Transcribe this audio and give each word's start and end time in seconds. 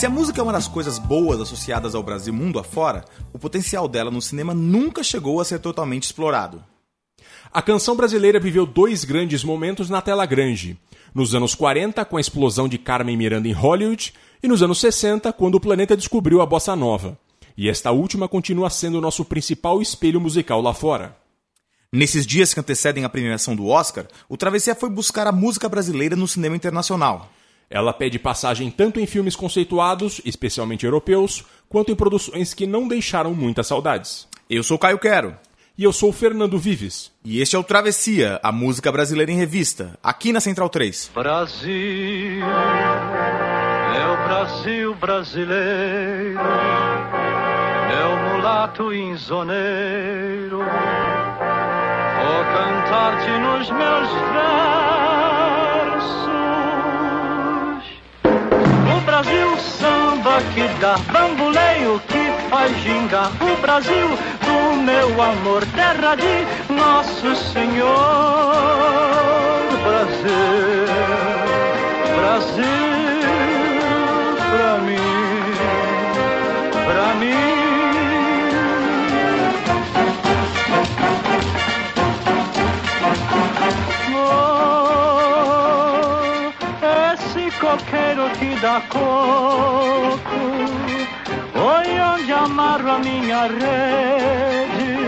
Se 0.00 0.06
a 0.06 0.08
música 0.08 0.40
é 0.40 0.42
uma 0.42 0.54
das 0.54 0.66
coisas 0.66 0.98
boas 0.98 1.42
associadas 1.42 1.94
ao 1.94 2.02
Brasil 2.02 2.32
mundo 2.32 2.58
afora, 2.58 3.04
o 3.34 3.38
potencial 3.38 3.86
dela 3.86 4.10
no 4.10 4.22
cinema 4.22 4.54
nunca 4.54 5.02
chegou 5.02 5.42
a 5.42 5.44
ser 5.44 5.58
totalmente 5.58 6.04
explorado. 6.04 6.64
A 7.52 7.60
canção 7.60 7.94
brasileira 7.94 8.40
viveu 8.40 8.64
dois 8.64 9.04
grandes 9.04 9.44
momentos 9.44 9.90
na 9.90 10.00
tela 10.00 10.24
grande. 10.24 10.78
Nos 11.14 11.34
anos 11.34 11.54
40, 11.54 12.02
com 12.06 12.16
a 12.16 12.20
explosão 12.20 12.66
de 12.66 12.78
Carmen 12.78 13.14
Miranda 13.14 13.46
em 13.46 13.52
Hollywood, 13.52 14.14
e 14.42 14.48
nos 14.48 14.62
anos 14.62 14.80
60, 14.80 15.34
quando 15.34 15.56
o 15.56 15.60
planeta 15.60 15.94
descobriu 15.94 16.40
a 16.40 16.46
bossa 16.46 16.74
nova. 16.74 17.18
E 17.54 17.68
esta 17.68 17.90
última 17.90 18.26
continua 18.26 18.70
sendo 18.70 18.96
o 18.96 19.02
nosso 19.02 19.22
principal 19.22 19.82
espelho 19.82 20.18
musical 20.18 20.62
lá 20.62 20.72
fora. 20.72 21.14
Nesses 21.92 22.26
dias 22.26 22.54
que 22.54 22.60
antecedem 22.60 23.04
a 23.04 23.10
premiação 23.10 23.54
do 23.54 23.66
Oscar, 23.66 24.06
o 24.30 24.36
Travessia 24.38 24.74
foi 24.74 24.88
buscar 24.88 25.26
a 25.26 25.32
música 25.32 25.68
brasileira 25.68 26.16
no 26.16 26.26
cinema 26.26 26.56
internacional. 26.56 27.30
Ela 27.70 27.92
pede 27.92 28.18
passagem 28.18 28.68
tanto 28.68 28.98
em 28.98 29.06
filmes 29.06 29.36
conceituados, 29.36 30.20
especialmente 30.24 30.84
europeus, 30.84 31.44
quanto 31.68 31.92
em 31.92 31.94
produções 31.94 32.52
que 32.52 32.66
não 32.66 32.88
deixaram 32.88 33.32
muitas 33.32 33.68
saudades. 33.68 34.26
Eu 34.50 34.64
sou 34.64 34.76
Caio 34.76 34.98
Quero. 34.98 35.36
E 35.78 35.84
eu 35.84 35.92
sou 35.92 36.10
o 36.10 36.12
Fernando 36.12 36.58
Vives. 36.58 37.12
E 37.24 37.40
este 37.40 37.54
é 37.54 37.58
o 37.58 37.62
Travessia, 37.62 38.40
a 38.42 38.50
música 38.50 38.90
brasileira 38.90 39.30
em 39.30 39.36
revista, 39.36 39.96
aqui 40.02 40.32
na 40.32 40.40
Central 40.40 40.68
3. 40.68 41.12
Brasil, 41.14 42.44
é 43.94 44.06
o 44.06 44.16
Brasil 44.26 44.94
brasileiro, 44.96 46.40
é 47.88 48.04
o 48.04 48.16
mulato 48.34 48.92
insoneiro. 48.92 50.58
Vou 52.18 52.44
cantar-te 52.52 53.30
nos 53.38 53.70
meus 53.70 54.08
versos. 54.10 54.70
Brasil 59.20 59.58
samba 59.58 60.40
que 60.54 60.66
dá 60.80 60.96
bambuleio, 61.12 62.00
que 62.08 62.48
faz 62.48 62.74
gingar. 62.80 63.30
O 63.42 63.54
Brasil 63.60 64.08
do 64.46 64.76
meu 64.78 65.20
amor, 65.20 65.62
terra 65.74 66.14
de 66.14 66.72
nosso 66.72 67.36
Senhor. 67.52 67.90
Brasil, 69.84 70.86
Brasil, 72.16 72.64
pra 74.50 74.78
mim, 74.78 74.96
pra 76.86 77.14
mim. 77.16 77.59
Esse 87.80 87.84
coqueiro 87.84 88.30
que 88.38 88.54
dá 88.60 88.80
coco, 88.88 90.18
foi 91.52 92.00
onde 92.00 92.32
amarro 92.32 92.90
a 92.90 92.98
minha 92.98 93.42
rede, 93.42 94.98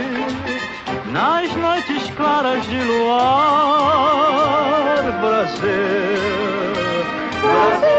nas 1.06 1.54
noites 1.54 2.10
claras 2.16 2.64
de 2.66 2.76
luar, 2.82 3.12
Brasil, 5.20 5.62
Brasil. 7.40 7.92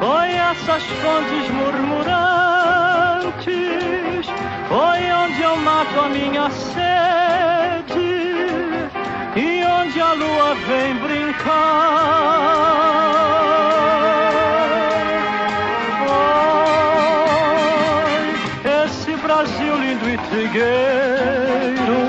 Ai, 0.00 0.34
essas 0.50 0.82
fontes 0.82 1.50
murmurantes, 1.50 2.16
foi 4.68 5.12
onde 5.12 5.42
eu 5.42 5.56
mato 5.56 6.00
a 6.00 6.08
minha 6.08 6.50
sede 6.50 6.85
Oi, 17.76 18.84
esse 18.84 19.12
Brasil 19.16 19.76
lindo 19.76 20.08
e 20.08 20.16
trigueiro 20.28 22.00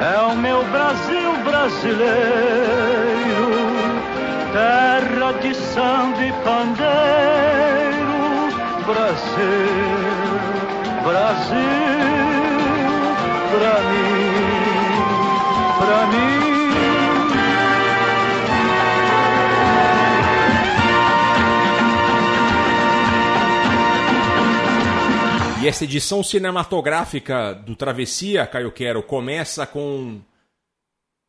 é 0.00 0.18
o 0.20 0.34
meu 0.36 0.64
Brasil 0.64 1.32
brasileiro, 1.44 2.06
terra 4.52 5.32
de 5.40 5.54
samba 5.54 6.24
e 6.24 6.32
pandeiro, 6.44 6.86
Brasil, 8.86 9.90
Brasil, 11.04 11.56
pra 13.50 13.74
mim, 13.90 14.32
pra 15.78 16.06
mim. 16.06 16.55
E 25.66 25.68
essa 25.68 25.82
edição 25.82 26.22
cinematográfica 26.22 27.52
do 27.52 27.74
Travessia, 27.74 28.46
Caio 28.46 28.70
Quero, 28.70 29.02
começa 29.02 29.66
com 29.66 30.20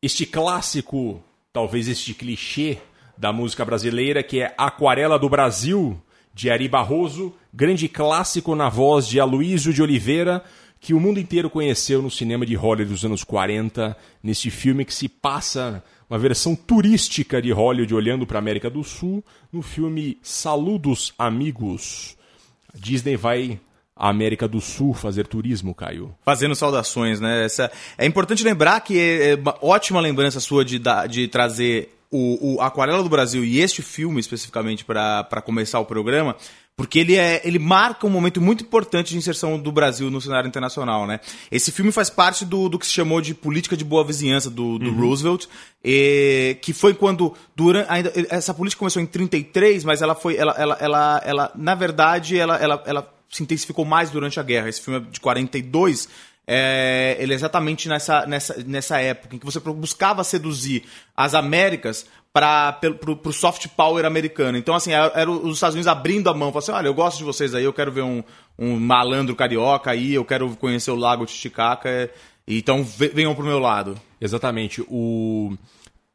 este 0.00 0.24
clássico, 0.24 1.20
talvez 1.52 1.88
este 1.88 2.14
clichê 2.14 2.78
da 3.16 3.32
música 3.32 3.64
brasileira, 3.64 4.22
que 4.22 4.40
é 4.40 4.54
Aquarela 4.56 5.18
do 5.18 5.28
Brasil, 5.28 6.00
de 6.32 6.50
Ari 6.50 6.68
Barroso, 6.68 7.34
grande 7.52 7.88
clássico 7.88 8.54
na 8.54 8.68
voz 8.68 9.08
de 9.08 9.18
Aloysio 9.18 9.74
de 9.74 9.82
Oliveira, 9.82 10.44
que 10.78 10.94
o 10.94 11.00
mundo 11.00 11.18
inteiro 11.18 11.50
conheceu 11.50 12.00
no 12.00 12.08
cinema 12.08 12.46
de 12.46 12.54
Hollywood 12.54 12.92
dos 12.92 13.04
anos 13.04 13.24
40, 13.24 13.96
neste 14.22 14.52
filme 14.52 14.84
que 14.84 14.94
se 14.94 15.08
passa 15.08 15.82
uma 16.08 16.16
versão 16.16 16.54
turística 16.54 17.42
de 17.42 17.50
Hollywood 17.50 17.92
olhando 17.92 18.24
para 18.24 18.38
a 18.38 18.42
América 18.42 18.70
do 18.70 18.84
Sul, 18.84 19.20
no 19.52 19.62
filme 19.62 20.16
Saludos 20.22 21.12
Amigos. 21.18 22.16
A 22.72 22.78
Disney 22.78 23.16
vai 23.16 23.58
à 23.98 24.08
América 24.08 24.46
do 24.46 24.60
Sul 24.60 24.94
fazer 24.94 25.26
turismo, 25.26 25.74
Caio. 25.74 26.14
Fazendo 26.24 26.54
saudações, 26.54 27.20
né? 27.20 27.44
Essa... 27.44 27.70
É 27.98 28.06
importante 28.06 28.44
lembrar 28.44 28.80
que 28.80 28.98
é 28.98 29.34
uma 29.34 29.56
ótima 29.60 30.00
lembrança 30.00 30.38
sua 30.38 30.64
de, 30.64 30.80
de 31.10 31.26
trazer 31.26 31.98
o, 32.10 32.54
o 32.54 32.60
Aquarela 32.60 33.02
do 33.02 33.08
Brasil 33.08 33.44
e 33.44 33.60
este 33.60 33.82
filme 33.82 34.20
especificamente 34.20 34.84
para 34.84 35.42
começar 35.44 35.78
o 35.80 35.84
programa, 35.84 36.36
porque 36.76 37.00
ele, 37.00 37.16
é, 37.16 37.42
ele 37.44 37.58
marca 37.58 38.06
um 38.06 38.10
momento 38.10 38.40
muito 38.40 38.62
importante 38.62 39.10
de 39.10 39.18
inserção 39.18 39.58
do 39.58 39.72
Brasil 39.72 40.10
no 40.10 40.20
cenário 40.20 40.46
internacional, 40.46 41.08
né? 41.08 41.18
Esse 41.50 41.72
filme 41.72 41.90
faz 41.90 42.08
parte 42.08 42.44
do, 42.44 42.68
do 42.68 42.78
que 42.78 42.86
se 42.86 42.92
chamou 42.92 43.20
de 43.20 43.34
política 43.34 43.76
de 43.76 43.84
boa 43.84 44.04
vizinhança 44.04 44.48
do, 44.48 44.78
do 44.78 44.92
Roosevelt, 44.92 45.46
e, 45.84 46.56
que 46.62 46.72
foi 46.72 46.94
quando 46.94 47.34
durante 47.54 47.90
ainda 47.90 48.12
essa 48.30 48.54
política 48.54 48.78
começou 48.78 49.02
em 49.02 49.06
33, 49.06 49.84
mas 49.84 50.00
ela 50.00 50.14
foi 50.14 50.36
ela 50.36 50.54
ela, 50.56 50.76
ela, 50.80 51.22
ela 51.24 51.52
na 51.56 51.74
verdade 51.74 52.38
ela, 52.38 52.56
ela, 52.56 52.82
ela 52.86 53.17
se 53.30 53.42
intensificou 53.42 53.84
mais 53.84 54.10
durante 54.10 54.38
a 54.40 54.42
guerra. 54.42 54.68
Esse 54.68 54.80
filme 54.80 55.00
é 55.00 55.10
de 55.10 55.20
42. 55.20 56.08
É, 56.50 57.16
ele 57.20 57.34
é 57.34 57.36
exatamente 57.36 57.90
nessa, 57.90 58.24
nessa, 58.26 58.64
nessa 58.66 58.98
época 58.98 59.36
em 59.36 59.38
que 59.38 59.44
você 59.44 59.60
buscava 59.60 60.24
seduzir 60.24 60.82
as 61.14 61.34
Américas 61.34 62.06
para 62.32 62.78
o 63.24 63.32
soft 63.32 63.68
power 63.76 64.04
americano. 64.04 64.56
Então, 64.56 64.74
assim, 64.74 64.92
era, 64.92 65.12
era 65.14 65.30
os 65.30 65.54
Estados 65.56 65.74
Unidos 65.74 65.88
abrindo 65.88 66.30
a 66.30 66.34
mão, 66.34 66.50
falando 66.50 66.62
assim, 66.62 66.72
olha, 66.72 66.88
eu 66.88 66.94
gosto 66.94 67.18
de 67.18 67.24
vocês 67.24 67.54
aí, 67.54 67.64
eu 67.64 67.72
quero 67.72 67.92
ver 67.92 68.02
um, 68.02 68.22
um 68.58 68.78
malandro 68.78 69.36
carioca 69.36 69.90
aí, 69.90 70.14
eu 70.14 70.24
quero 70.24 70.54
conhecer 70.56 70.90
o 70.90 70.96
Lago 70.96 71.26
Titicaca, 71.26 71.88
é, 71.88 72.10
então 72.46 72.82
ve- 72.82 73.08
venham 73.08 73.34
pro 73.34 73.44
meu 73.44 73.58
lado. 73.58 74.00
Exatamente. 74.20 74.82
O... 74.88 75.56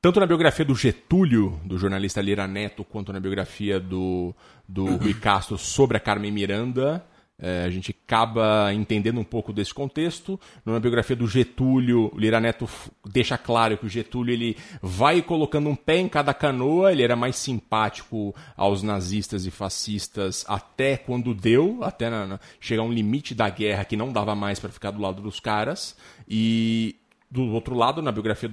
Tanto 0.01 0.19
na 0.19 0.25
biografia 0.25 0.65
do 0.65 0.75
Getúlio, 0.75 1.59
do 1.63 1.77
jornalista 1.77 2.21
Lira 2.21 2.47
Neto, 2.47 2.83
quanto 2.83 3.13
na 3.13 3.19
biografia 3.19 3.79
do, 3.79 4.33
do 4.67 4.97
Rui 4.97 5.13
Castro 5.13 5.57
sobre 5.57 5.95
a 5.95 5.99
Carmen 5.99 6.31
Miranda, 6.31 7.05
eh, 7.39 7.63
a 7.65 7.69
gente 7.69 7.95
acaba 8.05 8.73
entendendo 8.73 9.19
um 9.19 9.23
pouco 9.23 9.51
desse 9.51 9.73
contexto. 9.73 10.39
Na 10.65 10.79
biografia 10.79 11.15
do 11.15 11.27
Getúlio, 11.27 12.11
o 12.13 12.19
Lira 12.19 12.39
Neto 12.39 12.69
deixa 13.05 13.37
claro 13.37 13.77
que 13.77 13.85
o 13.85 13.89
Getúlio 13.89 14.33
ele 14.33 14.57
vai 14.81 15.21
colocando 15.21 15.69
um 15.69 15.75
pé 15.75 15.97
em 15.97 16.07
cada 16.07 16.33
canoa, 16.33 16.91
ele 16.91 17.03
era 17.03 17.15
mais 17.15 17.35
simpático 17.35 18.33
aos 18.55 18.83
nazistas 18.83 19.45
e 19.45 19.51
fascistas 19.51 20.45
até 20.47 20.95
quando 20.97 21.33
deu, 21.33 21.79
até 21.83 22.09
na- 22.09 22.25
na- 22.27 22.39
chegar 22.59 22.81
a 22.83 22.85
um 22.85 22.93
limite 22.93 23.33
da 23.35 23.49
guerra 23.49 23.85
que 23.85 23.95
não 23.97 24.11
dava 24.11 24.35
mais 24.35 24.59
para 24.59 24.69
ficar 24.71 24.91
do 24.91 25.01
lado 25.01 25.21
dos 25.21 25.39
caras. 25.39 25.95
E 26.27 26.95
do 27.33 27.51
outro 27.51 27.75
lado, 27.75 27.99
na 27.99 28.11
biografia 28.11 28.47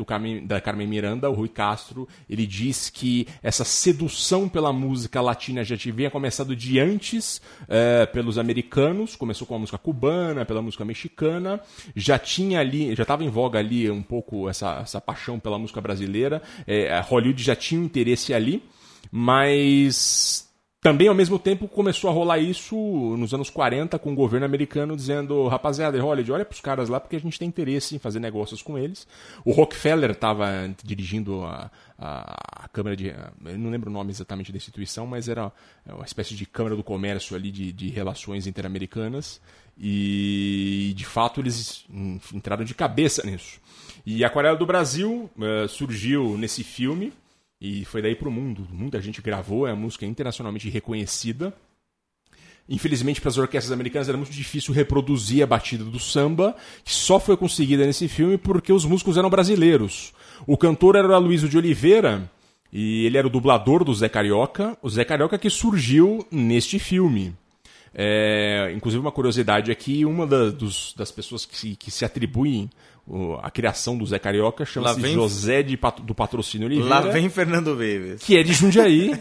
da 0.46 0.58
Carmen 0.58 0.86
Miranda, 0.86 1.28
o 1.28 1.34
Rui 1.34 1.50
Castro, 1.50 2.08
ele 2.28 2.46
diz 2.46 2.88
que 2.88 3.28
essa 3.42 3.62
sedução 3.62 4.48
pela 4.48 4.72
música 4.72 5.20
latina 5.20 5.62
já 5.62 5.76
tinha 5.76 6.10
começado 6.10 6.56
de 6.56 6.80
antes 6.80 7.42
eh, 7.68 8.06
pelos 8.06 8.38
americanos, 8.38 9.16
começou 9.16 9.46
com 9.46 9.54
a 9.54 9.58
música 9.58 9.76
cubana, 9.76 10.46
pela 10.46 10.62
música 10.62 10.82
mexicana, 10.82 11.60
já 11.94 12.18
tinha 12.18 12.58
ali, 12.60 12.94
já 12.94 13.02
estava 13.02 13.22
em 13.22 13.28
voga 13.28 13.58
ali 13.58 13.90
um 13.90 14.02
pouco 14.02 14.48
essa, 14.48 14.80
essa 14.80 14.98
paixão 14.98 15.38
pela 15.38 15.58
música 15.58 15.80
brasileira, 15.80 16.40
a 16.96 17.02
Hollywood 17.02 17.42
já 17.42 17.54
tinha 17.54 17.78
um 17.78 17.84
interesse 17.84 18.32
ali, 18.32 18.64
mas 19.12 20.49
também, 20.80 21.08
ao 21.08 21.14
mesmo 21.14 21.38
tempo, 21.38 21.68
começou 21.68 22.08
a 22.08 22.12
rolar 22.12 22.38
isso 22.38 22.74
nos 23.18 23.34
anos 23.34 23.50
40 23.50 23.98
com 23.98 24.12
o 24.12 24.14
governo 24.14 24.46
americano 24.46 24.96
dizendo: 24.96 25.46
rapaziada, 25.46 26.00
Hollywood, 26.00 26.32
olha 26.32 26.44
para 26.44 26.54
os 26.54 26.60
caras 26.60 26.88
lá 26.88 26.98
porque 26.98 27.16
a 27.16 27.20
gente 27.20 27.38
tem 27.38 27.46
interesse 27.46 27.94
em 27.94 27.98
fazer 27.98 28.18
negócios 28.18 28.62
com 28.62 28.78
eles. 28.78 29.06
O 29.44 29.52
Rockefeller 29.52 30.12
estava 30.12 30.48
dirigindo 30.82 31.44
a, 31.44 31.70
a, 31.98 32.64
a, 32.64 32.68
Câmara 32.68 32.96
de. 32.96 33.08
Eu 33.08 33.58
não 33.58 33.68
lembro 33.68 33.90
o 33.90 33.92
nome 33.92 34.10
exatamente 34.10 34.50
da 34.50 34.56
instituição, 34.56 35.06
mas 35.06 35.28
era 35.28 35.52
uma 35.86 36.04
espécie 36.04 36.34
de 36.34 36.46
Câmara 36.46 36.74
do 36.74 36.82
Comércio 36.82 37.36
ali 37.36 37.50
de, 37.50 37.72
de 37.72 37.90
relações 37.90 38.46
interamericanas. 38.46 39.38
E, 39.78 40.94
de 40.96 41.04
fato, 41.04 41.40
eles 41.40 41.84
entraram 42.32 42.64
de 42.64 42.74
cabeça 42.74 43.22
nisso. 43.24 43.60
E 44.04 44.24
Aquarela 44.24 44.56
do 44.56 44.64
Brasil 44.64 45.30
uh, 45.36 45.68
surgiu 45.68 46.38
nesse 46.38 46.64
filme 46.64 47.12
e 47.60 47.84
foi 47.84 48.00
daí 48.00 48.14
pro 48.14 48.30
mundo. 48.30 48.66
Muita 48.70 49.00
gente 49.00 49.20
gravou, 49.20 49.66
é 49.66 49.72
uma 49.72 49.82
música 49.82 50.06
internacionalmente 50.06 50.68
reconhecida. 50.70 51.52
Infelizmente, 52.68 53.20
para 53.20 53.30
as 53.30 53.36
orquestras 53.36 53.72
americanas 53.72 54.08
era 54.08 54.16
muito 54.16 54.32
difícil 54.32 54.72
reproduzir 54.72 55.42
a 55.42 55.46
batida 55.46 55.84
do 55.84 55.98
samba, 55.98 56.56
que 56.84 56.92
só 56.92 57.18
foi 57.18 57.36
conseguida 57.36 57.84
nesse 57.84 58.06
filme 58.06 58.38
porque 58.38 58.72
os 58.72 58.84
músicos 58.84 59.16
eram 59.16 59.28
brasileiros. 59.28 60.12
O 60.46 60.56
cantor 60.56 60.96
era 60.96 61.08
o 61.08 61.14
Aloysio 61.14 61.48
de 61.48 61.58
Oliveira, 61.58 62.30
e 62.72 63.04
ele 63.04 63.18
era 63.18 63.26
o 63.26 63.30
dublador 63.30 63.82
do 63.82 63.92
Zé 63.92 64.08
Carioca, 64.08 64.78
o 64.80 64.88
Zé 64.88 65.04
Carioca 65.04 65.36
que 65.36 65.50
surgiu 65.50 66.24
neste 66.30 66.78
filme. 66.78 67.34
É, 67.92 68.72
inclusive, 68.74 69.00
uma 69.00 69.10
curiosidade 69.10 69.72
aqui: 69.72 70.04
uma 70.04 70.26
da, 70.26 70.50
dos, 70.50 70.94
das 70.96 71.10
pessoas 71.10 71.44
que 71.44 71.58
se, 71.58 71.74
que 71.74 71.90
se 71.90 72.04
atribuem 72.04 72.70
a 73.42 73.50
criação 73.50 73.96
do 73.96 74.06
Zé 74.06 74.18
Carioca 74.18 74.64
chama-se 74.64 75.00
vem... 75.00 75.14
José 75.14 75.62
de, 75.62 75.78
do 76.02 76.14
Patrocínio 76.14 76.66
Oliveira. 76.66 76.88
Lá 76.88 77.00
vem 77.00 77.28
Fernando 77.28 77.74
Veves. 77.76 78.22
Que 78.22 78.36
é 78.36 78.42
de 78.42 78.52
Jundiaí, 78.52 79.18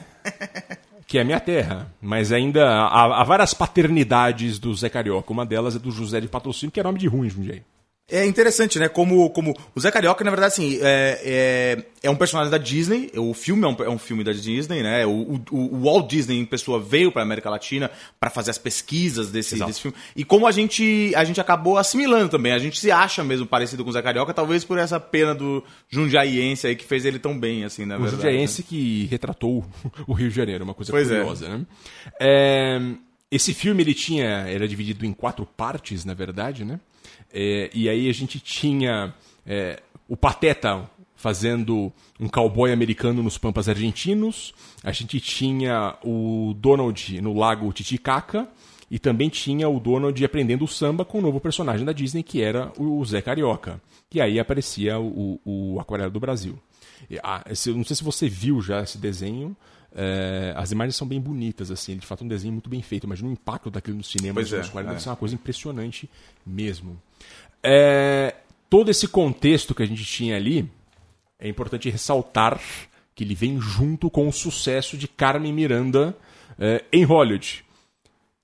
que 1.07 1.17
é 1.17 1.23
minha 1.23 1.39
terra. 1.39 1.91
Mas 2.01 2.31
ainda 2.31 2.67
há, 2.69 3.21
há, 3.21 3.23
várias 3.23 3.53
paternidades 3.53 4.59
do 4.59 4.73
Zé 4.75 4.89
Carioca. 4.89 5.31
Uma 5.31 5.45
delas 5.45 5.75
é 5.75 5.79
do 5.79 5.91
José 5.91 6.21
de 6.21 6.27
Patrocínio, 6.27 6.71
que 6.71 6.79
é 6.79 6.83
nome 6.83 6.99
de 6.99 7.07
ruim, 7.07 7.29
Jundiaí. 7.29 7.63
É 8.09 8.25
interessante, 8.25 8.79
né? 8.79 8.89
Como, 8.89 9.29
como 9.29 9.55
o 9.75 9.79
Zé 9.79 9.91
Carioca, 9.91 10.23
na 10.23 10.31
verdade, 10.31 10.53
assim, 10.53 10.79
é, 10.81 11.21
é, 11.23 11.83
é 12.03 12.09
um 12.09 12.15
personagem 12.15 12.51
da 12.51 12.57
Disney. 12.57 13.11
O 13.15 13.33
filme 13.33 13.63
é 13.63 13.67
um, 13.67 13.75
é 13.83 13.89
um 13.89 13.99
filme 13.99 14.23
da 14.23 14.31
Disney, 14.31 14.81
né? 14.81 15.05
O, 15.05 15.39
o, 15.51 15.75
o 15.75 15.83
Walt 15.83 16.09
Disney 16.09 16.39
em 16.39 16.45
pessoa 16.45 16.79
veio 16.79 17.11
para 17.11 17.21
América 17.21 17.49
Latina 17.49 17.91
para 18.19 18.29
fazer 18.29 18.51
as 18.51 18.57
pesquisas 18.57 19.29
desse, 19.29 19.59
desse 19.63 19.81
filme. 19.81 19.95
E 20.15 20.23
como 20.23 20.47
a 20.47 20.51
gente, 20.51 21.13
a 21.15 21.23
gente 21.23 21.39
acabou 21.39 21.77
assimilando 21.77 22.29
também. 22.29 22.51
A 22.51 22.59
gente 22.59 22.79
se 22.79 22.91
acha 22.91 23.23
mesmo 23.23 23.45
parecido 23.45 23.83
com 23.83 23.89
o 23.89 23.93
Zé 23.93 24.01
Carioca, 24.01 24.33
talvez 24.33 24.63
por 24.63 24.77
essa 24.77 24.99
pena 24.99 25.35
do 25.35 25.63
jundiaiense 25.89 26.67
aí 26.67 26.75
que 26.75 26.85
fez 26.85 27.05
ele 27.05 27.19
tão 27.19 27.39
bem, 27.39 27.63
assim, 27.63 27.85
na 27.85 27.95
o 27.95 28.01
verdade. 28.01 28.15
O 28.15 28.21
jundiaiense 28.21 28.61
né? 28.61 28.67
que 28.69 29.05
retratou 29.05 29.65
o 30.07 30.13
Rio 30.13 30.29
de 30.29 30.35
Janeiro, 30.35 30.63
uma 30.63 30.73
coisa 30.73 30.91
pois 30.91 31.11
é. 31.11 31.17
curiosa, 31.17 31.47
né? 31.47 31.65
É, 32.19 32.79
esse 33.31 33.53
filme 33.53 33.83
ele 33.83 33.93
tinha, 33.93 34.25
era 34.47 34.67
dividido 34.67 35.05
em 35.05 35.13
quatro 35.13 35.45
partes, 35.45 36.03
na 36.03 36.15
verdade, 36.15 36.65
né? 36.65 36.79
É, 37.31 37.69
e 37.73 37.87
aí 37.87 38.09
a 38.09 38.13
gente 38.13 38.39
tinha 38.39 39.13
é, 39.45 39.81
o 40.07 40.17
Pateta 40.17 40.89
fazendo 41.15 41.91
um 42.19 42.29
cowboy 42.29 42.71
americano 42.71 43.21
nos 43.21 43.37
Pampas 43.37 43.67
Argentinos, 43.67 44.53
a 44.83 44.91
gente 44.91 45.19
tinha 45.19 45.97
o 46.03 46.53
Donald 46.57 47.21
no 47.21 47.37
Lago 47.37 47.71
Titicaca, 47.73 48.47
e 48.89 48.97
também 48.97 49.29
tinha 49.29 49.69
o 49.69 49.79
Donald 49.79 50.23
aprendendo 50.23 50.65
o 50.65 50.67
samba 50.67 51.05
com 51.05 51.19
um 51.19 51.21
novo 51.21 51.39
personagem 51.39 51.85
da 51.85 51.91
Disney, 51.91 52.23
que 52.23 52.41
era 52.41 52.71
o 52.77 53.03
Zé 53.05 53.21
Carioca. 53.21 53.79
E 54.11 54.19
aí 54.19 54.39
aparecia 54.39 54.97
o, 54.97 55.39
o, 55.45 55.73
o 55.73 55.79
Aquarela 55.79 56.09
do 56.09 56.19
Brasil. 56.19 56.57
Ah, 57.21 57.43
não 57.67 57.83
sei 57.83 57.95
se 57.95 58.03
você 58.03 58.27
viu 58.27 58.61
já 58.61 58.81
esse 58.81 58.97
desenho, 58.97 59.55
é, 59.95 60.53
as 60.55 60.71
imagens 60.71 60.95
são 60.95 61.07
bem 61.07 61.19
bonitas, 61.19 61.71
assim, 61.71 61.97
de 61.97 62.05
fato 62.05 62.23
um 62.23 62.27
desenho 62.27 62.53
muito 62.53 62.69
bem 62.69 62.81
feito. 62.81 63.05
Imagina 63.05 63.29
o 63.29 63.33
impacto 63.33 63.69
daquilo 63.69 63.97
no 63.97 64.03
cinema 64.03 64.35
pois 64.35 64.51
nos 64.51 64.67
é, 64.67 64.71
40, 64.71 64.79
é. 64.79 64.93
deve 64.93 65.03
ser 65.03 65.09
uma 65.09 65.15
coisa 65.15 65.35
impressionante 65.35 66.09
mesmo. 66.45 67.01
É, 67.63 68.35
todo 68.69 68.89
esse 68.89 69.07
contexto 69.07 69.73
que 69.73 69.83
a 69.83 69.85
gente 69.85 70.05
tinha 70.05 70.35
ali, 70.35 70.69
é 71.39 71.47
importante 71.47 71.89
ressaltar 71.89 72.59
que 73.15 73.23
ele 73.23 73.35
vem 73.35 73.59
junto 73.59 74.09
com 74.09 74.27
o 74.27 74.31
sucesso 74.31 74.97
de 74.97 75.07
Carmen 75.07 75.51
Miranda 75.51 76.15
é, 76.57 76.83
em 76.91 77.03
Hollywood. 77.03 77.65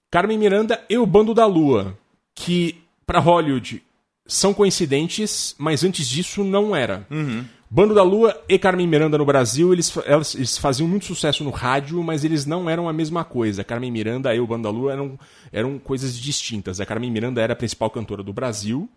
Carmen 0.10 0.38
Miranda 0.38 0.84
e 0.90 0.98
o 0.98 1.06
Bando 1.06 1.34
da 1.34 1.46
Lua, 1.46 1.98
que 2.34 2.82
para 3.06 3.20
Hollywood 3.20 3.84
são 4.26 4.54
coincidentes, 4.54 5.56
mas 5.58 5.84
antes 5.84 6.08
disso 6.08 6.44
não 6.44 6.76
era. 6.76 7.06
Uhum. 7.10 7.46
Bando 7.76 7.94
da 7.94 8.04
Lua 8.04 8.42
e 8.48 8.58
Carmen 8.58 8.88
Miranda 8.88 9.18
no 9.18 9.26
Brasil, 9.26 9.74
eles, 9.74 9.94
elas, 10.06 10.34
eles 10.34 10.58
faziam 10.58 10.88
muito 10.88 11.04
sucesso 11.04 11.44
no 11.44 11.50
rádio, 11.50 12.02
mas 12.02 12.24
eles 12.24 12.46
não 12.46 12.70
eram 12.70 12.88
a 12.88 12.94
mesma 12.94 13.26
coisa. 13.26 13.66
Carmen 13.66 13.92
Miranda 13.92 14.34
e 14.34 14.40
o 14.40 14.48
Bando 14.48 14.64
da 14.64 14.70
Lua 14.70 14.94
eram, 14.94 15.20
eram 15.52 15.78
coisas 15.78 16.18
distintas. 16.18 16.80
A 16.80 16.86
Carmen 16.86 17.12
Miranda 17.12 17.42
era 17.42 17.52
a 17.52 17.56
principal 17.56 17.90
cantora 17.90 18.24
do 18.24 18.32
Brasil 18.32 18.88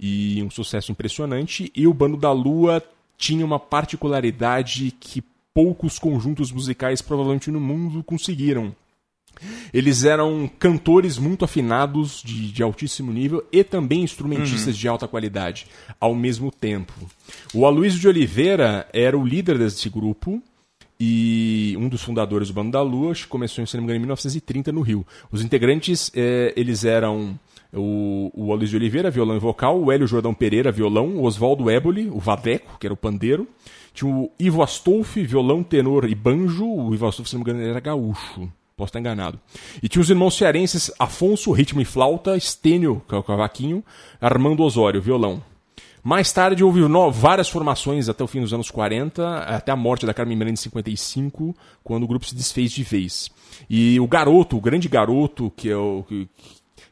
e 0.00 0.42
um 0.42 0.48
sucesso 0.48 0.90
impressionante, 0.90 1.70
e 1.76 1.86
o 1.86 1.92
Bando 1.92 2.16
da 2.16 2.32
Lua 2.32 2.82
tinha 3.18 3.44
uma 3.44 3.60
particularidade 3.60 4.96
que 4.98 5.22
poucos 5.52 5.98
conjuntos 5.98 6.50
musicais 6.50 7.02
provavelmente 7.02 7.50
no 7.50 7.60
mundo 7.60 8.02
conseguiram. 8.02 8.74
Eles 9.72 10.04
eram 10.04 10.50
cantores 10.58 11.18
muito 11.18 11.44
afinados, 11.44 12.22
de, 12.24 12.52
de 12.52 12.62
altíssimo 12.62 13.12
nível, 13.12 13.44
e 13.50 13.64
também 13.64 14.02
instrumentistas 14.02 14.74
uhum. 14.74 14.80
de 14.80 14.88
alta 14.88 15.08
qualidade, 15.08 15.66
ao 15.98 16.14
mesmo 16.14 16.50
tempo. 16.50 16.92
O 17.52 17.66
Aloysio 17.66 18.00
de 18.00 18.08
Oliveira 18.08 18.86
era 18.92 19.18
o 19.18 19.26
líder 19.26 19.58
desse 19.58 19.88
grupo, 19.88 20.42
e 21.04 21.76
um 21.80 21.88
dos 21.88 22.02
fundadores 22.02 22.46
do 22.48 22.54
Bando 22.54 22.70
da 22.70 22.80
Lua, 22.80 23.12
que 23.12 23.26
começou, 23.26 23.66
se 23.66 23.76
não 23.76 23.82
me 23.82 23.86
engano, 23.86 23.96
em 23.96 24.00
1930 24.02 24.70
no 24.70 24.82
Rio. 24.82 25.04
Os 25.32 25.42
integrantes, 25.42 26.12
eh, 26.14 26.52
eles 26.56 26.84
eram 26.84 27.36
o, 27.72 28.30
o 28.32 28.52
Aloysio 28.52 28.78
de 28.78 28.84
Oliveira, 28.84 29.10
violão 29.10 29.34
e 29.34 29.40
vocal, 29.40 29.80
o 29.80 29.90
Hélio 29.90 30.06
Jordão 30.06 30.32
Pereira, 30.32 30.70
violão, 30.70 31.16
o 31.16 31.24
Oswaldo 31.24 31.68
Éboli, 31.68 32.08
o 32.08 32.20
Vadeco, 32.20 32.78
que 32.78 32.86
era 32.86 32.94
o 32.94 32.96
pandeiro, 32.96 33.48
tinha 33.92 34.08
o 34.08 34.30
Ivo 34.38 34.62
Astolfi, 34.62 35.24
violão, 35.24 35.62
tenor 35.62 36.08
e 36.08 36.14
banjo, 36.14 36.66
o 36.66 36.94
Ivo 36.94 37.06
Astolfi, 37.06 37.30
se 37.30 37.36
não 37.36 37.44
me 37.44 37.50
engano, 37.50 37.68
era 37.68 37.80
gaúcho. 37.80 38.48
Posso 38.82 38.90
estar 38.90 38.98
enganado. 38.98 39.38
E 39.80 39.88
tinha 39.88 40.02
os 40.02 40.10
irmãos 40.10 40.36
cearenses 40.36 40.90
Afonso, 40.98 41.52
ritmo 41.52 41.80
e 41.80 41.84
flauta, 41.84 42.36
Estênio, 42.36 43.00
que 43.08 43.14
é 43.14 43.18
o 43.18 43.22
cavaquinho, 43.22 43.84
Armando 44.20 44.64
Osório, 44.64 45.00
violão. 45.00 45.40
Mais 46.02 46.32
tarde 46.32 46.64
houve 46.64 46.80
várias 47.12 47.48
formações 47.48 48.08
até 48.08 48.24
o 48.24 48.26
fim 48.26 48.40
dos 48.40 48.52
anos 48.52 48.72
40, 48.72 49.36
até 49.44 49.70
a 49.70 49.76
morte 49.76 50.04
da 50.04 50.12
Carmen 50.12 50.36
Miranda 50.36 50.54
em 50.54 50.56
55, 50.56 51.54
quando 51.84 52.02
o 52.02 52.08
grupo 52.08 52.26
se 52.26 52.34
desfez 52.34 52.72
de 52.72 52.82
vez. 52.82 53.30
E 53.70 54.00
o 54.00 54.08
garoto, 54.08 54.56
o 54.56 54.60
grande 54.60 54.88
garoto, 54.88 55.52
que 55.56 55.70
é 55.70 55.76
o. 55.76 56.04
Que, 56.08 56.28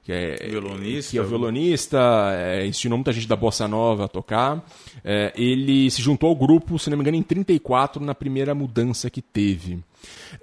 que 0.02 0.12
é 0.12 0.48
violonista, 0.48 1.10
que 1.10 1.18
é 1.18 1.22
violonista 1.22 1.98
é, 2.32 2.66
ensinou 2.66 2.98
muita 2.98 3.12
gente 3.12 3.28
da 3.28 3.36
bossa 3.36 3.68
nova 3.68 4.06
a 4.06 4.08
tocar. 4.08 4.64
É, 5.04 5.32
ele 5.36 5.90
se 5.90 6.02
juntou 6.02 6.30
ao 6.30 6.36
grupo, 6.36 6.78
se 6.78 6.90
não 6.90 6.96
me 6.96 7.02
engano, 7.02 7.16
em 7.16 7.22
34, 7.22 8.04
na 8.04 8.14
primeira 8.14 8.54
mudança 8.54 9.10
que 9.10 9.20
teve. 9.20 9.78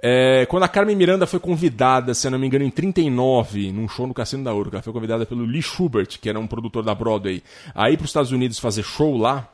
É, 0.02 0.46
quando 0.48 0.64
a 0.64 0.68
Carmen 0.68 0.96
Miranda 0.96 1.26
foi 1.26 1.40
convidada, 1.40 2.14
se 2.14 2.30
não 2.30 2.38
me 2.38 2.46
engano, 2.46 2.64
em 2.64 2.70
39, 2.70 3.72
num 3.72 3.88
show 3.88 4.06
no 4.06 4.14
Cassino 4.14 4.44
da 4.44 4.52
ela 4.52 4.82
foi 4.82 4.94
convidada 4.94 5.26
pelo 5.26 5.46
Lee 5.46 5.62
Schubert, 5.62 6.20
que 6.20 6.30
era 6.30 6.40
um 6.40 6.48
produtor 6.48 6.84
da 6.84 6.94
Broadway, 6.94 7.42
a 7.74 7.90
ir 7.90 7.98
para 7.98 8.06
os 8.06 8.10
Estados 8.10 8.32
Unidos 8.32 8.60
fazer 8.60 8.84
show 8.84 9.18
lá, 9.18 9.50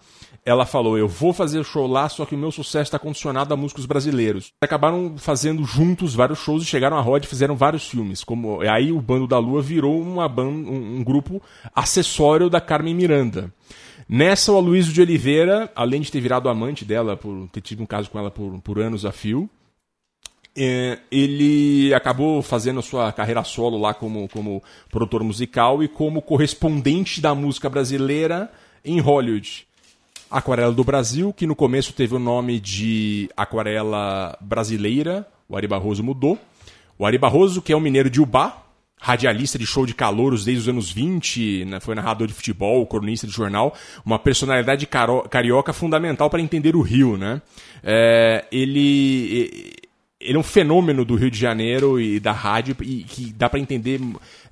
ela 0.46 0.66
falou: 0.66 0.98
Eu 0.98 1.08
vou 1.08 1.34
fazer 1.34 1.64
show 1.64 1.88
lá, 1.88 2.08
só 2.10 2.26
que 2.26 2.36
o 2.36 2.38
meu 2.38 2.52
sucesso 2.52 2.84
está 2.84 3.00
condicionado 3.00 3.54
a 3.54 3.58
músicos 3.58 3.86
brasileiros. 3.86 4.52
Acabaram 4.62 5.16
fazendo 5.18 5.64
juntos 5.64 6.14
vários 6.14 6.40
shows 6.40 6.64
e 6.64 6.66
chegaram 6.66 6.98
a 6.98 7.02
Rod 7.02 7.24
e 7.24 7.28
fizeram 7.28 7.56
vários 7.56 7.88
filmes. 7.88 8.24
Como 8.24 8.62
Aí 8.62 8.92
o 8.92 9.02
Bando 9.02 9.28
da 9.28 9.40
Lua 9.40 9.62
virou 9.62 10.02
uma 10.02 10.28
um, 10.42 10.98
um 11.00 11.04
grupo 11.04 11.42
acessório 11.74 12.50
da 12.50 12.60
Carmen 12.60 12.96
Miranda. 12.96 13.52
Nessa, 14.08 14.52
o 14.52 14.58
Aloysio 14.58 14.94
de 14.94 15.02
Oliveira, 15.02 15.72
além 15.76 16.02
de 16.02 16.12
ter 16.12 16.20
virado 16.20 16.50
amante 16.50 16.84
dela, 16.84 17.16
por 17.16 17.48
ter 17.50 17.62
tido 17.62 17.82
um 17.82 17.86
caso 17.86 18.10
com 18.10 18.20
ela 18.20 18.30
por, 18.30 18.60
por 18.62 18.80
anos 18.80 19.06
a 19.06 19.12
fio, 19.12 19.50
é, 20.56 21.00
ele 21.10 21.94
acabou 21.94 22.42
fazendo 22.42 22.80
a 22.80 22.84
sua 22.84 23.12
carreira 23.12 23.44
solo 23.44 23.78
lá 23.78 23.94
como, 23.94 24.28
como 24.30 24.62
produtor 24.92 25.24
musical 25.24 25.82
e 25.82 25.88
como 25.88 26.22
correspondente 26.22 27.22
da 27.22 27.34
música 27.34 27.70
brasileira 27.70 28.52
em 28.84 29.00
Hollywood. 29.00 29.66
Aquarela 30.34 30.74
do 30.74 30.84
Brasil, 30.84 31.32
que 31.32 31.46
no 31.46 31.56
começo 31.56 31.94
teve 31.94 32.16
o 32.16 32.20
nome 32.20 32.60
de 32.60 33.30
Aquarela 33.38 34.36
Brasileira, 34.42 35.28
o 35.48 35.56
Ari 35.56 35.68
Barroso 35.68 36.04
mudou. 36.04 36.40
O 36.98 37.06
Ari 37.06 37.20
Barroso, 37.20 37.62
que 37.62 37.72
é 37.72 37.78
um 37.78 37.80
mineiro 37.80 38.10
de 38.10 38.20
Ubá, 38.20 38.64
radialista 39.00 39.60
de 39.60 39.66
show 39.68 39.86
de 39.86 39.94
calouros 39.94 40.44
desde 40.44 40.64
os 40.64 40.70
anos 40.70 40.92
20, 40.92 41.66
né, 41.66 41.80
foi 41.80 41.94
narrador 41.94 42.26
de 42.26 42.34
futebol, 42.34 42.84
cronista 42.88 43.28
de 43.28 43.34
jornal, 43.34 43.76
uma 44.04 44.18
personalidade 44.18 44.88
carioca 45.30 45.72
fundamental 45.72 46.32
para 46.32 46.42
entender 46.42 46.76
o 46.76 46.82
Rio, 46.82 47.16
né? 47.16 47.40
É, 47.84 48.46
ele 48.52 49.72
ele 50.24 50.38
é 50.38 50.40
um 50.40 50.44
fenômeno 50.44 51.04
do 51.04 51.16
Rio 51.16 51.30
de 51.30 51.38
Janeiro 51.38 52.00
e 52.00 52.20
da 52.20 52.32
rádio 52.32 52.76
e 52.82 53.04
que 53.04 53.34
dá 53.34 53.50
para 53.50 53.60
entender 53.60 54.00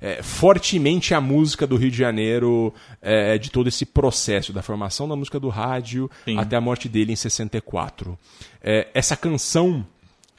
é, 0.00 0.22
fortemente 0.22 1.14
a 1.14 1.20
música 1.20 1.66
do 1.66 1.76
Rio 1.76 1.90
de 1.90 1.96
Janeiro 1.96 2.72
é, 3.00 3.38
de 3.38 3.50
todo 3.50 3.68
esse 3.68 3.86
processo 3.86 4.52
da 4.52 4.62
formação 4.62 5.08
da 5.08 5.16
música 5.16 5.40
do 5.40 5.48
rádio 5.48 6.10
Sim. 6.24 6.38
até 6.38 6.56
a 6.56 6.60
morte 6.60 6.88
dele 6.88 7.12
em 7.12 7.16
64. 7.16 8.18
É, 8.62 8.88
essa 8.94 9.16
canção 9.16 9.84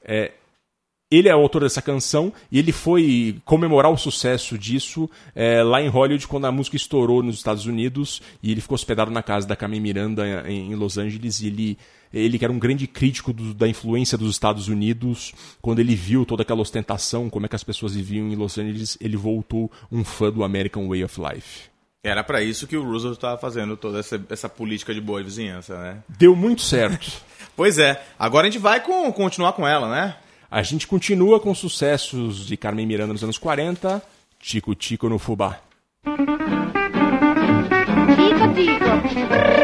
é, 0.03 0.31
ele 1.13 1.29
é 1.29 1.35
o 1.35 1.39
autor 1.39 1.61
dessa 1.61 1.81
canção 1.81 2.33
e 2.51 2.57
ele 2.57 2.71
foi 2.71 3.39
comemorar 3.45 3.91
o 3.91 3.97
sucesso 3.97 4.57
disso 4.57 5.07
é, 5.35 5.61
lá 5.61 5.79
em 5.79 5.87
Hollywood 5.87 6.27
quando 6.27 6.45
a 6.45 6.51
música 6.51 6.75
estourou 6.75 7.21
nos 7.21 7.35
Estados 7.35 7.67
Unidos 7.67 8.19
e 8.41 8.51
ele 8.51 8.61
ficou 8.61 8.73
hospedado 8.73 9.11
na 9.11 9.21
casa 9.21 9.47
da 9.47 9.55
Carmen 9.55 9.79
Miranda 9.79 10.25
em, 10.49 10.71
em 10.71 10.75
Los 10.75 10.97
Angeles 10.97 11.39
e 11.41 11.47
ele 11.47 11.77
ele 12.13 12.37
que 12.37 12.45
era 12.45 12.53
um 12.53 12.59
grande 12.59 12.85
crítico 12.87 13.33
do- 13.33 13.53
da 13.53 13.67
influência 13.67 14.17
dos 14.17 14.29
Estados 14.31 14.67
Unidos, 14.67 15.33
quando 15.61 15.79
ele 15.79 15.95
viu 15.95 16.25
toda 16.25 16.43
aquela 16.43 16.61
ostentação, 16.61 17.29
como 17.29 17.45
é 17.45 17.49
que 17.49 17.55
as 17.55 17.63
pessoas 17.63 17.95
viviam 17.95 18.27
em 18.29 18.35
Los 18.35 18.57
Angeles, 18.57 18.97
ele 19.01 19.17
voltou 19.17 19.71
um 19.91 20.03
fã 20.03 20.31
do 20.31 20.43
American 20.43 20.87
Way 20.87 21.03
of 21.03 21.19
Life. 21.19 21.61
Era 22.05 22.21
pra 22.23 22.43
isso 22.43 22.67
que 22.67 22.75
o 22.75 22.83
Roosevelt 22.83 23.15
estava 23.17 23.37
fazendo 23.37 23.77
toda 23.77 23.99
essa, 23.99 24.21
essa 24.29 24.49
política 24.49 24.93
de 24.93 24.99
boa 24.99 25.23
vizinhança, 25.23 25.81
né? 25.81 25.97
Deu 26.09 26.35
muito 26.35 26.61
certo. 26.61 27.11
Pois 27.55 27.77
é. 27.77 28.01
Agora 28.17 28.47
a 28.47 28.49
gente 28.49 28.59
vai 28.59 28.79
com- 28.81 29.11
continuar 29.13 29.53
com 29.53 29.67
ela, 29.67 29.87
né? 29.87 30.15
A 30.49 30.63
gente 30.63 30.87
continua 30.87 31.39
com 31.39 31.53
sucessos 31.53 32.47
de 32.47 32.57
Carmen 32.57 32.85
Miranda 32.87 33.13
nos 33.13 33.23
anos 33.23 33.37
40, 33.37 34.01
Tico 34.39 34.73
Tico 34.73 35.07
no 35.07 35.19
Fubá. 35.19 35.59
Tico. 38.15 38.53
Tico, 38.55 39.62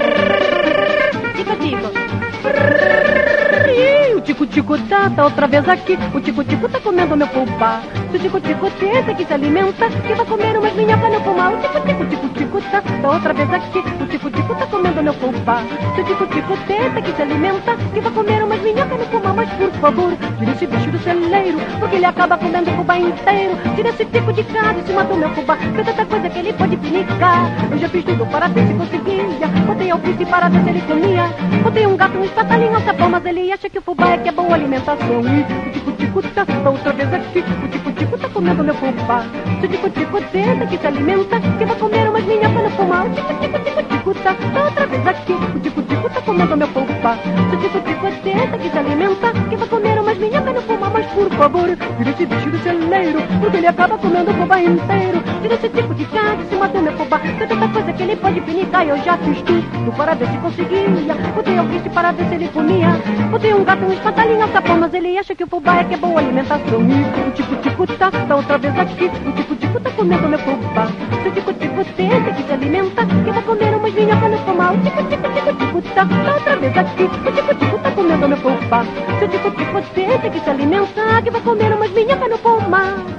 tico-tico 4.50 4.78
tá, 4.88 5.10
tá 5.10 5.24
outra 5.24 5.48
vez 5.48 5.68
aqui. 5.68 5.98
O 6.14 6.20
tico-tico 6.20 6.68
tá 6.70 6.80
comendo 6.80 7.16
meu 7.16 7.28
fubá. 7.28 7.82
Se 8.10 8.18
o 8.18 8.20
tico-tico 8.20 8.72
tenta 8.80 9.14
que 9.14 9.24
se 9.24 9.34
alimenta, 9.34 9.88
que 9.88 10.14
vai 10.16 10.26
comer 10.26 10.58
umas 10.58 10.74
minhocas 10.74 11.14
no 11.14 11.20
fumar. 11.22 11.54
O 11.54 11.58
tico-tico, 11.58 12.06
tico-tico 12.06 12.62
tá, 12.72 12.82
tá 12.82 13.08
outra 13.08 13.34
vez 13.36 13.54
aqui. 13.54 13.80
O 14.02 14.08
tico-tico 14.08 14.56
tá 14.56 14.66
comendo 14.66 15.04
meu 15.04 15.14
fubá. 15.14 15.62
Se 15.94 16.02
o 16.02 16.04
tico-tico 16.04 16.58
tenta 16.66 17.02
que 17.04 17.12
se 17.16 17.22
alimenta, 17.22 17.78
que 17.94 18.00
vai 18.02 18.12
comer 18.12 18.44
umas 18.44 18.60
minhocas 18.62 18.98
no 18.98 19.06
fumar. 19.06 19.36
Mas 19.36 19.50
por 19.52 19.72
favor, 19.74 20.12
tira 20.40 20.52
esse 20.52 20.66
bicho 20.66 20.90
do 20.90 20.98
celeiro, 21.00 21.60
porque 21.80 21.98
ele 21.98 22.06
acaba 22.06 22.36
comendo 22.36 22.72
o 22.72 22.74
fubá 22.78 22.98
inteiro. 22.98 23.56
Tira 23.76 23.90
esse 23.90 24.06
tico 24.06 24.34
de 24.34 24.44
cá 24.44 24.74
de 24.74 24.88
cima 24.88 25.04
do 25.04 25.16
meu 25.16 25.30
fubá. 25.30 25.56
Tem 25.58 25.84
tanta 25.84 26.06
coisa 26.06 26.30
que 26.30 26.40
ele 26.40 26.54
pode 26.54 26.78
pinicar. 26.78 27.52
Eu 27.72 27.78
já 27.78 27.90
fiz 27.90 28.04
tudo 28.04 28.26
para 28.26 28.48
ver 28.48 28.66
se 28.66 28.74
conseguia. 28.74 29.48
Botei 29.68 29.92
alfice 29.92 30.26
para 30.26 30.50
ver 30.50 30.64
se 30.64 30.70
ele 30.70 30.82
comia. 30.82 31.26
Botei 31.62 31.86
um 31.86 31.96
gato, 31.96 32.18
um 32.18 32.24
espatalinho, 32.24 32.76
um 32.76 32.82
sapão, 32.82 33.10
mas 33.12 33.24
ele 33.24 33.52
acha 33.52 33.70
que 33.70 33.78
o 33.78 33.82
fubá 33.84 34.14
é 34.14 34.18
que 34.18 34.30
é 34.30 34.32
boa 34.32 34.56
alimentação. 34.56 35.22
E 35.22 35.90
o 35.90 35.99
tico-tico 36.00 36.34
tá, 36.34 36.70
outra 36.70 36.94
vez 36.94 37.14
aqui. 37.14 37.40
O 37.40 37.68
tico-tico 37.68 38.18
tá 38.18 38.30
comendo 38.30 38.64
meu 38.64 38.74
fubá. 38.76 39.24
Se 39.60 39.66
o 39.66 39.70
tico-tico 39.70 40.22
tenta 40.32 40.66
que 40.66 40.78
se 40.78 40.88
alimenta, 40.88 41.40
que 41.40 41.66
vai 41.66 41.76
comer 41.76 42.10
umas 42.10 42.24
minhocas 42.24 42.64
no 42.64 42.70
fumar. 42.72 43.06
O 43.06 43.10
tico-tico, 43.14 43.60
tico-tico 43.60 44.14
tá, 44.16 44.34
tá 44.34 44.64
outra 44.64 44.88
vez 44.88 45.08
aqui. 45.08 45.34
O 45.34 45.60
tico-tico 45.60 46.10
tá 46.10 46.22
comendo 46.22 46.58
meu 46.58 46.68
fubá. 46.70 46.99
Se 47.00 47.56
o 47.56 47.60
tico-tico 47.60 48.12
tenta 48.24 48.58
que 48.58 48.70
se 48.70 48.78
alimenta, 48.78 49.32
que 49.50 49.56
vai 49.56 49.68
comer 49.70 50.00
umas 50.02 50.18
minhocas 50.18 50.54
no 50.54 50.62
fumar. 50.64 50.92
Mas 50.92 51.06
por 51.06 51.30
favor, 51.32 51.70
tira 51.98 52.10
esse 52.10 52.26
bicho 52.26 52.50
do 52.50 52.60
celeiro, 52.60 53.20
porque 53.40 53.58
ele 53.58 53.68
acaba 53.68 53.98
comendo 53.98 54.32
o 54.32 54.34
fubá 54.34 54.60
inteiro. 54.60 55.24
Tira 55.42 55.54
esse 55.54 55.70
tipo 55.70 55.96
de 55.96 56.06
cá 56.06 56.36
de 56.36 56.44
cima 56.50 56.68
do 56.68 56.82
meu 56.82 56.92
fubá. 56.98 57.20
Tem 57.20 57.48
tanta 57.48 57.68
coisa 57.70 57.94
que 57.94 58.04
ele 58.04 58.16
pode 58.18 58.42
pinicar 58.42 58.86
e 58.86 58.90
eu 58.90 58.98
já 58.98 59.18
fiz 59.18 59.42
tudo 59.44 59.94
para 59.96 60.14
ver 60.14 60.28
se 60.28 60.38
conseguia. 60.40 60.90
Botei 61.34 61.58
alfice 61.58 61.90
para 61.90 62.12
ver 62.12 62.28
se 62.28 62.36
ele 62.36 62.48
comia. 62.50 62.90
Botei 63.32 63.54
um 63.54 63.64
gato, 63.64 63.86
um 63.86 63.94
espatalinho, 63.94 64.46
um 64.46 64.52
sapão, 64.52 64.78
mas 64.80 64.94
ele 64.94 65.18
acha 65.18 65.34
que 65.34 65.44
o 65.46 65.48
fubá 65.48 65.78
é 65.78 65.84
que 65.86 65.94
é 65.94 65.98
boa 65.98 66.20
alimentação. 66.20 66.82
E 66.82 67.30
o 67.30 67.32
tico-tico 67.32 67.88
tá, 67.98 68.12
tá 68.12 68.36
outra 68.36 68.58
vez 68.58 68.78
aqui. 68.78 69.06
O 69.06 69.32
tico-tico 69.32 69.80
tá 69.80 69.90
comendo 69.92 70.28
meu 70.28 70.40
fubá. 70.40 70.88
Se 71.24 71.30
o 71.30 71.32
tico-tico 71.32 71.86
tenta 71.96 72.34
que 72.34 72.44
se 72.44 72.52
alimenta, 72.52 73.06
que 73.06 73.32
vai 73.32 73.42
comer 73.44 73.74
umas 73.74 73.94
minhocas 73.94 74.32
no 74.32 74.38
fumar. 74.40 74.74
O 74.74 74.78
tico-tico, 74.80 75.30
tico-tico 75.34 75.82
tá, 75.96 76.06
tá 76.06 76.34
outra 76.34 76.56
vez 76.58 76.78
aqui. 76.78 76.89
O 76.98 77.32
tico-tico 77.32 77.78
tá 77.80 77.92
comendo 77.92 78.28
meu 78.28 78.38
fubá. 78.38 78.86
Se 79.20 79.26
o 79.26 79.28
tico-tico 79.28 79.82
tenta 79.94 80.30
que 80.30 80.40
se 80.40 80.50
alimenta, 80.50 81.22
que 81.22 81.30
vai 81.30 81.42
comer 81.42 81.74
umas 81.74 81.92
minhocas 81.92 82.30
no 82.30 82.38
fumar. 82.38 83.19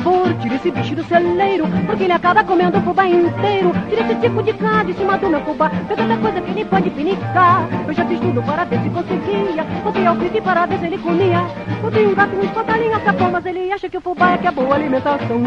Favor, 0.00 0.32
tire 0.40 0.54
esse 0.56 0.70
bicho 0.70 0.94
do 0.94 1.04
celeiro, 1.04 1.66
porque 1.86 2.04
ele 2.04 2.12
acaba 2.12 2.42
comendo 2.42 2.78
o 2.78 2.82
fubá 2.82 3.06
inteiro. 3.06 3.72
Tira 3.88 4.02
esse 4.02 4.14
tipo 4.16 4.42
de 4.42 4.52
cá 4.54 4.82
de 4.82 4.94
cima 4.94 5.18
do 5.18 5.28
meu 5.28 5.40
fubá, 5.42 5.70
tem 5.70 5.96
tanta 5.96 6.16
coisa 6.16 6.40
que 6.40 6.50
ele 6.50 6.64
pode 6.64 6.90
pinicar. 6.90 7.68
Eu 7.86 7.92
já 7.92 8.04
fiz 8.06 8.20
tudo 8.20 8.42
para 8.42 8.64
ver 8.64 8.80
se 8.80 8.90
conseguia, 8.90 9.64
botei 9.84 10.06
alfice 10.06 10.40
para 10.40 10.66
ver 10.66 10.78
se 10.78 10.86
ele 10.86 10.98
comia. 10.98 11.42
Botei 11.82 12.06
um 12.06 12.14
gato, 12.14 12.36
um 12.36 12.44
espatalinho, 12.44 12.96
a 12.96 13.00
sapão, 13.00 13.30
mas 13.30 13.46
ele 13.46 13.72
acha 13.72 13.88
que 13.88 13.98
o 13.98 14.00
fubá 14.00 14.32
é 14.32 14.38
que 14.38 14.46
é 14.46 14.50
boa 14.50 14.74
alimentação. 14.74 15.40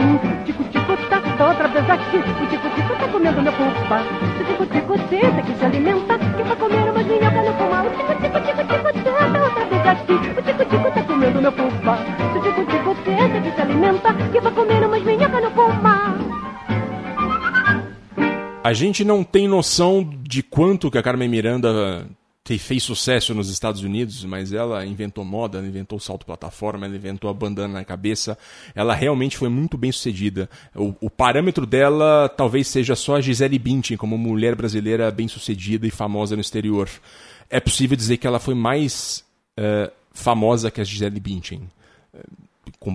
Tico-tico 0.46 0.98
tá, 1.10 1.22
tá 1.38 1.48
outra 1.48 1.68
vez 1.68 1.90
aqui, 1.90 2.18
o 2.18 2.48
tico-tico 2.48 2.96
tá 3.00 3.08
comendo 3.08 3.42
meu 3.42 3.54
fubá. 3.54 4.02
Tico-tico 4.38 4.98
tenta 5.10 5.42
que 5.42 5.58
se 5.58 5.66
alimenta, 5.66 6.18
que 6.18 6.44
vai 6.44 6.56
comer 6.56 6.92
umas 6.92 7.06
minhocas 7.06 7.33
A 18.64 18.72
gente 18.72 19.04
não 19.04 19.26
tem 19.26 19.46
noção 19.46 20.10
de 20.24 20.42
quanto 20.42 20.90
que 20.90 20.98
a 20.98 21.04
Carmen 21.04 21.28
Miranda 21.28 22.08
fez 22.58 22.82
sucesso 22.82 23.34
nos 23.34 23.50
Estados 23.50 23.82
Unidos, 23.82 24.24
mas 24.24 24.54
ela 24.54 24.86
inventou 24.86 25.26
moda, 25.26 25.58
ela 25.58 25.68
inventou 25.68 26.00
salto 26.00 26.26
plataforma, 26.26 26.86
ela 26.86 26.96
inventou 26.96 27.30
a 27.30 27.34
bandana 27.34 27.74
na 27.74 27.84
cabeça. 27.84 28.38
Ela 28.74 28.94
realmente 28.94 29.38
foi 29.38 29.50
muito 29.50 29.78
bem 29.78 29.92
sucedida. 29.92 30.50
O, 30.74 30.96
o 31.02 31.10
parâmetro 31.10 31.66
dela 31.66 32.30
talvez 32.30 32.70
seja 32.70 32.96
só 32.96 33.18
a 33.18 33.22
Gisele 33.22 33.60
Bündchen 33.60 33.98
como 33.98 34.18
mulher 34.18 34.56
brasileira 34.56 35.12
bem 35.12 35.28
sucedida 35.28 35.86
e 35.86 35.92
famosa 35.92 36.34
no 36.38 36.42
exterior. 36.42 36.90
É 37.50 37.60
possível 37.60 37.98
dizer 37.98 38.16
que 38.16 38.26
ela 38.26 38.40
foi 38.40 38.56
mais 38.56 39.26
eh, 39.58 39.92
famosa 40.14 40.72
que 40.72 40.80
a 40.80 40.86
Gisele 40.86 41.20
Bündchen 41.20 41.70
eh, 42.14 42.20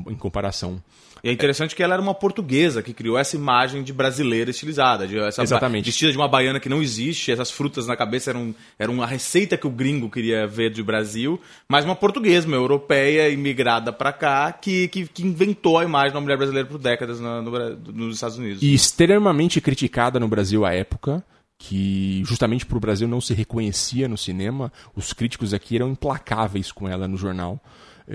em 0.08 0.16
comparação. 0.16 0.82
E 1.22 1.28
é 1.28 1.32
interessante 1.32 1.74
que 1.74 1.82
ela 1.82 1.94
era 1.94 2.02
uma 2.02 2.14
portuguesa 2.14 2.82
que 2.82 2.92
criou 2.92 3.18
essa 3.18 3.36
imagem 3.36 3.82
de 3.82 3.92
brasileira 3.92 4.50
estilizada. 4.50 5.06
De 5.06 5.18
essa 5.18 5.42
Exatamente. 5.42 5.86
Vestida 5.86 6.12
de 6.12 6.16
uma 6.18 6.28
baiana 6.28 6.60
que 6.60 6.68
não 6.68 6.80
existe, 6.82 7.32
essas 7.32 7.50
frutas 7.50 7.86
na 7.86 7.96
cabeça 7.96 8.30
eram, 8.30 8.54
eram 8.78 8.94
uma 8.94 9.06
receita 9.06 9.56
que 9.56 9.66
o 9.66 9.70
gringo 9.70 10.08
queria 10.10 10.46
ver 10.46 10.70
do 10.70 10.84
Brasil, 10.84 11.40
mas 11.68 11.84
uma 11.84 11.96
portuguesa, 11.96 12.46
uma 12.46 12.56
europeia, 12.56 13.28
imigrada 13.28 13.92
pra 13.92 14.12
cá, 14.12 14.52
que, 14.52 14.88
que, 14.88 15.06
que 15.06 15.22
inventou 15.22 15.78
a 15.78 15.84
imagem 15.84 16.12
da 16.12 16.20
mulher 16.20 16.36
brasileira 16.36 16.68
por 16.68 16.78
décadas 16.78 17.20
no 17.20 17.50
Bra- 17.50 17.76
nos 17.92 18.14
Estados 18.14 18.36
Unidos. 18.38 18.62
e 18.62 18.72
extremamente 18.72 19.60
criticada 19.60 20.20
no 20.20 20.28
Brasil 20.28 20.64
à 20.64 20.72
época, 20.72 21.24
que 21.58 22.22
justamente 22.24 22.64
por 22.64 22.76
o 22.76 22.80
Brasil 22.80 23.08
não 23.08 23.20
se 23.20 23.34
reconhecia 23.34 24.06
no 24.06 24.16
cinema, 24.16 24.72
os 24.94 25.12
críticos 25.12 25.52
aqui 25.52 25.74
eram 25.76 25.90
implacáveis 25.90 26.70
com 26.70 26.88
ela 26.88 27.08
no 27.08 27.16
jornal, 27.16 27.60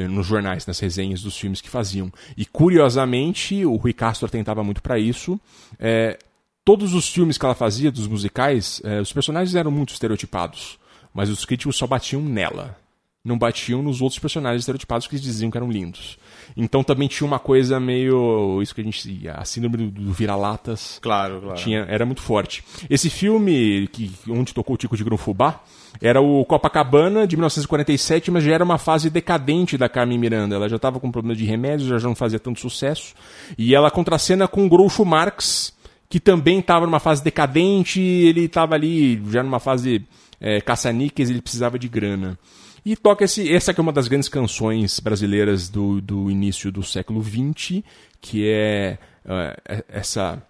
nos 0.08 0.26
jornais, 0.26 0.66
nas 0.66 0.80
resenhas 0.80 1.22
dos 1.22 1.38
filmes 1.38 1.62
que 1.62 1.70
faziam. 1.70 2.12
E 2.36 2.46
curiosamente, 2.46 3.66
o 3.66 3.76
Rui 3.76 3.94
Castro 3.94 4.28
tentava 4.30 4.64
muito 4.64 4.82
para 4.82 4.98
isso. 5.00 5.40
eh, 5.80 6.18
todos 6.66 6.94
os 6.94 7.10
filmes 7.10 7.38
que 7.38 7.46
ela 7.46 7.56
fazia, 7.56 7.92
dos 7.92 8.08
musicais, 8.08 8.82
eh, 8.84 9.00
os 9.02 9.12
personagens 9.14 9.54
eram 9.56 9.70
muito 9.72 9.94
estereotipados, 9.94 10.80
mas 11.14 11.30
os 11.30 11.46
críticos 11.46 11.76
só 11.76 11.86
batiam 11.86 12.22
nela. 12.22 12.78
não 13.26 13.38
batiam 13.38 13.82
nos 13.82 14.02
outros 14.02 14.20
personagens 14.20 14.64
estereotipados 14.64 15.08
que 15.08 15.16
eles 15.16 15.24
diziam 15.24 15.50
que 15.50 15.58
eram 15.58 15.72
lindos. 15.72 16.18
Então 16.58 16.84
também 16.84 17.08
tinha 17.08 17.26
uma 17.26 17.40
coisa 17.40 17.80
meio. 17.80 18.62
Isso 18.62 18.76
que 18.76 18.82
a 18.82 18.84
gente. 18.84 19.30
A 19.30 19.46
síndrome 19.46 19.78
do, 19.78 19.92
do 19.92 20.12
vira-latas. 20.12 21.00
Claro, 21.02 21.40
claro. 21.40 21.58
Tinha, 21.58 21.86
era 21.88 22.06
muito 22.06 22.22
forte. 22.22 22.64
Esse 22.90 23.10
filme, 23.10 23.88
que, 23.94 24.12
onde 24.30 24.54
tocou 24.54 24.76
o 24.76 24.78
Tico 24.78 24.98
de 24.98 25.06
Grunfubá, 25.06 25.62
era 26.02 26.22
o 26.22 26.44
Copacabana, 26.46 27.28
de 27.28 27.36
1947, 27.36 28.32
mas 28.32 28.44
já 28.44 28.54
era 28.54 28.64
uma 28.64 28.78
fase 28.78 29.10
decadente 29.10 29.78
da 29.78 29.88
Carmen 29.88 30.18
Miranda. 30.18 30.56
Ela 30.56 30.68
já 30.68 30.76
estava 30.76 31.00
com 31.00 31.12
problema 31.12 31.36
de 31.36 31.46
remédios, 31.46 32.02
já 32.02 32.08
não 32.08 32.16
fazia 32.16 32.40
tanto 32.40 32.60
sucesso. 32.60 33.14
E 33.58 33.74
ela 33.74 33.92
contracena 33.92 34.48
com 34.48 34.66
o 34.66 34.70
Groucho 34.70 35.06
Marx, 35.06 35.74
que 36.10 36.20
também 36.20 36.60
estava 36.60 36.86
numa 36.86 37.00
fase 37.00 37.24
decadente, 37.24 38.00
ele 38.00 38.46
estava 38.46 38.76
ali 38.76 39.22
já 39.30 39.42
numa 39.42 39.60
fase 39.60 40.06
é, 40.40 40.60
caça-níqueis, 40.62 41.30
ele 41.30 41.42
precisava 41.42 41.80
de 41.80 41.88
grana. 41.88 42.38
E 42.86 42.98
toca 42.98 43.24
esse, 43.24 43.52
essa 43.52 43.74
que 43.74 43.80
é 43.80 43.84
uma 43.84 43.94
das 43.94 44.10
grandes 44.10 44.28
canções 44.28 45.00
brasileiras 45.00 45.70
do, 45.70 46.02
do 46.02 46.30
início 46.30 46.70
do 46.70 46.84
século 46.84 47.24
XX, 47.24 47.82
que 48.20 48.46
é 48.46 48.98
uh, 49.26 49.84
essa, 49.88 50.44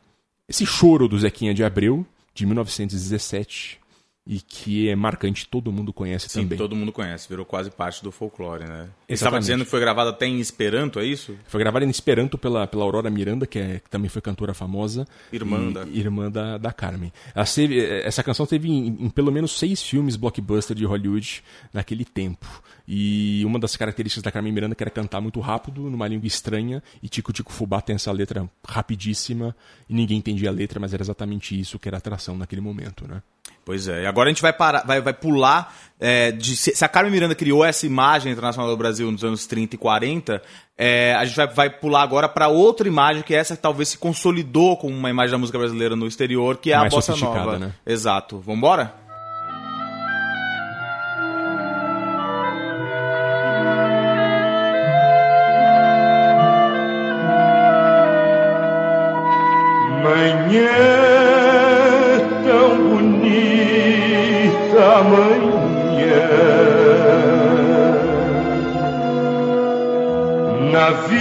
esse 0.49 0.65
choro 0.65 1.07
do 1.07 1.19
Zequinha 1.19 1.53
de 1.53 1.63
Abreu, 1.63 2.03
de 2.33 2.47
1917, 2.47 3.79
e 4.25 4.39
que 4.39 4.87
é 4.89 4.95
marcante, 4.95 5.45
todo 5.47 5.69
mundo 5.71 5.91
conhece 5.91 6.29
Sim, 6.29 6.43
também. 6.43 6.57
todo 6.57 6.73
mundo 6.75 6.93
conhece, 6.93 7.27
virou 7.27 7.45
quase 7.45 7.69
parte 7.69 8.01
do 8.01 8.09
folclore, 8.11 8.63
né? 8.63 8.87
Você 9.05 9.15
estava 9.15 9.37
dizendo 9.37 9.65
que 9.65 9.69
foi 9.71 9.81
gravado 9.81 10.11
até 10.11 10.25
em 10.25 10.39
Esperanto, 10.39 10.97
é 10.99 11.05
isso? 11.05 11.35
Foi 11.45 11.59
gravado 11.59 11.83
em 11.83 11.89
Esperanto 11.89 12.37
pela, 12.37 12.65
pela 12.65 12.83
Aurora 12.85 13.09
Miranda, 13.09 13.45
que, 13.45 13.59
é, 13.59 13.79
que 13.79 13.89
também 13.89 14.07
foi 14.09 14.21
cantora 14.21 14.53
famosa. 14.53 15.05
Irmã 15.31 15.69
e- 15.69 15.73
da- 15.73 15.83
Irmã 15.87 16.31
da, 16.31 16.57
da 16.57 16.71
Carmen. 16.71 17.11
Teve- 17.53 17.85
essa 18.01 18.23
canção 18.23 18.45
teve 18.45 18.69
em, 18.69 18.87
em 18.87 19.09
pelo 19.09 19.29
menos 19.31 19.59
seis 19.59 19.83
filmes 19.83 20.15
blockbuster 20.15 20.75
de 20.75 20.85
Hollywood 20.85 21.43
naquele 21.73 22.05
tempo. 22.05 22.47
E 22.87 23.43
uma 23.45 23.59
das 23.59 23.75
características 23.75 24.23
da 24.23 24.31
Carmen 24.31 24.53
Miranda 24.53 24.73
que 24.75 24.83
era 24.83 24.89
cantar 24.89 25.19
muito 25.21 25.39
rápido, 25.41 25.89
numa 25.89 26.07
língua 26.07 26.27
estranha, 26.27 26.81
e 27.01 27.09
Tico 27.09 27.33
Tico 27.33 27.51
Fubá 27.51 27.81
tem 27.81 27.95
essa 27.95 28.11
letra 28.11 28.49
rapidíssima, 28.65 29.55
e 29.89 29.93
ninguém 29.93 30.17
entendia 30.17 30.49
a 30.49 30.51
letra, 30.51 30.79
mas 30.79 30.93
era 30.93 31.03
exatamente 31.03 31.59
isso 31.59 31.79
que 31.79 31.87
era 31.89 31.97
a 31.97 31.99
atração 31.99 32.37
naquele 32.37 32.61
momento, 32.61 33.07
né? 33.07 33.21
Pois 33.65 33.87
é, 33.87 34.03
e 34.03 34.05
agora 34.05 34.29
a 34.29 34.33
gente 34.33 34.41
vai 34.41 34.51
parar, 34.51 34.83
vai, 34.85 34.99
vai 34.99 35.13
pular 35.13 35.73
é, 35.99 36.31
de 36.31 36.57
se, 36.57 36.83
a 36.83 36.87
Carmen 36.89 37.13
Miranda 37.13 37.33
criou 37.33 37.63
essa 37.63 37.85
imagem 37.85 38.31
internacional 38.31 38.69
do 38.69 38.75
Brasil 38.75 39.09
nos 39.09 39.23
anos 39.23 39.47
30 39.47 39.75
e 39.75 39.77
40, 39.77 40.41
é, 40.77 41.15
a 41.15 41.23
gente 41.23 41.37
vai, 41.37 41.47
vai 41.47 41.69
pular 41.69 42.01
agora 42.01 42.27
para 42.27 42.49
outra 42.49 42.87
imagem 42.87 43.23
que 43.23 43.33
é 43.33 43.37
essa 43.37 43.55
que 43.55 43.61
talvez 43.61 43.89
se 43.89 43.97
consolidou 43.97 44.75
como 44.75 44.93
uma 44.93 45.09
imagem 45.09 45.31
da 45.31 45.37
música 45.37 45.57
brasileira 45.57 45.95
no 45.95 46.05
exterior, 46.05 46.57
que 46.57 46.73
é 46.73 46.77
Mais 46.77 46.91
a 46.91 46.95
bossa 46.95 47.15
nova. 47.15 47.57
né? 47.57 47.73
Exato. 47.85 48.37
Vambora? 48.39 49.02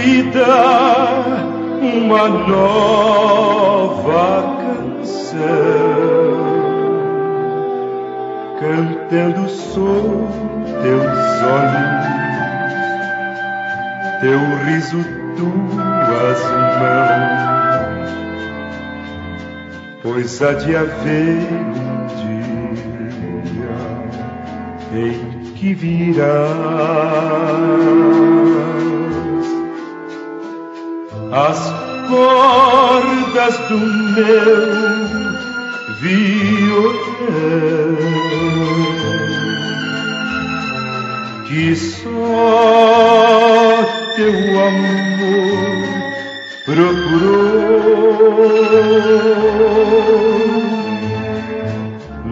Vida, 0.03 0.45
uma 1.81 2.27
nova 2.27 3.77
canção. 4.61 5.41
Cantando 8.59 9.49
sou 9.49 10.27
teus 10.81 11.41
olhos, 11.55 12.05
teu 14.19 14.39
riso, 14.65 15.01
tuas 15.37 16.41
mãos 16.79 17.43
pois 20.03 20.41
há 20.41 20.53
de 20.53 20.75
haver 20.75 21.47
um 21.71 22.07
dia 22.19 23.79
em 24.91 25.53
que 25.53 25.73
virás 25.73 26.43
as 31.33 31.73
cordas 32.09 33.57
do 33.67 33.77
meu 33.79 35.33
violão. 35.99 37.13
Que 41.47 41.75
só 41.75 42.11
teu 44.15 44.35
amor 44.61 45.83
procurou. 46.65 47.73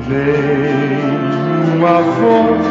Nenhuma 0.08 1.96
voz 2.02 2.66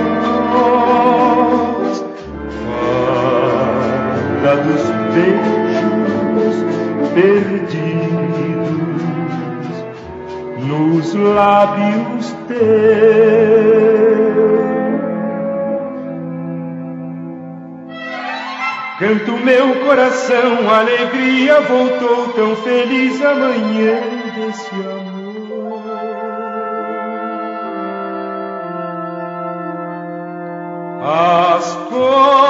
fala 4.40 4.53
dos 4.62 4.85
beijos 5.12 5.60
perdidos 7.14 8.31
nos 10.66 11.14
lábios 11.14 12.35
teus. 12.48 13.81
Canto 19.00 19.33
meu 19.38 19.76
coração, 19.87 20.68
alegria 20.68 21.61
voltou 21.62 22.29
tão 22.35 22.55
feliz 22.57 23.24
amanhã 23.24 23.98
desse 24.37 24.74
amor. 24.74 25.20
As 31.03 31.74
cordas 31.88 32.50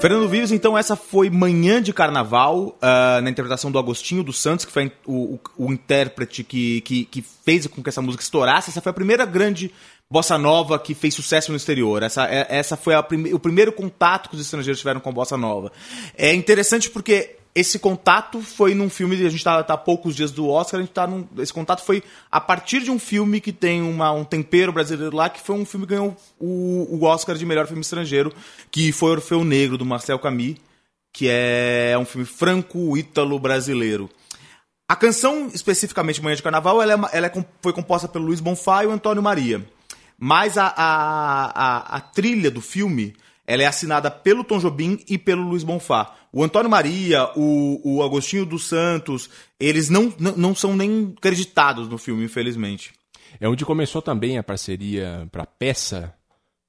Fernando 0.05 0.29
Vives, 0.29 0.51
então 0.51 0.77
essa 0.77 0.95
foi 0.95 1.31
Manhã 1.31 1.81
de 1.81 1.91
Carnaval, 1.91 2.77
ah, 2.79 3.19
na 3.23 3.29
interpretação 3.31 3.71
do 3.71 3.79
Agostinho 3.79 4.21
dos 4.21 4.37
Santos, 4.39 4.63
que 4.63 4.71
foi 4.71 4.91
o, 5.03 5.33
o, 5.33 5.39
o 5.65 5.73
intérprete 5.73 6.43
que, 6.43 6.81
que, 6.81 7.05
que 7.05 7.23
fez 7.23 7.65
com 7.65 7.81
que 7.81 7.89
essa 7.89 8.03
música 8.03 8.21
estourasse. 8.21 8.69
Essa 8.69 8.81
foi 8.81 8.91
a 8.91 8.93
primeira 8.93 9.25
grande 9.25 9.73
bossa 10.07 10.37
nova 10.37 10.77
que 10.77 10.93
fez 10.93 11.15
sucesso 11.15 11.49
no 11.49 11.57
exterior. 11.57 12.03
Essa, 12.03 12.27
é- 12.27 12.45
essa 12.49 12.77
foi 12.77 12.93
prime- 13.01 13.33
o 13.33 13.39
primeiro 13.39 13.71
contato 13.71 14.29
que 14.29 14.35
os 14.35 14.41
estrangeiros 14.41 14.77
tiveram 14.77 14.99
com 14.99 15.09
a 15.09 15.11
bossa 15.11 15.35
nova. 15.35 15.71
É 16.15 16.35
interessante 16.35 16.87
porque 16.87 17.37
esse 17.55 17.79
contato 17.79 18.41
foi 18.41 18.75
num 18.75 18.89
filme, 18.89 19.15
a 19.25 19.29
gente 19.29 19.43
tá, 19.43 19.63
tá 19.63 19.75
há 19.75 19.77
poucos 19.77 20.13
dias 20.13 20.29
do 20.29 20.49
Oscar, 20.49 20.77
a 20.77 20.83
gente 20.83 20.91
tá 20.91 21.07
num, 21.07 21.25
esse 21.37 21.53
contato 21.53 21.81
foi 21.85 22.03
a 22.29 22.41
partir 22.41 22.81
de 22.81 22.91
um 22.91 22.99
filme 22.99 23.39
que 23.39 23.53
tem 23.53 23.81
uma, 23.81 24.11
um 24.11 24.25
tempero 24.25 24.73
brasileiro 24.73 25.15
lá, 25.15 25.29
que 25.29 25.39
foi 25.39 25.55
um 25.55 25.65
filme 25.65 25.87
que 25.87 25.93
ganhou 25.93 26.17
o, 26.37 26.85
o 26.91 27.05
Oscar 27.05 27.37
de 27.37 27.45
melhor 27.45 27.65
filme 27.65 27.81
estrangeiro, 27.81 28.33
que 28.69 28.91
foi 28.91 29.11
Orfeu 29.11 29.45
Negro, 29.45 29.77
do 29.77 29.85
Marcel 29.85 30.19
Camus, 30.19 30.57
que 31.13 31.27
é 31.29 31.95
um 31.97 32.03
filme 32.03 32.25
franco-ítalo-brasileiro. 32.25 34.09
A 34.85 34.95
canção, 34.97 35.49
especificamente 35.53 36.21
Manhã 36.21 36.35
de 36.35 36.43
Carnaval, 36.43 36.81
ela, 36.81 36.93
é 36.93 37.17
ela 37.17 37.27
é 37.27 37.45
foi 37.61 37.71
composta 37.71 38.09
pelo 38.09 38.25
Luiz 38.25 38.41
Bonfá 38.41 38.83
e 38.83 38.87
o 38.87 38.91
Antônio 38.91 39.23
Maria. 39.23 39.65
Mas 40.19 40.57
a, 40.57 40.67
a, 40.67 41.45
a, 41.45 41.97
a 41.97 42.01
trilha 42.01 42.51
do 42.51 42.59
filme 42.59 43.15
ela 43.47 43.63
é 43.63 43.65
assinada 43.65 44.09
pelo 44.09 44.43
Tom 44.43 44.59
Jobim 44.59 44.99
e 45.07 45.17
pelo 45.17 45.43
Luiz 45.43 45.63
Bonfá. 45.63 46.15
O 46.35 46.43
Antônio 46.43 46.69
Maria, 46.69 47.31
o, 47.33 47.79
o 47.81 48.03
Agostinho 48.03 48.45
dos 48.45 48.67
Santos, 48.67 49.29
eles 49.57 49.89
não, 49.89 50.13
não, 50.35 50.53
são 50.53 50.75
nem 50.75 51.15
creditados 51.21 51.87
no 51.87 51.97
filme, 51.97 52.25
infelizmente. 52.25 52.91
É 53.39 53.47
onde 53.47 53.63
começou 53.63 54.01
também 54.01 54.37
a 54.37 54.43
parceria 54.43 55.29
para 55.31 55.45
peça 55.45 56.13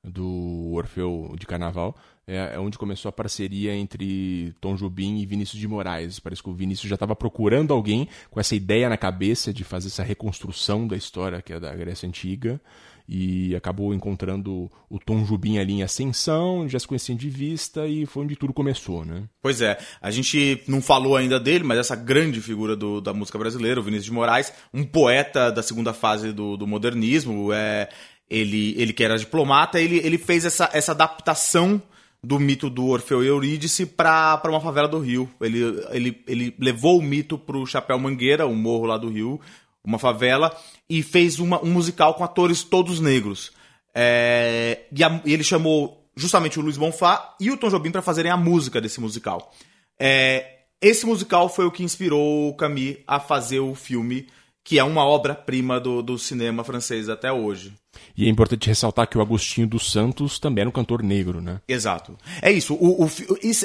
do 0.05 0.71
Orfeu 0.73 1.35
de 1.37 1.49
Carnaval. 1.49 1.97
É, 2.29 2.55
é 2.55 2.61
onde 2.61 2.79
começou 2.79 3.09
a 3.09 3.13
parceria 3.13 3.75
entre 3.75 4.55
Tom 4.61 4.77
Jobim 4.77 5.19
e 5.19 5.27
Vinícius 5.27 5.59
de 5.59 5.67
Moraes. 5.67 6.21
Parece 6.21 6.45
que 6.45 6.49
o 6.49 6.55
Vinícius 6.55 6.89
já 6.89 6.95
estava 6.95 7.17
procurando 7.17 7.75
alguém 7.75 8.09
com 8.31 8.39
essa 8.39 8.55
ideia 8.55 8.89
na 8.89 8.97
cabeça 8.97 9.53
de 9.53 9.65
fazer 9.65 9.89
essa 9.89 10.05
reconstrução 10.05 10.87
da 10.87 10.97
história 10.97 11.43
que 11.43 11.53
é 11.53 11.59
da 11.59 11.75
Grécia 11.75 12.09
Antiga 12.09 12.61
e 13.09 13.55
acabou 13.55 13.95
encontrando 13.95 14.71
o 14.91 14.99
Tom 14.99 15.25
Jubim 15.25 15.59
ali 15.59 15.75
em 15.75 15.83
ascensão, 15.83 16.69
já 16.69 16.79
se 16.79 16.87
conheciam 16.87 17.17
de 17.17 17.29
vista 17.29 17.87
e 17.87 18.05
foi 18.05 18.25
onde 18.25 18.37
tudo 18.37 18.53
começou, 18.53 19.05
né? 19.05 19.25
Pois 19.41 19.61
é, 19.61 19.79
a 20.01 20.11
gente 20.11 20.63
não 20.67 20.83
falou 20.83 21.17
ainda 21.17 21.39
dele, 21.39 21.65
mas 21.65 21.79
essa 21.79 21.95
grande 21.95 22.41
figura 22.41 22.75
do, 22.75 23.01
da 23.01 23.15
música 23.15 23.39
brasileira, 23.39 23.81
o 23.81 23.83
Vinícius 23.83 24.07
de 24.07 24.13
Moraes, 24.13 24.53
um 24.75 24.85
poeta 24.85 25.51
da 25.51 25.63
segunda 25.63 25.93
fase 25.93 26.33
do, 26.33 26.57
do 26.57 26.67
modernismo, 26.67 27.53
é, 27.53 27.89
ele, 28.29 28.75
ele 28.77 28.93
que 28.93 29.05
era 29.05 29.17
diplomata, 29.17 29.81
ele, 29.81 29.99
ele 29.99 30.19
fez 30.19 30.45
essa, 30.45 30.69
essa 30.73 30.93
adaptação 30.93 31.81
do 32.23 32.41
mito 32.41 32.69
do 32.69 32.87
Orfeu 32.87 33.23
e 33.23 33.29
Eurídice 33.29 33.87
para 33.87 34.41
uma 34.47 34.61
favela 34.61 34.89
do 34.89 34.99
Rio. 34.99 35.31
Ele, 35.41 35.61
ele, 35.91 36.23
ele 36.27 36.55
levou 36.59 36.99
o 36.99 37.03
mito 37.03 37.39
para 37.39 37.57
o 37.57 37.67
Chapéu 37.67 37.99
Mangueira, 38.01 38.49
um 38.49 38.55
morro 38.57 38.87
lá 38.87 38.99
do 38.99 39.09
Rio, 39.09 39.41
uma 39.87 39.99
favela, 39.99 40.55
e 40.91 41.03
fez 41.03 41.39
uma, 41.39 41.63
um 41.65 41.71
musical 41.71 42.15
com 42.15 42.25
atores 42.25 42.63
todos 42.63 43.01
negros. 43.01 43.53
É, 43.95 44.81
e, 44.93 45.03
a, 45.03 45.21
e, 45.25 45.33
ele 45.33 45.45
chamou 45.45 46.07
justamente 46.17 46.59
o 46.59 46.63
Luiz 46.63 46.77
Bonfá 46.77 47.35
e 47.41 47.51
o 47.51 47.57
Tom 47.57 47.71
Jobim 47.71 47.91
para 47.91 48.03
fazerem 48.03 48.31
a 48.31 48.37
música 48.37 48.81
desse 48.81 49.01
musical. 49.01 49.55
É, 49.99 50.57
esse 50.81 51.07
musical 51.07 51.49
foi 51.49 51.65
o 51.65 51.71
que 51.71 51.83
inspirou 51.83 52.51
o 52.51 52.55
Camille 52.55 53.03
a 53.07 53.19
fazer 53.19 53.61
o 53.61 53.75
filme, 53.75 54.29
que 54.67 54.81
é 54.81 54.83
uma 54.83 55.07
obra-prima 55.07 55.79
do, 55.79 56.03
do 56.03 56.19
cinema 56.19 56.65
francês 56.65 57.09
até 57.09 57.31
hoje. 57.31 57.73
E 58.17 58.27
é 58.27 58.29
importante 58.29 58.67
ressaltar 58.67 59.07
que 59.07 59.17
o 59.17 59.21
Agostinho 59.21 59.65
dos 59.65 59.93
Santos 59.93 60.41
também 60.41 60.63
era 60.63 60.69
um 60.69 60.73
cantor 60.73 61.05
negro, 61.05 61.41
né? 61.41 61.61
Exato. 61.69 62.19
É 62.43 62.51
isso. 62.51 62.75
O, 62.75 63.05
o, 63.05 63.11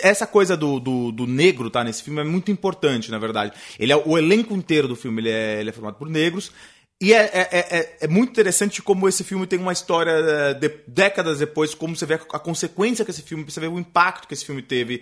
essa 0.03 0.27
coisa 0.27 0.55
do, 0.55 0.79
do, 0.79 1.11
do, 1.11 1.25
negro 1.25 1.71
tá 1.71 1.83
nesse 1.83 2.03
filme 2.03 2.21
é 2.21 2.23
muito 2.23 2.51
importante, 2.51 3.09
na 3.09 3.17
verdade. 3.17 3.51
Ele 3.79 3.91
é, 3.91 3.95
o 3.97 4.15
elenco 4.15 4.53
inteiro 4.53 4.87
do 4.87 4.95
filme 4.95 5.23
ele 5.23 5.31
é, 5.31 5.59
ele 5.59 5.71
é 5.71 5.73
formado 5.73 5.95
por 5.95 6.07
negros. 6.07 6.51
E 7.01 7.13
é, 7.13 7.31
é, 7.33 7.47
é, 7.51 7.97
é, 8.01 8.07
muito 8.07 8.29
interessante 8.29 8.79
como 8.79 9.09
esse 9.09 9.23
filme 9.23 9.47
tem 9.47 9.57
uma 9.57 9.73
história 9.73 10.11
é, 10.11 10.53
de, 10.53 10.69
décadas 10.87 11.39
depois, 11.39 11.73
como 11.73 11.95
você 11.95 12.05
vê 12.05 12.13
a 12.13 12.39
consequência 12.39 13.03
que 13.03 13.09
esse 13.09 13.23
filme, 13.23 13.43
você 13.43 13.59
vê 13.59 13.67
o 13.67 13.79
impacto 13.79 14.27
que 14.27 14.35
esse 14.35 14.45
filme 14.45 14.61
teve 14.61 15.01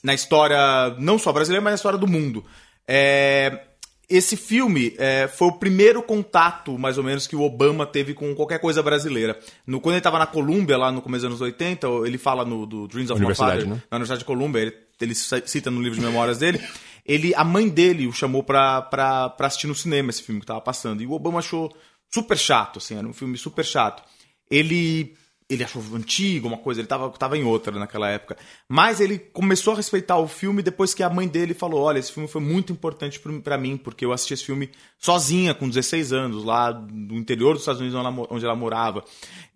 na 0.00 0.14
história, 0.14 0.94
não 1.00 1.18
só 1.18 1.32
brasileira, 1.32 1.60
mas 1.60 1.72
na 1.72 1.74
história 1.74 1.98
do 1.98 2.06
mundo. 2.06 2.44
É, 2.86 3.66
esse 4.10 4.36
filme 4.36 4.92
é, 4.98 5.28
foi 5.28 5.48
o 5.48 5.52
primeiro 5.52 6.02
contato, 6.02 6.76
mais 6.76 6.98
ou 6.98 7.04
menos, 7.04 7.28
que 7.28 7.36
o 7.36 7.42
Obama 7.42 7.86
teve 7.86 8.12
com 8.12 8.34
qualquer 8.34 8.58
coisa 8.58 8.82
brasileira. 8.82 9.38
No, 9.64 9.80
quando 9.80 9.94
ele 9.94 10.00
estava 10.00 10.18
na 10.18 10.26
Colômbia, 10.26 10.76
lá 10.76 10.90
no 10.90 11.00
começo 11.00 11.22
dos 11.22 11.40
anos 11.40 11.40
80, 11.40 11.86
ele 12.04 12.18
fala 12.18 12.44
no 12.44 12.66
do 12.66 12.88
Dreams 12.88 13.12
of 13.12 13.24
My 13.24 13.34
Father, 13.34 13.68
né? 13.68 13.82
na 13.88 13.96
Universidade 13.96 14.18
de 14.18 14.24
Colômbia, 14.24 14.62
ele, 14.62 14.74
ele, 15.00 15.14
cita 15.14 15.70
no 15.70 15.80
livro 15.80 15.96
de 15.96 16.04
memórias 16.04 16.38
dele, 16.38 16.60
ele, 17.06 17.32
a 17.36 17.44
mãe 17.44 17.68
dele 17.68 18.08
o 18.08 18.12
chamou 18.12 18.42
pra, 18.42 18.82
pra, 18.82 19.28
pra 19.30 19.46
assistir 19.46 19.68
no 19.68 19.74
cinema 19.76 20.10
esse 20.10 20.24
filme 20.24 20.40
que 20.40 20.44
estava 20.44 20.60
passando. 20.60 21.02
E 21.02 21.06
o 21.06 21.12
Obama 21.12 21.38
achou 21.38 21.72
super 22.12 22.36
chato, 22.36 22.78
assim, 22.78 22.96
era 22.96 23.06
um 23.06 23.12
filme 23.12 23.38
super 23.38 23.64
chato. 23.64 24.02
Ele 24.50 25.14
ele 25.50 25.64
achou 25.64 25.82
antigo, 25.94 26.46
uma 26.46 26.56
coisa, 26.56 26.80
ele 26.80 26.86
tava, 26.86 27.10
tava 27.10 27.36
em 27.36 27.42
outra 27.42 27.76
naquela 27.76 28.08
época. 28.08 28.36
Mas 28.68 29.00
ele 29.00 29.18
começou 29.18 29.72
a 29.72 29.76
respeitar 29.76 30.16
o 30.16 30.28
filme 30.28 30.62
depois 30.62 30.94
que 30.94 31.02
a 31.02 31.10
mãe 31.10 31.26
dele 31.26 31.52
falou: 31.52 31.82
Olha, 31.82 31.98
esse 31.98 32.12
filme 32.12 32.28
foi 32.28 32.40
muito 32.40 32.72
importante 32.72 33.20
para 33.42 33.58
mim, 33.58 33.76
porque 33.76 34.04
eu 34.04 34.12
assisti 34.12 34.34
esse 34.34 34.44
filme 34.44 34.70
sozinha, 34.96 35.52
com 35.52 35.68
16 35.68 36.12
anos, 36.12 36.44
lá 36.44 36.72
no 36.72 37.16
interior 37.16 37.54
dos 37.54 37.62
Estados 37.62 37.80
Unidos, 37.80 37.98
onde 38.30 38.44
ela, 38.44 38.54
morava. 38.54 39.04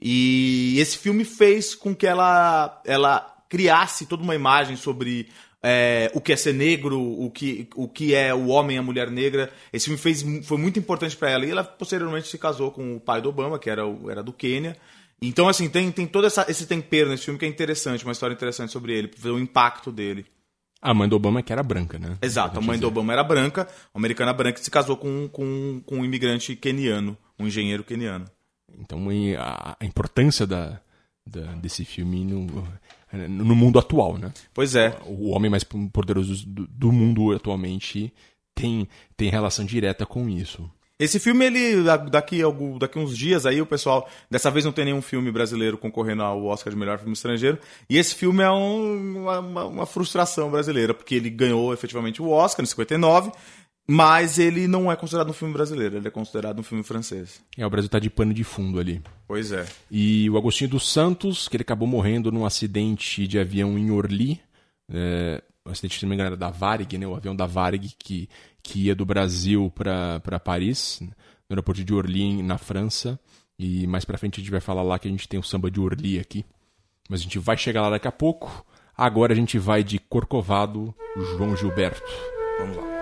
E 0.03 0.77
esse 0.81 0.99
filme 0.99 1.25
fez 1.25 1.77
com 1.77 1.95
que 1.95 2.07
ela, 2.07 2.83
ela 2.85 3.37
criasse 3.49 4.07
toda 4.07 4.25
uma 4.25 4.35
imagem 4.35 4.75
sobre 4.75 5.29
é, 5.63 6.11
o 6.13 6.21
que 6.21 6.33
é 6.33 6.37
ser 6.37 6.55
negro, 6.55 7.01
o 7.01 7.31
que, 7.31 7.69
o 7.77 7.89
que 7.89 8.15
é 8.15 8.35
o 8.35 8.49
homem 8.49 8.77
e 8.77 8.79
a 8.81 8.83
mulher 8.83 9.11
negra. 9.13 9.53
Esse 9.73 9.85
filme 9.85 9.99
fez, 9.99 10.25
foi 10.45 10.59
muito 10.59 10.79
importante 10.79 11.17
para 11.17 11.31
ela. 11.31 11.47
E 11.47 11.51
ela 11.51 11.63
posteriormente 11.63 12.27
se 12.27 12.37
casou 12.37 12.73
com 12.73 12.97
o 12.97 13.01
pai 13.01 13.23
do 13.23 13.29
Obama, 13.29 13.61
que 13.61 13.71
era, 13.71 13.83
era 14.11 14.25
do 14.25 14.33
Quênia. 14.33 14.77
Então, 15.29 15.49
assim, 15.49 15.69
tem, 15.69 15.91
tem 15.91 16.07
todo 16.07 16.27
essa, 16.27 16.47
esse 16.49 16.67
tempero 16.67 17.11
nesse 17.11 17.25
filme 17.25 17.39
que 17.39 17.47
é 17.47 17.49
interessante, 17.49 18.05
uma 18.05 18.13
história 18.13 18.35
interessante 18.35 18.73
sobre 18.73 18.97
ele, 18.97 19.11
ver 19.17 19.31
o 19.31 19.39
impacto 19.39 19.91
dele. 19.91 20.27
A 20.81 20.93
mãe 20.93 21.09
do 21.09 21.17
Obama 21.17 21.43
que 21.43 21.53
era 21.53 21.63
branca, 21.63 21.99
né? 21.99 22.19
Exato, 22.21 22.59
a 22.59 22.63
mãe 22.63 22.79
do 22.79 22.87
Obama 22.87 23.13
era 23.13 23.25
branca, 23.25 23.67
uma 23.95 24.01
americana 24.01 24.35
branca 24.35 24.59
que 24.59 24.65
se 24.65 24.71
casou 24.71 24.97
com, 24.97 25.29
com, 25.29 25.81
com 25.87 25.97
um 25.97 26.05
imigrante 26.05 26.55
queniano, 26.55 27.17
um 27.39 27.47
engenheiro 27.47 27.83
queniano. 27.83 28.27
Então, 28.79 29.09
a, 29.39 29.77
a 29.81 29.85
importância 29.87 30.47
da, 30.47 30.79
da, 31.27 31.53
desse 31.55 31.85
filme 31.85 32.23
no, 32.25 32.47
no 33.29 33.57
mundo 33.57 33.79
atual, 33.79 34.19
né? 34.19 34.33
Pois 34.53 34.75
é. 34.75 34.99
O 35.07 35.31
homem 35.31 35.51
mais 35.51 35.65
poderoso 35.65 36.47
do, 36.47 36.67
do 36.67 36.93
mundo 36.93 37.33
atualmente 37.33 38.13
tem, 38.55 38.89
tem 39.17 39.31
relação 39.31 39.65
direta 39.65 40.05
com 40.05 40.29
isso. 40.29 40.71
Esse 40.99 41.19
filme, 41.19 41.45
ele 41.45 41.83
daqui, 42.09 42.41
daqui 42.79 42.99
uns 42.99 43.17
dias 43.17 43.45
aí, 43.47 43.61
o 43.61 43.67
pessoal. 43.67 44.09
Dessa 44.31 44.51
vez 44.51 44.65
não 44.65 44.71
tem 44.71 44.85
nenhum 44.85 45.03
filme 45.03 45.31
brasileiro 45.33 45.77
concorrendo 45.77 46.23
ao 46.23 46.45
Oscar 46.45 46.73
de 46.73 46.79
melhor 46.79 46.99
filme 46.99 47.15
estrangeiro. 47.15 47.59
E 47.91 47.99
esse 47.99 48.15
filme 48.15 48.45
é 48.45 48.51
um, 48.51 49.23
uma, 49.23 49.67
uma, 49.67 49.87
frustração 49.87 50.51
brasileira, 50.51 50.95
porque 50.95 51.17
ele 51.17 51.31
ganhou 51.31 51.75
efetivamente 51.75 52.23
o 52.23 52.29
Oscar 52.29 52.63
em 52.63 52.67
59, 52.67 53.33
mas 53.89 54.39
ele 54.39 54.69
não 54.69 54.91
é 54.91 54.95
considerado 54.95 55.31
um 55.31 55.35
filme 55.35 55.53
brasileiro, 55.53 55.97
ele 55.97 56.07
é 56.07 56.11
considerado 56.13 56.61
um 56.61 56.63
filme 56.63 56.85
francês. 56.85 57.43
É, 57.59 57.67
o 57.67 57.71
Brasil 57.71 57.91
tá 57.91 57.99
de 57.99 58.09
pano 58.09 58.33
de 58.33 58.45
fundo 58.45 58.79
ali. 58.79 59.03
Pois 59.27 59.51
é. 59.51 59.67
E 59.91 60.31
o 60.31 60.39
Agostinho 60.39 60.71
dos 60.71 60.89
Santos, 60.89 61.49
que 61.49 61.57
ele 61.57 61.63
acabou 61.63 61.89
morrendo 61.89 62.31
num 62.31 62.47
acidente 62.47 63.27
de 63.27 63.37
avião 63.37 63.77
em 63.77 63.91
Orly. 63.91 64.41
É, 64.89 65.43
um 65.67 65.73
acidente, 65.73 65.99
se 65.99 66.05
não 66.05 66.11
me 66.11 66.15
engano, 66.15 66.29
era 66.29 66.37
da 66.37 66.51
Varig, 66.51 66.97
né? 66.97 67.07
O 67.07 67.17
avião 67.17 67.35
da 67.35 67.47
Varig 67.47 67.95
que 67.99 68.29
que 68.65 68.87
ia 68.87 68.95
do 68.95 69.05
Brasil 69.05 69.71
para 69.71 70.41
Paris, 70.41 70.99
no 71.01 71.13
aeroporto 71.51 71.85
de 71.85 71.95
Orly, 71.95 72.43
na 72.43 72.59
França. 72.59 73.21
E 73.57 73.87
mais 73.87 74.05
pra 74.05 74.19
frente 74.19 74.41
a 74.41 74.43
gente 74.43 74.51
vai 74.51 74.61
falar 74.61 74.83
lá 74.83 74.99
que 74.99 75.07
a 75.07 75.11
gente 75.11 75.29
tem 75.29 75.39
o 75.39 75.45
samba 75.45 75.71
de 75.71 75.79
Orly 75.79 76.19
aqui. 76.19 76.45
Mas 77.09 77.21
a 77.21 77.23
gente 77.23 77.39
vai 77.39 77.57
chegar 77.57 77.83
lá 77.83 77.91
daqui 77.91 78.09
a 78.09 78.13
pouco. 78.13 78.65
Agora 78.97 79.33
a 79.33 79.37
gente 79.37 79.59
vai 79.59 79.85
de 79.85 79.99
Corcovado, 79.99 80.95
João 81.17 81.55
Gilberto. 81.55 82.03
Vamos 82.59 82.77
lá. 82.77 82.94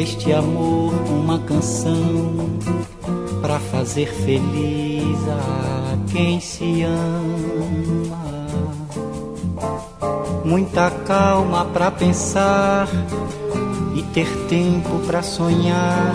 Este 0.00 0.32
amor 0.32 0.94
uma 1.10 1.38
canção 1.40 2.48
para 3.42 3.58
fazer 3.58 4.06
feliz 4.06 5.18
a 5.28 5.98
quem 6.10 6.40
se 6.40 6.82
ama. 6.82 8.30
Muita 10.42 10.90
calma 11.06 11.66
para 11.66 11.90
pensar 11.90 12.88
e 13.94 14.02
ter 14.14 14.26
tempo 14.48 15.00
para 15.06 15.22
sonhar. 15.22 16.14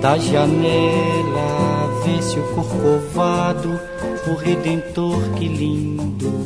Da 0.00 0.16
janela 0.16 2.02
vence 2.04 2.38
o 2.38 2.54
corcovado, 2.54 3.78
o 4.28 4.34
redentor 4.34 5.20
que 5.36 5.46
lindo 5.46 6.45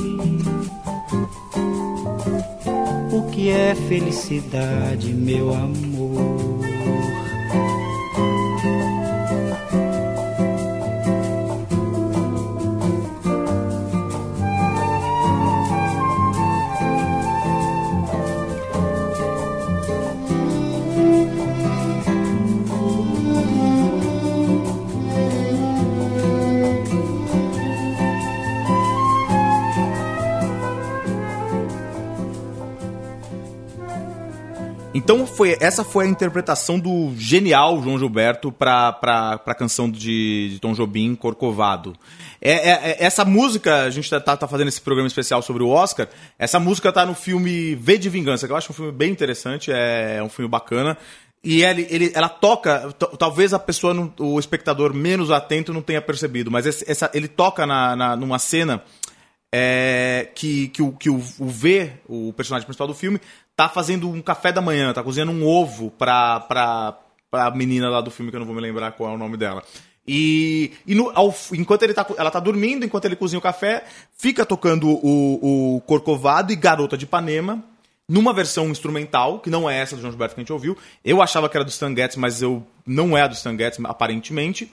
que 3.31 3.49
é 3.49 3.73
felicidade, 3.73 5.13
meu 5.13 5.53
amor. 5.53 6.00
Foi 35.41 35.57
essa 35.59 35.83
foi 35.83 36.05
a 36.05 36.07
interpretação 36.07 36.79
do 36.79 37.15
genial 37.17 37.81
João 37.81 37.97
Gilberto 37.97 38.51
para 38.51 39.39
a 39.43 39.55
canção 39.55 39.89
de, 39.89 40.51
de, 40.51 40.59
Tom 40.59 40.71
Jobim, 40.73 41.15
Corcovado. 41.15 41.95
É, 42.39 42.51
é, 42.51 42.91
é, 42.91 43.03
essa 43.03 43.25
música, 43.25 43.81
a 43.81 43.89
gente 43.89 44.07
tá, 44.07 44.37
tá, 44.37 44.47
fazendo 44.47 44.67
esse 44.67 44.79
programa 44.79 45.07
especial 45.07 45.41
sobre 45.41 45.63
o 45.63 45.69
Oscar, 45.69 46.07
essa 46.37 46.59
música 46.59 46.93
tá 46.93 47.07
no 47.07 47.15
filme 47.15 47.73
V 47.73 47.97
de 47.97 48.07
Vingança, 48.07 48.45
que 48.45 48.53
eu 48.53 48.55
acho 48.55 48.71
um 48.71 48.75
filme 48.75 48.91
bem 48.91 49.11
interessante, 49.11 49.71
é, 49.71 50.17
é 50.17 50.23
um 50.23 50.29
filme 50.29 50.47
bacana. 50.47 50.95
E 51.43 51.63
ele, 51.63 51.87
ele, 51.89 52.11
ela 52.13 52.29
toca, 52.29 52.93
talvez 53.17 53.51
a 53.51 53.57
pessoa, 53.57 53.95
não, 53.95 54.13
o 54.19 54.39
espectador 54.39 54.93
menos 54.93 55.31
atento 55.31 55.73
não 55.73 55.81
tenha 55.81 56.03
percebido, 56.03 56.51
mas 56.51 56.67
esse, 56.67 56.85
essa, 56.87 57.09
ele 57.15 57.27
toca 57.27 57.65
na, 57.65 57.95
na, 57.95 58.15
numa 58.15 58.37
cena 58.37 58.83
é, 59.51 60.29
que, 60.33 60.69
que, 60.69 60.81
o, 60.81 60.93
que 60.93 61.09
o, 61.09 61.21
o 61.39 61.47
V, 61.47 61.91
o 62.07 62.31
personagem 62.31 62.65
principal 62.65 62.87
do 62.87 62.93
filme, 62.93 63.19
tá 63.61 63.69
fazendo 63.69 64.09
um 64.09 64.23
café 64.23 64.51
da 64.51 64.59
manhã, 64.59 64.91
tá 64.91 65.03
cozinhando 65.03 65.31
um 65.31 65.45
ovo 65.45 65.91
pra, 65.91 66.39
pra, 66.39 66.97
pra 67.29 67.51
menina 67.51 67.89
lá 67.89 68.01
do 68.01 68.09
filme, 68.09 68.31
que 68.31 68.35
eu 68.35 68.39
não 68.39 68.47
vou 68.47 68.55
me 68.55 68.61
lembrar 68.61 68.91
qual 68.93 69.11
é 69.11 69.13
o 69.13 69.19
nome 69.19 69.37
dela. 69.37 69.63
E, 70.07 70.71
e 70.87 70.95
no, 70.95 71.11
ao, 71.13 71.31
enquanto 71.53 71.83
ele 71.83 71.93
tá, 71.93 72.03
ela 72.17 72.31
tá 72.31 72.39
dormindo, 72.39 72.83
enquanto 72.83 73.05
ele 73.05 73.15
cozinha 73.15 73.37
o 73.37 73.41
café, 73.41 73.83
fica 74.17 74.43
tocando 74.43 74.89
o, 74.89 75.75
o 75.75 75.81
Corcovado 75.81 76.51
e 76.51 76.55
Garota 76.55 76.97
de 76.97 77.05
Ipanema, 77.05 77.63
numa 78.09 78.33
versão 78.33 78.67
instrumental, 78.69 79.39
que 79.39 79.49
não 79.51 79.69
é 79.69 79.77
essa 79.77 79.95
do 79.95 80.01
João 80.01 80.11
Gilberto 80.11 80.33
que 80.33 80.41
a 80.41 80.43
gente 80.43 80.53
ouviu. 80.53 80.75
Eu 81.05 81.21
achava 81.21 81.47
que 81.47 81.55
era 81.55 81.63
do 81.63 81.69
Stan 81.69 81.95
Getz, 81.95 82.15
mas 82.15 82.41
eu 82.41 82.65
não 82.83 83.15
é 83.15 83.21
a 83.21 83.27
do 83.27 83.35
Stan 83.35 83.55
Getz, 83.55 83.77
aparentemente. 83.83 84.71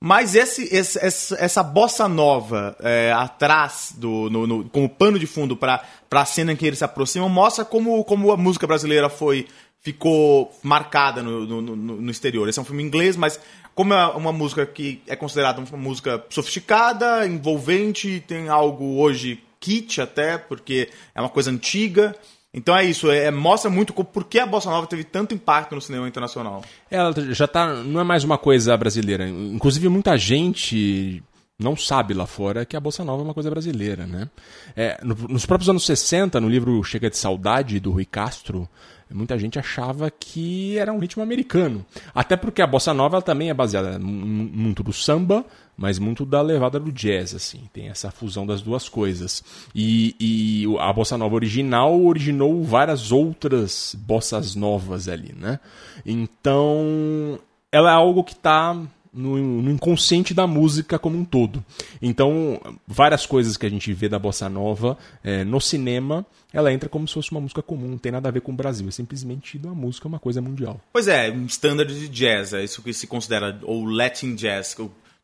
Mas 0.00 0.36
esse, 0.36 0.62
esse 0.72 1.34
essa, 1.34 1.62
bossa 1.62 2.06
nova 2.06 2.76
é, 2.80 3.12
atrás, 3.12 3.92
do, 3.96 4.30
no, 4.30 4.46
no, 4.46 4.68
como 4.68 4.88
pano 4.88 5.18
de 5.18 5.26
fundo 5.26 5.56
para 5.56 5.82
a 6.10 6.24
cena 6.24 6.52
em 6.52 6.56
que 6.56 6.64
ele 6.64 6.76
se 6.76 6.84
aproxima, 6.84 7.28
mostra 7.28 7.64
como, 7.64 8.04
como 8.04 8.30
a 8.30 8.36
música 8.36 8.66
brasileira 8.66 9.08
foi 9.08 9.46
ficou 9.80 10.52
marcada 10.62 11.22
no, 11.22 11.62
no, 11.62 11.76
no 11.76 12.10
exterior. 12.10 12.48
Esse 12.48 12.58
é 12.58 12.62
um 12.62 12.64
filme 12.64 12.82
inglês, 12.82 13.16
mas 13.16 13.40
como 13.74 13.94
é 13.94 14.06
uma 14.08 14.32
música 14.32 14.66
que 14.66 15.00
é 15.06 15.16
considerada 15.16 15.60
uma 15.60 15.78
música 15.78 16.24
sofisticada, 16.30 17.26
envolvente, 17.26 18.22
tem 18.26 18.48
algo 18.48 19.00
hoje 19.00 19.42
kit 19.60 20.00
até, 20.00 20.38
porque 20.38 20.90
é 21.14 21.20
uma 21.20 21.28
coisa 21.28 21.50
antiga. 21.50 22.14
Então 22.52 22.74
é 22.76 22.84
isso, 22.84 23.10
é, 23.10 23.30
mostra 23.30 23.70
muito 23.70 23.92
por 23.92 24.24
que 24.24 24.38
a 24.38 24.46
bossa 24.46 24.70
nova 24.70 24.86
teve 24.86 25.04
tanto 25.04 25.34
impacto 25.34 25.74
no 25.74 25.80
cinema 25.80 26.08
internacional. 26.08 26.62
Ela 26.90 27.12
já 27.32 27.46
tá, 27.46 27.74
não 27.74 28.00
é 28.00 28.04
mais 28.04 28.24
uma 28.24 28.38
coisa 28.38 28.76
brasileira. 28.76 29.28
Inclusive 29.28 29.88
muita 29.88 30.16
gente 30.16 31.22
não 31.58 31.76
sabe 31.76 32.14
lá 32.14 32.26
fora 32.26 32.64
que 32.64 32.76
a 32.76 32.80
bossa 32.80 33.04
nova 33.04 33.20
é 33.20 33.24
uma 33.24 33.34
coisa 33.34 33.50
brasileira, 33.50 34.06
né? 34.06 34.30
É, 34.76 34.98
no, 35.02 35.14
nos 35.28 35.44
próprios 35.44 35.68
anos 35.68 35.84
60, 35.84 36.40
no 36.40 36.48
livro 36.48 36.82
Chega 36.84 37.10
de 37.10 37.18
Saudade 37.18 37.80
do 37.80 37.90
Rui 37.90 38.04
Castro, 38.04 38.68
muita 39.14 39.38
gente 39.38 39.58
achava 39.58 40.10
que 40.10 40.76
era 40.78 40.92
um 40.92 40.98
ritmo 40.98 41.22
americano. 41.22 41.84
Até 42.14 42.36
porque 42.36 42.60
a 42.60 42.66
bossa 42.66 42.92
nova 42.92 43.22
também 43.22 43.50
é 43.50 43.54
baseada 43.54 43.98
muito 43.98 44.82
do 44.82 44.92
samba, 44.92 45.44
mas 45.76 45.98
muito 45.98 46.26
da 46.26 46.42
levada 46.42 46.78
do 46.78 46.92
jazz, 46.92 47.34
assim. 47.34 47.62
Tem 47.72 47.88
essa 47.88 48.10
fusão 48.10 48.46
das 48.46 48.60
duas 48.60 48.88
coisas. 48.88 49.42
E, 49.74 50.14
e 50.20 50.64
a 50.78 50.92
bossa 50.92 51.16
nova 51.16 51.34
original 51.34 52.00
originou 52.02 52.62
várias 52.64 53.12
outras 53.12 53.94
bossas 53.98 54.54
novas 54.54 55.08
ali, 55.08 55.34
né? 55.36 55.60
Então, 56.04 57.38
ela 57.70 57.90
é 57.90 57.94
algo 57.94 58.24
que 58.24 58.32
está 58.32 58.76
no, 59.12 59.36
no, 59.38 59.70
inconsciente 59.70 60.34
da 60.34 60.46
música 60.46 60.98
como 60.98 61.18
um 61.18 61.24
todo. 61.24 61.64
Então, 62.00 62.60
várias 62.86 63.26
coisas 63.26 63.56
que 63.56 63.66
a 63.66 63.70
gente 63.70 63.92
vê 63.92 64.08
da 64.08 64.18
bossa 64.18 64.48
nova 64.48 64.96
é, 65.22 65.44
no 65.44 65.60
cinema, 65.60 66.26
ela 66.52 66.72
entra 66.72 66.88
como 66.88 67.06
se 67.06 67.14
fosse 67.14 67.30
uma 67.30 67.40
música 67.40 67.62
comum, 67.62 67.88
não 67.88 67.98
tem 67.98 68.12
nada 68.12 68.28
a 68.28 68.32
ver 68.32 68.40
com 68.40 68.52
o 68.52 68.54
Brasil, 68.54 68.88
é 68.88 68.90
simplesmente 68.90 69.58
uma 69.58 69.74
música, 69.74 70.08
uma 70.08 70.18
coisa 70.18 70.40
mundial. 70.40 70.80
Pois 70.92 71.08
é, 71.08 71.30
um 71.30 71.46
standard 71.46 71.92
de 71.92 72.08
jazz, 72.08 72.52
é 72.52 72.64
isso 72.64 72.82
que 72.82 72.92
se 72.92 73.06
considera, 73.06 73.58
ou 73.62 73.84
Latin 73.84 74.34
jazz, 74.34 74.74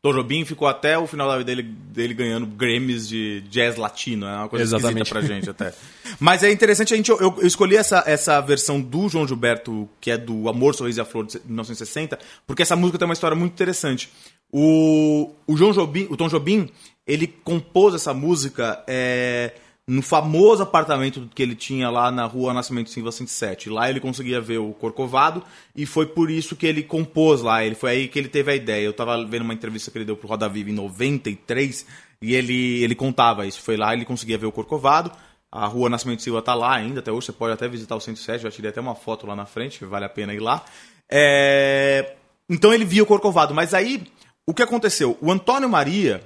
Tom 0.05 0.13
Jobim 0.13 0.45
ficou 0.45 0.67
até 0.67 0.95
o 0.99 1.07
final 1.07 1.27
da 1.27 1.35
vida 1.39 1.47
dele, 1.47 1.63
dele 1.63 2.13
ganhando 2.13 2.45
Grammys 2.45 3.07
de 3.07 3.41
jazz 3.49 3.75
latino. 3.75 4.27
É 4.27 4.35
uma 4.37 4.47
coisa 4.47 4.63
Exatamente. 4.63 5.01
esquisita 5.01 5.27
pra 5.27 5.35
gente 5.35 5.49
até. 5.49 5.73
Mas 6.19 6.43
é 6.43 6.51
interessante, 6.51 6.93
a 6.93 6.97
gente, 6.97 7.09
eu, 7.09 7.17
eu, 7.19 7.39
escolhi 7.41 7.75
essa, 7.75 8.03
essa 8.05 8.39
versão 8.39 8.79
do 8.79 9.09
João 9.09 9.27
Gilberto, 9.27 9.89
que 9.99 10.11
é 10.11 10.17
do 10.17 10.47
Amor, 10.47 10.75
Sorriso 10.75 10.99
e 10.99 11.01
a 11.01 11.05
Flor, 11.05 11.25
de 11.25 11.41
1960, 11.43 12.19
porque 12.45 12.61
essa 12.61 12.75
música 12.75 12.99
tem 12.99 13.07
uma 13.07 13.15
história 13.15 13.35
muito 13.35 13.53
interessante. 13.53 14.11
O, 14.51 15.31
o, 15.47 15.57
João 15.57 15.71
Jobim, 15.71 16.05
o 16.11 16.15
Tom 16.15 16.27
Jobim, 16.27 16.69
ele 17.07 17.25
compôs 17.25 17.95
essa 17.95 18.13
música... 18.13 18.83
É, 18.85 19.53
no 19.87 20.01
famoso 20.01 20.63
apartamento 20.63 21.29
que 21.33 21.43
ele 21.43 21.55
tinha 21.55 21.89
lá 21.91 22.09
na 22.09 22.25
rua 22.25 22.53
Nascimento 22.53 22.89
Silva 22.89 23.11
107. 23.11 23.69
Lá 23.69 23.89
ele 23.89 23.99
conseguia 23.99 24.41
ver 24.41 24.57
o 24.57 24.73
Corcovado 24.73 25.43
e 25.75 25.85
foi 25.85 26.07
por 26.07 26.31
isso 26.31 26.55
que 26.55 26.65
ele 26.65 26.81
compôs 26.81 27.41
lá. 27.41 27.63
Ele 27.63 27.75
foi 27.75 27.91
aí 27.91 28.07
que 28.07 28.17
ele 28.17 28.27
teve 28.27 28.51
a 28.51 28.55
ideia. 28.55 28.83
Eu 28.83 28.91
estava 28.91 29.23
vendo 29.25 29.43
uma 29.43 29.53
entrevista 29.53 29.91
que 29.91 29.97
ele 29.97 30.05
deu 30.05 30.17
pro 30.17 30.27
Roda 30.27 30.49
Viva 30.49 30.71
em 30.71 30.73
93 30.73 31.85
e 32.21 32.33
ele, 32.33 32.83
ele 32.83 32.95
contava 32.95 33.45
isso. 33.45 33.61
Foi 33.61 33.77
lá 33.77 33.93
ele 33.93 34.05
conseguia 34.05 34.37
ver 34.37 34.47
o 34.47 34.51
Corcovado. 34.51 35.11
A 35.51 35.67
rua 35.67 35.89
Nascimento 35.89 36.21
Silva 36.21 36.41
tá 36.41 36.53
lá 36.53 36.75
ainda, 36.75 36.99
até 36.99 37.11
hoje 37.11 37.27
você 37.27 37.31
pode 37.31 37.53
até 37.53 37.65
visitar 37.65 37.95
o 37.95 38.01
107, 38.01 38.43
já 38.43 38.51
tirei 38.51 38.71
até 38.71 38.81
uma 38.81 38.93
foto 38.93 39.25
lá 39.25 39.37
na 39.37 39.45
frente, 39.45 39.85
vale 39.85 40.03
a 40.03 40.09
pena 40.09 40.33
ir 40.33 40.41
lá. 40.41 40.65
É... 41.09 42.15
Então 42.49 42.73
ele 42.73 42.83
via 42.83 43.03
o 43.03 43.05
Corcovado, 43.05 43.53
mas 43.53 43.73
aí 43.73 44.03
o 44.45 44.53
que 44.53 44.61
aconteceu? 44.61 45.17
O 45.21 45.31
Antônio 45.31 45.69
Maria, 45.69 46.21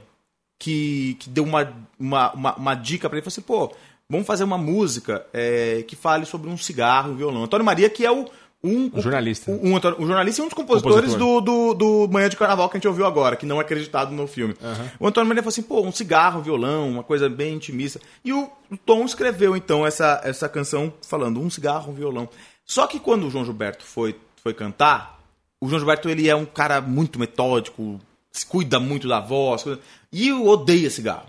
que, 0.60 1.16
que 1.20 1.30
deu 1.30 1.46
uma, 1.46 1.74
uma, 1.98 2.34
uma, 2.34 2.56
uma 2.56 2.76
dica 2.76 3.10
para 3.10 3.18
ele. 3.18 3.24
Falou 3.24 3.34
assim, 3.34 3.42
pô, 3.42 3.76
vamos 4.10 4.28
fazer 4.28 4.44
uma 4.44 4.58
música 4.58 5.26
é, 5.34 5.84
que 5.88 5.96
fale 5.96 6.26
sobre 6.26 6.50
um 6.50 6.58
cigarro 6.58 7.10
e 7.10 7.14
um 7.14 7.18
violão. 7.18 7.44
Antônio 7.44 7.66
Maria, 7.66 7.90
que 7.90 8.06
é 8.06 8.12
o 8.12 8.28
um, 8.62 8.92
um 8.94 9.02
jornalista. 9.02 9.50
Um, 9.50 9.74
um, 9.74 9.76
um, 9.78 10.08
jornalista 10.08 10.42
e 10.42 10.44
um 10.44 10.48
dos 10.48 10.54
compositores 10.54 11.16
do, 11.16 11.40
do, 11.40 11.74
do, 11.74 12.10
Manhã 12.12 12.28
de 12.28 12.36
Carnaval 12.36 12.68
que 12.70 12.76
a 12.76 12.78
gente 12.78 12.90
ouviu 12.90 13.06
agora, 13.06 13.38
que 13.38 13.46
não 13.46 13.58
é 13.58 13.62
acreditado 13.62 14.12
no 14.12 14.28
filme. 14.28 14.54
Uhum. 14.62 14.90
O 15.00 15.08
Antônio 15.08 15.30
Maria 15.30 15.42
falou 15.42 15.54
assim, 15.54 15.62
pô, 15.62 15.82
um 15.82 15.94
cigarro, 15.94 16.42
um 16.42 16.44
violão, 16.44 16.90
uma 16.90 17.04
coisa 17.04 17.30
bem 17.30 17.54
intimista. 17.54 18.02
E 18.24 18.34
o, 18.34 18.52
Tom 18.86 19.06
escreveu, 19.06 19.56
então, 19.56 19.88
essa, 19.88 20.20
essa 20.26 20.50
canção 20.50 20.92
falando 21.02 21.40
um 21.40 21.50
cigarro, 21.50 21.92
um 21.92 21.96
violão. 21.96 22.28
Só 22.66 22.86
que 22.86 23.00
quando 23.00 23.28
o 23.28 23.32
João 23.32 23.46
Gilberto 23.46 23.86
foi, 23.86 24.20
foi 24.44 24.54
cantar, 24.54 25.22
o 25.62 25.70
João 25.70 25.80
Gilberto 25.80 26.10
ele 26.10 26.28
é 26.28 26.36
um 26.36 26.46
cara 26.46 26.82
muito 26.82 27.18
metódico, 27.18 27.98
se 28.30 28.46
cuida 28.46 28.78
muito 28.78 29.08
da 29.08 29.22
voz. 29.22 29.66
E 30.12 30.28
eu 30.28 30.46
odeio 30.48 30.90
cigarro. 30.90 31.28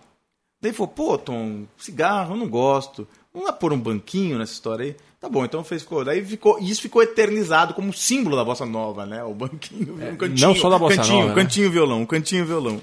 Daí 0.61 0.73
falou, 0.73 0.89
pô, 0.89 1.19
Tom, 1.19 1.65
cigarro 1.77 2.35
eu 2.35 2.39
não 2.39 2.49
gosto. 2.49 3.07
Vamos 3.33 3.49
lá 3.49 3.53
pôr 3.53 3.73
um 3.73 3.81
banquinho 3.81 4.39
nessa 4.39 4.53
história 4.53 4.87
aí? 4.87 4.97
Tá 5.21 5.29
bom, 5.29 5.45
então 5.45 5.63
fez, 5.63 5.83
ficou. 5.83 6.05
Daí 6.05 6.25
ficou. 6.25 6.59
E 6.59 6.71
isso 6.71 6.83
ficou 6.83 7.03
eternizado 7.03 7.75
como 7.75 7.93
símbolo 7.93 8.37
da 8.37 8.45
bossa 8.45 8.67
nova, 8.67 9.07
né? 9.07 9.23
O 9.23 9.35
banquinho, 9.35 10.03
é, 10.03 10.11
um 10.11 10.17
cantinho. 10.17 10.49
Não 10.49 10.55
só 10.55 10.69
da 10.69 10.79
bossa 10.79 10.97
cantinho, 10.97 11.21
nova. 11.21 11.35
Cantinho 11.35 11.67
né? 11.67 11.73
violão, 11.73 12.07
cantinho 12.07 12.47
violão. 12.47 12.81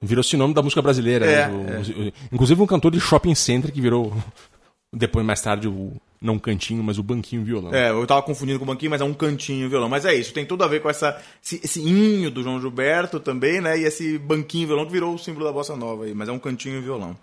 Virou 0.00 0.24
sinônimo 0.24 0.54
da 0.54 0.62
música 0.62 0.82
brasileira. 0.82 1.24
É, 1.24 1.48
né? 1.48 1.82
o, 1.96 2.08
é. 2.08 2.12
Inclusive 2.32 2.60
um 2.60 2.66
cantor 2.66 2.90
de 2.90 3.00
shopping 3.00 3.34
center 3.34 3.72
que 3.72 3.80
virou. 3.80 4.12
Depois, 4.92 5.24
mais 5.24 5.40
tarde, 5.40 5.68
o 5.68 5.92
não 6.22 6.38
cantinho, 6.38 6.82
mas 6.82 6.98
o 6.98 7.02
banquinho 7.02 7.44
violão. 7.44 7.74
É, 7.74 7.90
eu 7.90 8.06
tava 8.06 8.22
confundindo 8.22 8.58
com 8.58 8.64
o 8.64 8.68
banquinho, 8.68 8.90
mas 8.90 9.00
é 9.00 9.04
um 9.04 9.12
cantinho 9.12 9.68
violão. 9.68 9.88
Mas 9.88 10.04
é 10.04 10.14
isso, 10.14 10.32
tem 10.32 10.46
tudo 10.46 10.62
a 10.62 10.68
ver 10.68 10.80
com 10.80 10.88
essa, 10.88 11.20
esse, 11.44 11.60
esse 11.62 11.80
inho 11.80 12.30
do 12.30 12.42
João 12.42 12.60
Gilberto 12.60 13.18
também, 13.18 13.60
né? 13.60 13.78
E 13.78 13.84
esse 13.84 14.18
banquinho 14.18 14.68
violão 14.68 14.86
que 14.86 14.92
virou 14.92 15.14
o 15.14 15.18
símbolo 15.18 15.44
da 15.44 15.52
bossa 15.52 15.74
nova 15.76 16.04
aí, 16.04 16.14
mas 16.14 16.28
é 16.28 16.32
um 16.32 16.38
cantinho 16.38 16.80
violão. 16.80 17.16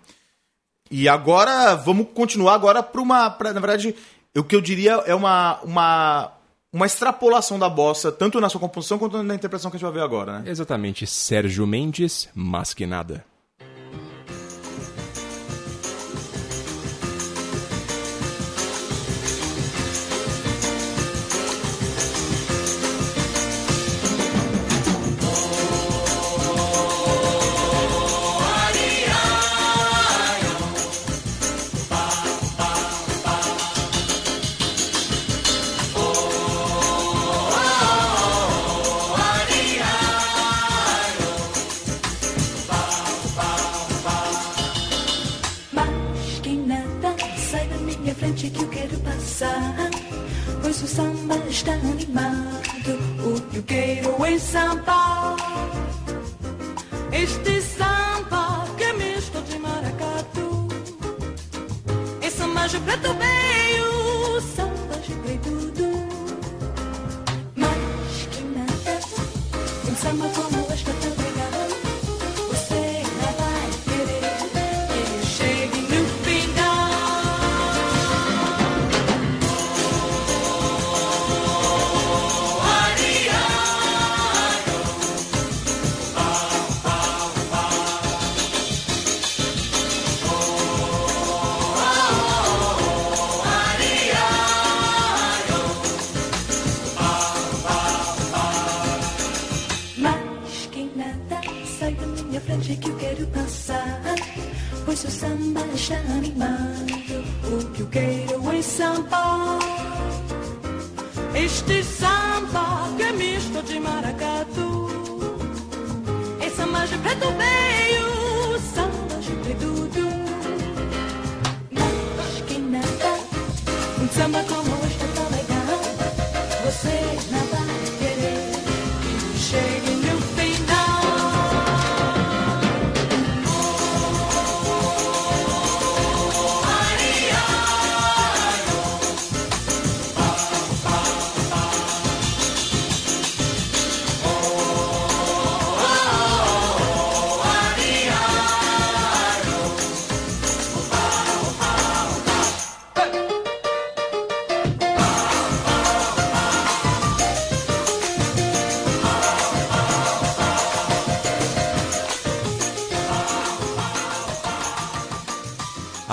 E 0.90 1.08
agora, 1.08 1.74
vamos 1.76 2.08
continuar 2.12 2.54
agora 2.54 2.82
para 2.82 3.00
uma, 3.00 3.30
pra, 3.30 3.52
na 3.52 3.60
verdade, 3.60 3.94
o 4.36 4.44
que 4.44 4.54
eu 4.54 4.60
diria 4.60 4.94
é 5.06 5.14
uma, 5.14 5.60
uma, 5.62 6.32
uma 6.72 6.86
extrapolação 6.86 7.58
da 7.58 7.68
bossa, 7.68 8.12
tanto 8.12 8.40
na 8.40 8.48
sua 8.48 8.60
composição 8.60 8.98
quanto 8.98 9.22
na 9.22 9.34
interpretação 9.34 9.70
que 9.70 9.76
a 9.76 9.78
gente 9.78 9.88
vai 9.88 10.00
ver 10.00 10.04
agora, 10.04 10.40
né? 10.40 10.50
Exatamente, 10.50 11.06
Sérgio 11.06 11.66
Mendes, 11.66 12.28
mais 12.34 12.74
que 12.74 12.86
nada. 12.86 13.24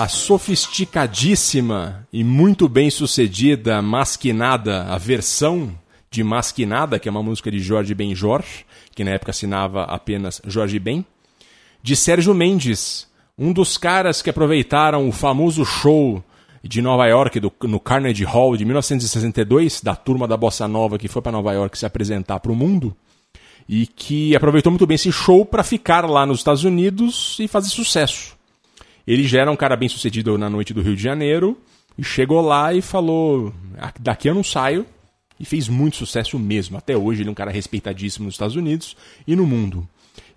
A 0.08 0.10
sofisticadíssima 0.10 2.08
e 2.14 2.24
muito 2.24 2.70
bem 2.70 2.90
sucedida 2.90 3.82
Masquinada, 3.82 4.84
a 4.86 4.98
versão 4.98 5.78
de 6.10 6.24
Masquinada, 6.24 6.98
que 6.98 7.10
é 7.10 7.12
uma 7.12 7.22
música 7.22 7.52
de 7.52 7.60
Jorge 7.60 7.94
Ben 7.94 8.16
Jorge, 8.16 8.66
que 8.96 9.04
na 9.04 9.12
época 9.12 9.32
assinava 9.32 9.84
apenas 9.84 10.42
Jorge 10.48 10.80
Ben, 10.80 11.06
de 11.84 11.94
Sérgio 11.94 12.34
Mendes, 12.34 13.06
um 13.38 13.52
dos 13.52 13.78
caras 13.78 14.22
que 14.22 14.30
aproveitaram 14.30 15.10
o 15.10 15.12
famoso 15.12 15.66
show 15.66 16.24
de 16.64 16.82
Nova 16.82 17.06
York, 17.06 17.38
do- 17.42 17.52
no 17.64 17.78
Carnegie 17.78 18.24
Hall 18.24 18.56
de 18.56 18.64
1962, 18.64 19.82
da 19.82 19.94
turma 19.94 20.26
da 20.26 20.38
Bossa 20.38 20.70
Nova 20.70 20.98
que 20.98 21.10
foi 21.10 21.22
para 21.22 21.34
Nova 21.34 21.52
York 21.52 21.78
se 21.78 21.86
apresentar 21.86 22.40
para 22.40 22.54
o 22.54 22.56
mundo, 22.56 22.96
e 23.68 23.86
que 23.86 24.34
aproveitou 24.38 24.72
muito 24.72 24.88
bem 24.88 24.96
esse 24.96 25.12
show 25.12 25.46
para 25.46 25.66
ficar 25.66 26.10
lá 26.10 26.26
nos 26.26 26.38
Estados 26.38 26.64
Unidos 26.64 27.36
e 27.42 27.48
fazer 27.50 27.68
sucesso. 27.68 28.37
Ele 29.08 29.28
já 29.28 29.42
era 29.42 29.52
um 29.52 29.56
cara 29.56 29.78
bem 29.78 29.88
sucedido 29.88 30.38
na 30.38 30.50
noite 30.50 30.74
do 30.74 30.82
Rio 30.82 30.96
de 30.96 31.02
Janeiro 31.02 31.58
e 31.98 32.04
chegou 32.04 32.42
lá 32.42 32.74
e 32.74 32.82
falou: 32.82 33.54
"Ah, 33.78 33.94
daqui 34.00 34.30
eu 34.30 34.36
não 34.36 34.44
saio. 34.44 34.86
E 35.40 35.46
fez 35.46 35.70
muito 35.70 35.98
sucesso 35.98 36.38
mesmo. 36.40 36.78
Até 36.78 36.98
hoje 36.98 37.22
ele 37.22 37.30
é 37.30 37.32
um 37.32 37.36
cara 37.36 37.52
respeitadíssimo 37.52 38.26
nos 38.26 38.34
Estados 38.34 38.56
Unidos 38.56 38.98
e 39.28 39.36
no 39.36 39.46
mundo. 39.46 39.88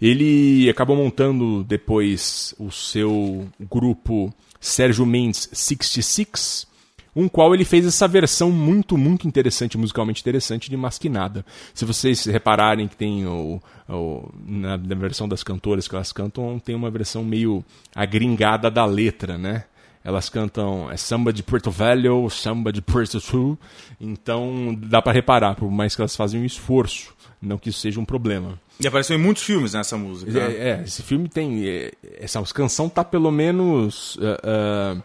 Ele 0.01 0.69
acabou 0.69 0.95
montando 0.95 1.65
depois 1.65 2.55
o 2.59 2.71
seu 2.71 3.49
grupo 3.59 4.33
Sérgio 4.61 5.07
Mendes 5.07 5.49
66, 5.53 6.67
um 7.15 7.29
qual 7.29 7.55
ele 7.55 7.65
fez 7.65 7.85
essa 7.87 8.07
versão 8.07 8.51
muito, 8.51 8.97
muito 8.97 9.27
interessante, 9.27 9.77
musicalmente 9.77 10.21
interessante, 10.21 10.71
de 10.71 10.77
Masquinada. 10.77 11.45
Se 11.75 11.85
vocês 11.85 12.25
repararem 12.27 12.87
que 12.89 12.97
tem 12.97 13.27
o, 13.27 13.61
o- 13.89 14.29
na, 14.47 14.77
na 14.77 14.95
versão 14.95 15.29
das 15.29 15.43
cantoras 15.43 15.89
que 15.89 15.95
elas 15.95 16.13
cantam, 16.13 16.59
tem 16.59 16.75
uma 16.75 16.91
versão 16.91 17.25
meio 17.25 17.65
agringada 17.95 18.71
da 18.71 18.85
letra, 18.85 19.37
né? 19.37 19.65
Elas 20.03 20.31
cantam 20.31 20.91
é 20.91 20.97
samba 20.97 21.31
de 21.33 21.43
Porto 21.43 21.71
Velho, 21.71 22.31
samba 22.31 22.73
de 22.73 22.81
Porto 22.81 23.21
Sul, 23.21 23.59
então 24.01 24.75
dá 24.81 25.03
pra 25.03 25.13
reparar, 25.13 25.55
por 25.57 25.71
mais 25.71 25.95
que 25.95 26.01
elas 26.01 26.17
fazem 26.17 26.41
um 26.41 26.45
esforço, 26.45 27.13
não 27.41 27.59
que 27.59 27.69
isso 27.69 27.81
seja 27.81 28.01
um 28.01 28.05
problema. 28.05 28.59
E 28.83 28.87
apareceu 28.87 29.15
em 29.19 29.21
muitos 29.23 29.43
filmes 29.43 29.75
nessa 29.75 29.99
música. 29.99 30.31
né? 30.33 30.41
É, 30.55 30.69
é, 30.71 30.83
esse 30.85 31.03
filme 31.03 31.29
tem. 31.29 31.69
é, 31.69 31.93
essa 32.19 32.43
canção 32.45 32.89
tá 32.89 33.05
pelo 33.05 33.31
menos. 33.31 34.19
ah, 34.23 34.41
é, 34.97 35.03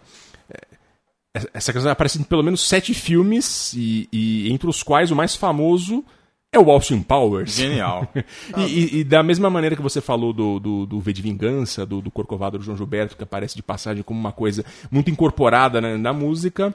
essa 1.54 1.74
canção 1.74 1.92
aparece 1.92 2.20
em 2.20 2.24
pelo 2.24 2.44
menos 2.44 2.68
sete 2.68 2.94
filmes, 2.94 3.74
e, 3.74 4.08
e 4.12 4.52
entre 4.52 4.70
os 4.70 4.82
quais 4.84 5.12
o 5.12 5.16
mais 5.16 5.36
famoso 5.36 6.04
é 6.52 6.60
o 6.60 6.72
Austin 6.72 7.02
Powers. 7.02 7.56
Genial. 7.56 8.08
e, 8.58 8.62
e- 8.62 9.00
e 9.00 9.04
da 9.04 9.22
mesma 9.22 9.50
maneira 9.50 9.76
que 9.76 9.82
você 9.82 10.00
falou 10.00 10.32
do, 10.32 10.60
do, 10.60 10.86
do 10.86 11.00
V 11.02 11.12
de 11.12 11.22
Vingança, 11.22 11.86
do, 11.86 12.02
do 12.02 12.10
Corcovado 12.10 12.58
do 12.58 12.64
João 12.64 12.78
Gilberto, 12.78 13.18
que 13.18 13.24
aparece 13.24 13.56
de 13.56 13.62
passagem 13.64 14.04
como 14.04 14.20
uma 14.20 14.32
coisa 14.32 14.64
muito 14.90 15.12
incorporada 15.12 15.82
né, 15.82 15.98
na 15.98 16.14
música. 16.14 16.74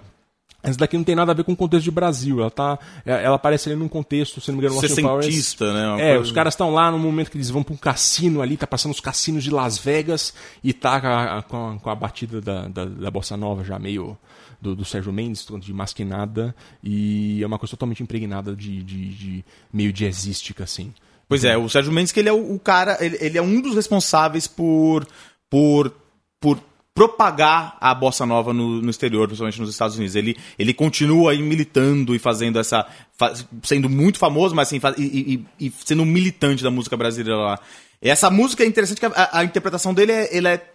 Essa 0.62 0.79
daqui 0.79 0.94
não 0.99 1.05
tem 1.05 1.14
nada 1.14 1.33
a 1.33 1.35
ver 1.35 1.42
com 1.44 1.53
o 1.53 1.57
contexto 1.57 1.85
de 1.85 1.90
Brasil. 1.90 2.38
Ela, 2.40 2.51
tá, 2.51 2.79
ela 3.07 3.37
aparece 3.37 3.70
ali 3.70 3.79
num 3.79 3.88
contexto, 3.88 4.42
se 4.42 4.51
não 4.51 4.59
me 4.59 4.64
engano, 4.66 4.79
Austin 4.79 5.01
Powers. 5.01 5.57
Né? 5.59 5.88
Uma 5.88 6.01
É, 6.03 6.09
coisa- 6.16 6.23
os 6.25 6.33
caras 6.33 6.53
estão 6.53 6.70
lá 6.75 6.90
no 6.90 6.99
momento 6.99 7.31
que 7.31 7.38
eles 7.38 7.49
vão 7.49 7.62
pra 7.62 7.73
um 7.73 7.79
cassino 7.79 8.42
ali, 8.42 8.59
tá 8.59 8.66
passando 8.66 8.92
os 8.92 9.01
cassinos 9.01 9.42
de 9.42 9.51
Las 9.51 9.79
Vegas 9.79 10.35
e 10.62 10.75
tá 10.75 11.01
com 11.01 11.07
a, 11.07 11.42
com 11.42 11.68
a- 11.70 11.79
com 11.79 11.88
a 11.90 11.94
batida 11.94 12.42
da, 12.42 12.68
da, 12.68 12.85
da 12.85 13.11
Bossa 13.11 13.38
Nova 13.38 13.64
já 13.64 13.79
meio 13.79 14.18
do, 14.61 14.75
do 14.77 14.85
Sérgio 14.85 15.12
Mendes, 15.12 15.46
de 15.61 15.73
masquinada, 15.73 16.55
e 16.83 17.42
é 17.42 17.46
uma 17.46 17.59
coisa 17.59 17.70
totalmente 17.70 18.03
impregnada 18.03 18.55
de, 18.55 18.83
de, 18.83 19.09
de 19.09 19.44
meio 19.73 19.92
jazzística, 19.92 20.64
assim. 20.64 20.92
Pois 21.29 21.44
é, 21.44 21.57
o 21.57 21.68
Sérgio 21.68 21.92
Mendes, 21.92 22.12
que 22.12 22.20
ele 22.20 22.29
é 22.29 22.33
o, 22.33 22.55
o 22.55 22.59
cara, 22.59 22.96
ele, 23.01 23.16
ele 23.20 23.38
é 23.38 23.42
um 23.42 23.61
dos 23.61 23.75
responsáveis 23.75 24.46
por, 24.49 25.07
por, 25.49 25.94
por 26.40 26.59
propagar 26.92 27.79
a 27.81 27.94
bossa 27.94 28.27
nova 28.27 28.53
no, 28.53 28.83
no 28.83 28.90
exterior, 28.90 29.27
principalmente 29.27 29.61
nos 29.61 29.70
Estados 29.70 29.96
Unidos. 29.96 30.16
Ele, 30.16 30.37
ele 30.59 30.75
continua 30.75 31.31
aí 31.33 31.40
militando 31.40 32.14
e 32.14 32.18
fazendo 32.18 32.59
essa. 32.59 32.87
fa- 33.16 33.33
sendo 33.62 33.88
muito 33.88 34.18
famoso, 34.18 34.55
mas 34.55 34.68
assim, 34.68 34.81
fa- 34.81 34.94
e, 34.99 35.44
e- 35.61 35.66
e 35.66 35.73
sendo 35.85 36.03
um 36.03 36.07
militante 36.07 36.62
da 36.62 36.70
música 36.70 36.96
brasileira 36.96 37.38
lá. 37.38 37.61
Essa 38.03 38.29
música 38.31 38.64
é 38.64 38.66
interessante 38.66 38.99
que 38.99 39.07
a, 39.07 39.31
a 39.33 39.44
interpretação 39.44 39.94
dele 39.94 40.12
é, 40.12 40.37
ele 40.37 40.49
é 40.49 40.66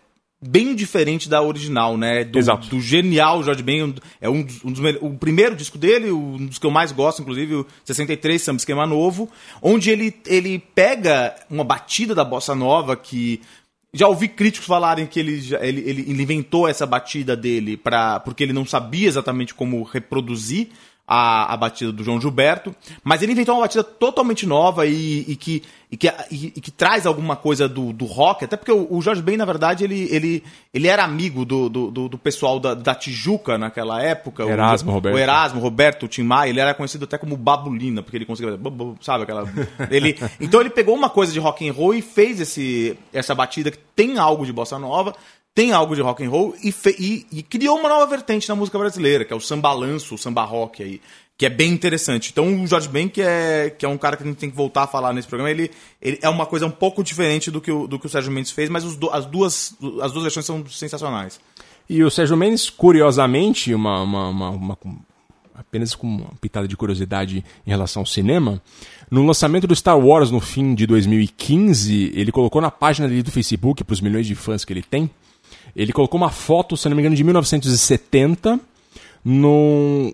bem 0.42 0.76
diferente 0.76 1.28
da 1.30 1.42
original, 1.42 1.98
né? 1.98 2.24
Do, 2.24 2.38
Exato. 2.38 2.68
do 2.68 2.80
genial 2.80 3.42
Jorge 3.44 3.64
Ben, 3.64 3.96
é 4.22 4.30
um 4.30 4.44
dos, 4.44 4.64
um 4.64 4.72
dos 4.72 4.96
o 5.02 5.12
primeiro 5.18 5.56
disco 5.56 5.78
dele, 5.78 6.12
um 6.12 6.46
dos 6.46 6.60
que 6.60 6.66
eu 6.66 6.72
mais 6.72 6.92
gosto, 6.92 7.22
inclusive, 7.22 7.56
o 7.56 7.68
63, 7.84 8.42
Samba 8.42 8.58
Esquema 8.58 8.86
Novo, 8.86 9.30
onde 9.62 9.90
ele, 9.90 10.16
ele 10.26 10.60
pega 10.60 11.36
uma 11.50 11.64
batida 11.64 12.14
da 12.14 12.24
bossa 12.24 12.54
nova 12.54 12.96
que 12.96 13.42
já 13.94 14.10
ouvi 14.10 14.28
críticos 14.28 14.68
falarem 14.68 15.08
que 15.08 15.20
ele, 15.20 15.42
ele, 15.62 15.90
ele, 15.90 16.22
inventou 16.22 16.68
essa 16.68 16.86
batida 16.86 17.36
dele 17.36 17.78
pra, 17.78 18.20
porque 18.20 18.44
ele 18.44 18.52
não 18.52 18.66
sabia 18.66 19.08
exatamente 19.08 19.54
como 19.54 19.84
reproduzir 19.84 20.68
a, 21.08 21.54
a 21.54 21.58
batida 21.58 21.92
do 21.92 22.04
João 22.04 22.20
Gilberto, 22.20 22.76
mas 23.04 23.22
ele 23.22 23.32
inventou 23.34 23.54
uma 23.56 23.62
batida 23.62 23.84
totalmente 23.84 24.46
nova 24.48 24.88
e, 24.88 25.24
e 25.28 25.36
que, 25.36 25.62
e, 25.92 25.98
que, 25.98 26.08
e, 26.32 26.46
e 26.56 26.62
que 26.62 26.72
traz 26.72 27.06
alguma 27.06 27.36
coisa 27.36 27.70
do, 27.70 27.94
do 27.94 28.06
rock, 28.06 28.44
até 28.44 28.58
porque 28.58 28.72
o, 28.72 28.88
o 28.90 29.02
Jorge 29.04 29.22
Ben, 29.22 29.38
na 29.38 29.46
verdade, 29.46 29.84
ele, 29.84 30.08
ele, 30.12 30.44
ele 30.74 30.88
era 30.88 31.04
amigo 31.04 31.46
do, 31.46 31.70
do, 31.70 31.92
do- 31.92 32.18
pessoal 32.18 32.60
da, 32.60 32.74
da 32.74 32.96
Tijuca 32.96 33.56
naquela 33.58 34.02
época. 34.02 34.44
o- 34.46 34.50
Erasmo, 34.50 34.92
Roberto. 34.92 35.16
O 35.16 35.20
Erasmo, 35.20 35.60
Roberto, 35.62 36.04
o 36.06 36.08
Tim 36.08 36.24
Maia, 36.24 36.50
ele 36.50 36.60
era 36.60 36.74
conhecido 36.74 37.06
até 37.06 37.20
como 37.20 37.38
Babulina, 37.38 38.02
porque 38.02 38.18
ele 38.18 38.26
conseguia 38.26 38.58
sabe 39.02 39.24
aquela 39.24 39.44
ele 39.92 40.18
Então 40.42 40.60
ele 40.60 40.72
pegou 40.72 40.96
uma 40.96 41.10
coisa 41.10 41.32
de 41.32 41.38
rock 41.40 41.70
and 41.70 41.74
roll 41.74 41.94
e 41.94 42.02
fez 42.02 42.40
esse 42.42 42.98
essa 43.14 43.36
batida 43.36 43.70
que 43.70 43.78
tem 43.96 44.18
algo 44.18 44.44
de 44.44 44.52
bossa 44.52 44.80
nova, 44.80 45.14
tem 45.56 45.72
algo 45.72 45.96
de 45.96 46.02
rock 46.02 46.24
and 46.24 46.30
roll 46.30 46.54
e, 46.62 46.72
e- 47.00 47.26
e 47.32 47.42
criou 47.42 47.80
uma 47.80 47.90
nova 47.90 48.06
vertente 48.06 48.48
na 48.50 48.56
música 48.56 48.78
brasileira, 48.78 49.24
que 49.26 49.32
é 49.34 49.36
o 49.36 49.40
samba 49.40 49.72
lanço, 49.74 50.14
o 50.14 50.18
samba 50.18 50.44
rock 50.44 50.84
aí, 50.84 51.02
que 51.38 51.46
é 51.46 51.50
bem 51.50 51.72
interessante. 51.72 52.30
Então 52.32 52.62
o 52.64 52.68
Jorge 52.68 52.90
Ben, 52.90 53.08
que 53.08 53.22
é, 53.22 53.70
que 53.70 53.86
é 53.86 53.90
um 53.90 53.98
cara 53.98 54.18
que 54.18 54.24
a 54.24 54.26
gente 54.28 54.38
tem 54.38 54.50
que 54.50 54.56
voltar 54.56 54.84
a 54.84 54.88
falar 54.88 55.14
nesse 55.14 55.28
programa, 55.28 55.50
ele, 55.50 55.72
ele 56.02 56.20
é 56.22 56.28
uma 56.30 56.46
coisa 56.46 56.66
um 56.66 56.72
pouco 56.72 57.02
diferente 57.04 57.50
do 57.50 57.62
que 57.62 57.72
o, 57.72 57.88
do 57.88 57.98
que 57.98 58.06
o 58.06 58.10
Sérgio 58.10 58.32
Mendes 58.32 58.52
fez, 58.52 58.70
mas 58.70 58.84
do- 58.98 59.10
as, 59.10 59.26
duas, 59.26 59.74
as 60.02 60.12
duas 60.12 60.24
versões 60.24 60.46
são 60.46 60.64
sensacionais. 60.68 61.40
E 61.90 62.04
o 62.04 62.10
Sérgio 62.12 62.36
Mendes, 62.36 62.70
curiosamente, 62.70 63.74
uma, 63.74 64.02
uma, 64.02 64.28
uma- 64.30 64.50
uma- 64.50 64.78
apenas 65.54 65.96
com 65.96 66.06
uma 66.08 66.32
pitada 66.42 66.68
de 66.68 66.76
curiosidade 66.76 67.46
em 67.66 67.70
relação 67.70 68.02
ao 68.02 68.06
cinema, 68.06 68.62
No 69.10 69.24
lançamento 69.26 69.68
do 69.68 69.76
Star 69.76 69.98
Wars 69.98 70.32
no 70.32 70.42
fim 70.42 70.74
de 70.76 70.86
2015, 70.88 72.12
ele 72.16 72.32
colocou 72.32 72.60
na 72.62 72.72
página 72.72 73.08
dele 73.08 73.22
do 73.24 73.32
Facebook, 73.32 73.84
para 73.84 73.94
os 73.94 74.02
milhões 74.02 74.26
de 74.26 74.34
fãs 74.36 74.66
que 74.66 74.74
ele 74.74 74.82
tem, 74.82 75.10
ele 75.76 75.92
colocou 75.92 76.18
uma 76.18 76.30
foto, 76.30 76.78
se 76.78 76.88
não 76.88 76.96
me 76.96 77.02
engano, 77.02 77.16
de 77.16 77.24
1970, 77.24 78.60
num, 79.24 80.14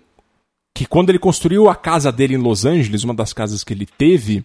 que 0.74 0.86
quando 0.86 1.10
ele 1.10 1.18
construiu 1.18 1.68
a 1.68 1.74
casa 1.74 2.10
dele 2.10 2.34
em 2.34 2.38
Los 2.38 2.64
Angeles, 2.64 3.04
uma 3.04 3.14
das 3.14 3.32
casas 3.32 3.62
que 3.62 3.74
ele 3.74 3.86
teve, 3.86 4.42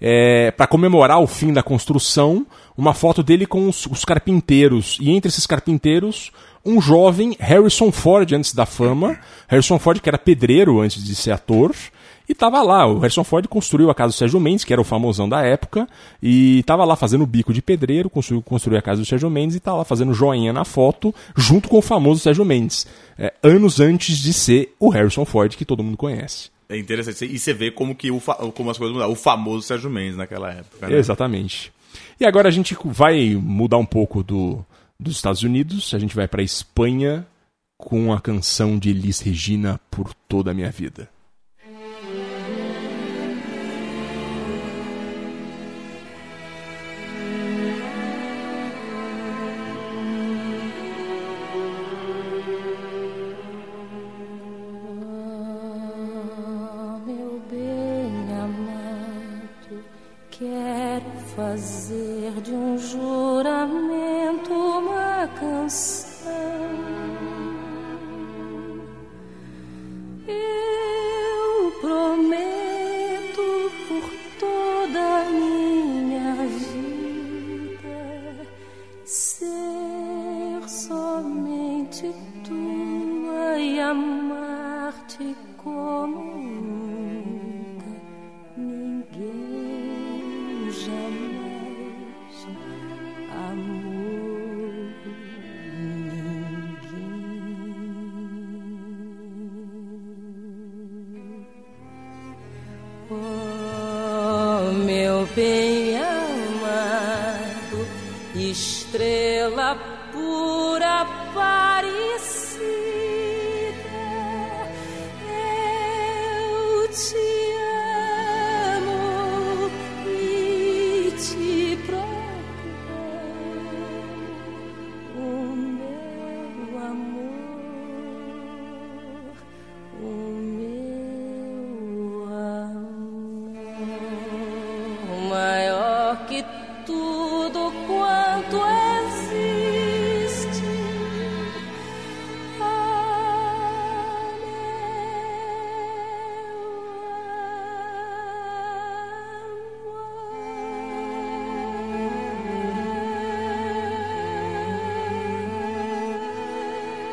é, 0.00 0.50
para 0.50 0.66
comemorar 0.66 1.20
o 1.20 1.26
fim 1.26 1.52
da 1.52 1.62
construção, 1.62 2.46
uma 2.76 2.92
foto 2.92 3.22
dele 3.22 3.46
com 3.46 3.68
os, 3.68 3.86
os, 3.86 4.04
carpinteiros. 4.04 4.98
E 5.00 5.10
entre 5.10 5.30
esses 5.30 5.46
carpinteiros, 5.46 6.30
um 6.64 6.80
jovem 6.80 7.34
Harrison 7.40 7.90
Ford 7.90 8.30
antes 8.32 8.54
da 8.54 8.66
fama. 8.66 9.18
Harrison 9.48 9.78
Ford 9.78 10.00
que 10.00 10.08
era 10.08 10.18
pedreiro 10.18 10.80
antes 10.80 11.02
de 11.02 11.14
ser 11.14 11.32
ator. 11.32 11.74
E 12.30 12.34
tava 12.34 12.62
lá, 12.62 12.86
o 12.86 13.00
Harrison 13.00 13.24
Ford 13.24 13.48
construiu 13.48 13.90
a 13.90 13.94
casa 13.94 14.12
do 14.12 14.16
Sérgio 14.16 14.38
Mendes, 14.38 14.64
que 14.64 14.72
era 14.72 14.80
o 14.80 14.84
famosão 14.84 15.28
da 15.28 15.42
época, 15.42 15.88
e 16.22 16.62
tava 16.64 16.84
lá 16.84 16.94
fazendo 16.94 17.26
bico 17.26 17.52
de 17.52 17.60
pedreiro, 17.60 18.08
construiu, 18.08 18.40
construiu 18.40 18.78
a 18.78 18.82
casa 18.82 19.00
do 19.00 19.04
Sérgio 19.04 19.28
Mendes 19.28 19.56
e 19.56 19.60
tava 19.60 19.78
lá 19.78 19.84
fazendo 19.84 20.14
joinha 20.14 20.52
na 20.52 20.64
foto, 20.64 21.12
junto 21.36 21.68
com 21.68 21.78
o 21.78 21.82
famoso 21.82 22.20
Sérgio 22.20 22.44
Mendes, 22.44 22.86
é, 23.18 23.34
anos 23.42 23.80
antes 23.80 24.16
de 24.18 24.32
ser 24.32 24.72
o 24.78 24.90
Harrison 24.90 25.24
Ford 25.24 25.56
que 25.56 25.64
todo 25.64 25.82
mundo 25.82 25.96
conhece. 25.96 26.50
É 26.68 26.78
interessante. 26.78 27.24
E 27.24 27.36
você 27.36 27.52
vê 27.52 27.72
como 27.72 27.96
que 27.96 28.12
o, 28.12 28.20
como 28.54 28.70
as 28.70 28.78
coisas 28.78 28.94
mudaram. 28.94 29.10
O 29.10 29.16
famoso 29.16 29.66
Sérgio 29.66 29.90
Mendes 29.90 30.16
naquela 30.16 30.52
época. 30.52 30.86
Né? 30.86 30.98
Exatamente. 30.98 31.72
E 32.20 32.24
agora 32.24 32.46
a 32.46 32.52
gente 32.52 32.76
vai 32.84 33.34
mudar 33.34 33.78
um 33.78 33.84
pouco 33.84 34.22
do, 34.22 34.64
dos 35.00 35.16
Estados 35.16 35.42
Unidos, 35.42 35.92
a 35.94 35.98
gente 35.98 36.14
vai 36.14 36.28
para 36.28 36.44
Espanha 36.44 37.26
com 37.76 38.12
a 38.12 38.20
canção 38.20 38.78
de 38.78 38.90
Elis 38.90 39.18
Regina 39.18 39.80
por 39.90 40.14
toda 40.28 40.52
a 40.52 40.54
minha 40.54 40.70
vida. 40.70 41.08
Fazer 62.40 63.39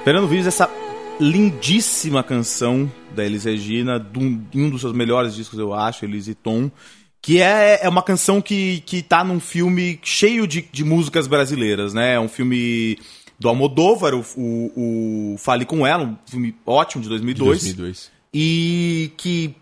Fernando 0.07 0.25
Vives, 0.25 0.47
essa 0.47 0.69
lindíssima 1.19 2.23
canção 2.23 2.89
da 3.13 3.25
Elis 3.25 3.43
Regina, 3.43 3.99
de 3.99 4.17
um, 4.57 4.69
dos 4.69 4.79
seus 4.79 4.93
melhores 4.93 5.35
discos, 5.35 5.59
eu 5.59 5.73
acho, 5.73 6.05
Elis 6.05 6.29
e 6.29 6.33
Tom, 6.33 6.71
que 7.21 7.41
é, 7.41 7.81
é 7.83 7.89
uma 7.89 8.01
canção 8.01 8.41
que, 8.41 8.79
que 8.85 9.01
tá 9.01 9.21
num 9.21 9.41
filme 9.41 9.99
cheio 10.01 10.47
de, 10.47 10.61
de 10.61 10.85
músicas 10.85 11.27
brasileiras, 11.27 11.93
né? 11.93 12.13
É 12.13 12.19
um 12.21 12.29
filme 12.29 12.97
do 13.37 13.49
Almodóvar, 13.49 14.13
o, 14.15 14.23
o, 14.37 15.33
o 15.33 15.37
Fale 15.39 15.65
Com 15.65 15.85
Ela, 15.85 16.05
um 16.05 16.17
filme 16.25 16.55
ótimo 16.65 17.03
de 17.03 17.09
2002. 17.09 17.59
De 17.59 17.73
2002. 17.73 18.11
E 18.33 19.11
que 19.17 19.53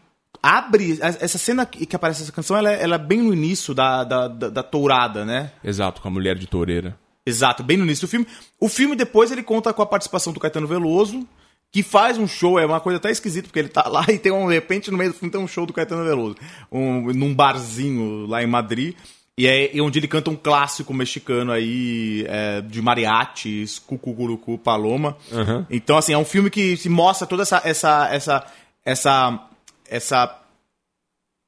abre... 0.44 1.00
Essa 1.02 1.40
cena 1.40 1.66
que 1.66 1.88
que 1.88 1.96
aparece 1.96 2.22
essa 2.22 2.32
canção, 2.32 2.56
ela, 2.56 2.72
é- 2.72 2.84
ela 2.84 2.98
é 2.98 3.00
bem 3.00 3.20
no 3.20 3.34
início 3.34 3.74
da, 3.74 4.04
da, 4.04 4.28
da, 4.28 4.50
da 4.52 4.62
tourada, 4.62 5.26
né? 5.26 5.54
Exato, 5.64 6.04
com 6.04 6.08
a 6.08 6.12
mulher 6.12 6.38
de 6.38 6.46
toureira. 6.46 6.96
Exato, 7.26 7.64
bem 7.64 7.76
no 7.78 7.84
início 7.86 8.08
do 8.08 8.10
filme. 8.12 8.28
O 8.60 8.70
filme 8.70 8.96
depois 8.96 9.32
ele 9.32 9.42
conta 9.44 9.74
com 9.74 9.82
a 9.82 9.86
participação 9.86 10.32
do 10.32 10.40
Caetano 10.40 10.68
Veloso, 10.68 11.28
que 11.72 11.82
faz 11.84 12.18
um 12.18 12.28
show, 12.28 12.60
é 12.60 12.66
uma 12.66 12.80
coisa 12.80 12.98
até 12.98 13.10
esquisita, 13.12 13.48
porque 13.48 13.60
ele 13.60 13.70
tá 13.70 13.88
lá 13.90 14.06
e 14.12 14.18
tem 14.20 14.32
um, 14.32 14.48
de 14.48 14.54
repente 14.54 14.92
no 14.92 14.98
meio 14.98 15.12
do 15.12 15.18
filme 15.18 15.32
tem 15.32 15.42
um 15.42 15.48
show 15.48 15.66
do 15.66 15.74
Caetano 15.74 16.04
Veloso, 16.04 16.36
um, 16.72 17.12
num 17.14 17.34
barzinho 17.34 18.26
lá 18.28 18.44
em 18.44 18.48
Madrid, 18.48 18.96
e 19.38 19.48
é 19.48 19.76
e 19.76 19.82
onde 19.82 20.00
ele 20.00 20.08
canta 20.08 20.30
um 20.30 20.36
clássico 20.36 20.94
mexicano 20.94 21.52
aí, 21.52 22.24
é, 22.30 22.62
de 22.62 22.82
mariachis, 22.82 23.80
Cucucurucu, 23.80 24.58
Paloma. 24.58 25.18
Uhum. 25.32 25.66
Então, 25.70 25.98
assim, 25.98 26.14
é 26.14 26.18
um 26.18 26.24
filme 26.24 26.50
que 26.50 26.78
se 26.78 26.88
mostra 26.88 27.28
toda 27.28 27.42
essa, 27.42 27.62
essa, 27.66 28.08
essa, 28.10 28.46
essa, 28.86 29.48
essa 29.90 30.42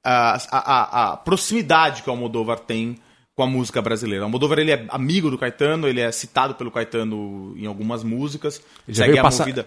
a, 0.03 0.37
a- 0.51 1.11
a 1.13 1.17
proximidade 1.17 2.03
que 2.03 2.09
o 2.09 2.11
Almodóvar 2.11 2.59
tem 2.59 2.97
com 3.37 3.43
a 3.43 3.47
música 3.47 3.79
brasileira. 3.83 4.23
O 4.23 4.25
Almodóvar 4.25 4.57
ele 4.57 4.71
é 4.71 4.83
amigo 4.89 5.29
do 5.29 5.37
Caetano, 5.37 5.87
ele 5.87 6.01
é 6.01 6.11
citado 6.11 6.55
pelo 6.55 6.71
Caetano 6.71 7.53
em 7.55 7.67
algumas 7.67 8.03
músicas. 8.03 8.59
Ele 8.87 8.97
já, 8.97 9.05
veio 9.05 9.21
passar, 9.21 9.43
movida. 9.45 9.65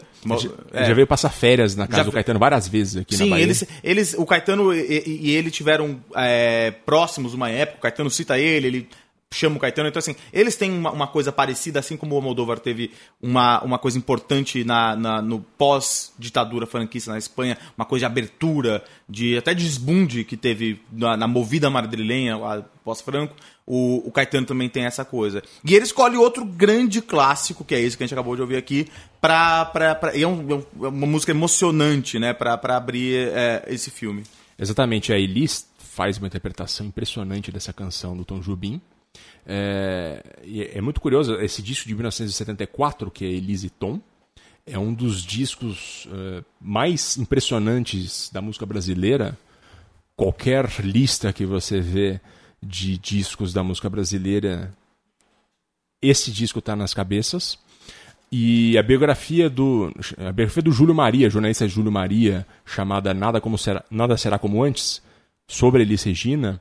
já, 0.73 0.81
É. 0.81 0.85
já 0.87 0.93
veio 0.95 1.07
passar 1.07 1.31
férias 1.31 1.77
na 1.77 1.87
casa 1.87 1.99
Já- 1.99 2.05
do 2.07 2.11
Caetano 2.13 2.41
várias 2.41 2.67
vezes 2.67 2.97
aqui 2.97 3.15
na 3.17 3.25
Sim, 3.25 3.31
Bahia. 3.31 3.43
eles, 3.45 3.65
eles, 3.85 4.15
o 4.19 4.27
Caetano 4.27 4.75
e, 4.75 5.05
e- 5.07 5.31
ele 5.37 5.53
tiveram 5.53 6.01
é, 6.17 6.73
próximos 6.85 7.33
uma 7.33 7.49
época. 7.49 7.79
O 7.79 7.83
Caetano 7.83 8.11
cita 8.11 8.37
ele, 8.41 8.67
ele 8.67 8.89
chama 9.33 9.57
o 9.57 9.61
Caetano. 9.61 9.89
Então, 9.89 10.01
assim, 10.01 10.17
eles 10.33 10.57
têm 10.57 10.73
uma, 10.73 10.91
uma 10.91 11.07
coisa 11.07 11.31
parecida, 11.31 11.79
assim 11.79 11.97
como 11.97 12.15
o 12.15 12.17
Almodóvar 12.17 12.59
teve 12.59 12.91
uma, 13.23 13.63
uma 13.63 13.79
coisa 13.79 13.97
importante 13.97 14.65
na, 14.65 14.97
na- 14.97 15.23
no 15.23 15.39
pós-ditadura 15.57 16.67
franquista 16.67 17.13
na 17.13 17.19
Espanha, 17.19 17.57
uma 17.79 17.85
coisa 17.85 18.01
de 18.01 18.07
abertura, 18.07 18.83
de 19.09 19.37
até 19.39 19.55
de 19.55 19.63
desbunde 19.65 20.25
que 20.25 20.37
teve 20.37 20.81
na, 20.93 21.17
na 21.17 21.29
movida 21.29 21.71
madrilenha, 21.71 22.37
pós-franco. 22.85 23.35
O, 23.67 24.09
o 24.09 24.11
Caetano 24.11 24.47
também 24.47 24.69
tem 24.69 24.85
essa 24.85 25.05
coisa. 25.05 25.43
E 25.65 25.75
ele 25.75 25.85
escolhe 25.85 26.17
outro 26.17 26.45
grande 26.45 27.01
clássico, 27.01 27.65
que 27.65 27.75
é 27.75 27.81
esse 27.81 27.97
que 27.97 28.03
a 28.03 28.07
gente 28.07 28.15
acabou 28.15 28.35
de 28.35 28.43
ouvir 28.43 28.57
aqui, 28.57 28.89
pra, 29.21 29.65
pra, 29.67 29.95
pra, 29.95 30.17
e 30.17 30.23
é, 30.23 30.27
um- 30.27 30.59
é 30.59 30.87
é 30.87 30.89
uma 30.89 31.07
música 31.07 31.31
emocionante, 31.33 32.19
né, 32.19 32.33
pra, 32.33 32.57
pra 32.59 32.77
abrir 32.77 33.29
é, 33.33 33.65
esse 33.69 33.91
filme. 33.91 34.25
Exatamente, 34.59 35.13
a 35.13 35.19
Elis 35.19 35.67
faz 35.79 36.19
uma 36.19 36.27
interpretação 36.27 36.87
impressionante 36.87 37.53
dessa 37.53 37.73
canção 37.73 38.17
do 38.17 38.25
Tom 38.25 38.41
Jobim. 38.41 38.81
É, 39.47 40.23
e 40.45 40.63
é 40.63 40.81
muito 40.81 41.01
curioso, 41.01 41.35
esse 41.37 41.63
disco 41.63 41.87
de 41.89 41.95
1974, 41.95 43.11
que 43.11 43.25
é 43.25 43.29
Elis 43.29 43.65
e 43.65 43.71
Tom, 43.71 44.01
é 44.67 44.79
um 44.79 44.93
dos 44.93 45.23
discos 45.25 46.07
eh, 46.13 46.45
mais 46.61 47.17
impressionantes 47.17 48.31
da 48.33 48.41
música 48.41 48.65
brasileira. 48.67 49.37
Qualquer 50.15 50.69
lista 50.81 51.33
que 51.33 51.47
você 51.47 51.81
vê 51.81 52.21
de 52.63 52.99
discos 52.99 53.53
da 53.53 53.63
música 53.63 53.89
brasileira, 53.89 54.73
esse 56.03 56.31
disco 56.31 56.59
está 56.59 56.77
nas 56.77 56.95
cabeças. 56.95 57.59
E 58.33 58.79
a 58.79 58.83
biografia 58.83 59.51
do 59.51 59.93
a 60.19 60.31
biografia 60.31 60.63
do 60.63 60.71
Júlio 60.71 60.95
Maria, 60.95 61.29
jornalista 61.29 61.67
Júlio 61.67 61.91
Maria, 61.91 62.47
chamada 62.65 63.13
Nada 63.13 63.41
como 63.41 63.59
será, 63.59 63.85
Nada 63.91 64.17
será 64.17 64.39
como 64.39 64.63
antes, 64.63 65.03
sobre 65.49 65.83
Elis 65.83 66.05
Regina 66.05 66.61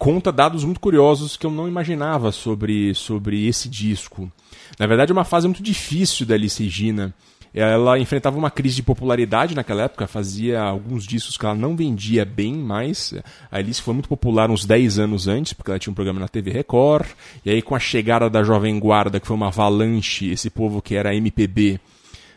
conta 0.00 0.32
dados 0.32 0.64
muito 0.64 0.80
curiosos 0.80 1.36
que 1.36 1.44
eu 1.44 1.50
não 1.50 1.68
imaginava 1.68 2.32
sobre, 2.32 2.94
sobre 2.94 3.46
esse 3.46 3.68
disco. 3.68 4.32
Na 4.78 4.86
verdade, 4.86 5.12
é 5.12 5.14
uma 5.14 5.26
fase 5.26 5.46
muito 5.46 5.62
difícil 5.62 6.24
da 6.24 6.34
Elis 6.34 6.56
Regina. 6.56 7.14
Ela 7.52 7.98
enfrentava 7.98 8.38
uma 8.38 8.50
crise 8.50 8.76
de 8.76 8.82
popularidade 8.82 9.56
naquela 9.56 9.82
época, 9.82 10.06
fazia 10.06 10.60
alguns 10.60 11.04
discos 11.04 11.36
que 11.36 11.44
ela 11.44 11.54
não 11.54 11.74
vendia 11.74 12.24
bem 12.24 12.54
mais. 12.54 13.12
A 13.50 13.58
Alice 13.58 13.82
foi 13.82 13.92
muito 13.92 14.08
popular 14.08 14.50
uns 14.50 14.64
10 14.64 15.00
anos 15.00 15.26
antes, 15.26 15.52
porque 15.52 15.70
ela 15.70 15.78
tinha 15.78 15.90
um 15.90 15.94
programa 15.94 16.20
na 16.20 16.28
TV 16.28 16.52
Record. 16.52 17.08
E 17.44 17.50
aí, 17.50 17.60
com 17.60 17.74
a 17.74 17.80
chegada 17.80 18.30
da 18.30 18.44
Jovem 18.44 18.78
Guarda, 18.78 19.18
que 19.18 19.26
foi 19.26 19.36
uma 19.36 19.48
avalanche, 19.48 20.30
esse 20.30 20.48
povo 20.48 20.80
que 20.80 20.94
era 20.94 21.14
MPB 21.14 21.80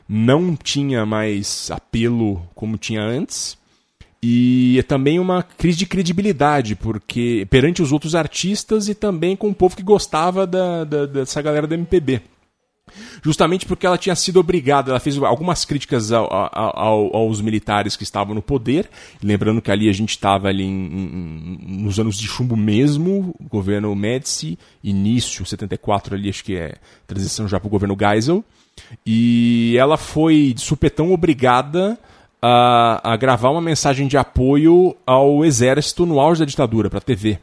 não 0.10 0.56
tinha 0.56 1.06
mais 1.06 1.70
apelo 1.72 2.42
como 2.56 2.78
tinha 2.78 3.02
antes. 3.02 3.58
E 4.26 4.80
é 4.80 4.84
também 4.84 5.20
uma 5.20 5.44
crise 5.44 5.78
de 5.78 5.86
credibilidade, 5.86 6.76
porque 6.76 7.46
perante 7.50 7.82
os 7.82 7.92
outros 7.92 8.16
artistas 8.16 8.88
e 8.88 8.96
também 8.96 9.36
com 9.36 9.50
o 9.50 9.54
povo 9.54 9.76
que 9.76 9.84
gostava 9.84 10.48
da, 10.48 10.86
da, 10.86 11.06
dessa 11.06 11.42
galera 11.42 11.68
da 11.68 11.76
MPB. 11.76 12.22
Justamente 13.22 13.66
porque 13.66 13.86
ela 13.86 13.98
tinha 13.98 14.16
sido 14.16 14.40
obrigada, 14.40 14.92
ela 14.92 15.00
fez 15.00 15.18
algumas 15.18 15.66
críticas 15.66 16.12
ao, 16.12 16.28
ao, 16.32 17.16
aos 17.16 17.42
militares 17.42 17.96
que 17.96 18.04
estavam 18.04 18.36
no 18.36 18.42
poder, 18.42 18.90
lembrando 19.22 19.62
que 19.62 19.72
ali 19.72 19.90
a 19.90 19.94
gente 19.94 20.12
estava 20.12 20.48
ali 20.48 20.64
em, 20.64 20.70
em, 20.70 21.84
nos 21.84 22.00
anos 22.00 22.18
de 22.18 22.28
chumbo 22.28 22.56
mesmo, 22.56 23.36
governo 23.50 23.96
Médici, 23.96 24.58
início, 24.84 25.46
74 25.46 26.16
ali, 26.16 26.30
acho 26.30 26.44
que 26.44 26.56
é 26.56 26.76
transição 27.08 27.48
já 27.48 27.60
para 27.60 27.68
o 27.68 27.72
governo 27.72 27.98
Geisel, 28.00 28.44
e 29.06 29.76
ela 29.78 29.98
foi 29.98 30.54
de 30.54 30.62
supetão 30.62 31.12
obrigada 31.12 31.98
a, 32.42 33.14
a 33.14 33.16
gravar 33.16 33.52
uma 33.52 33.62
mensagem 33.62 34.08
de 34.08 34.18
apoio 34.18 34.96
ao 35.06 35.46
exército 35.46 36.06
no 36.06 36.20
auge 36.20 36.42
da 36.42 36.46
ditadura, 36.46 36.90
para 36.90 37.00
a 37.00 37.02
TV. 37.02 37.40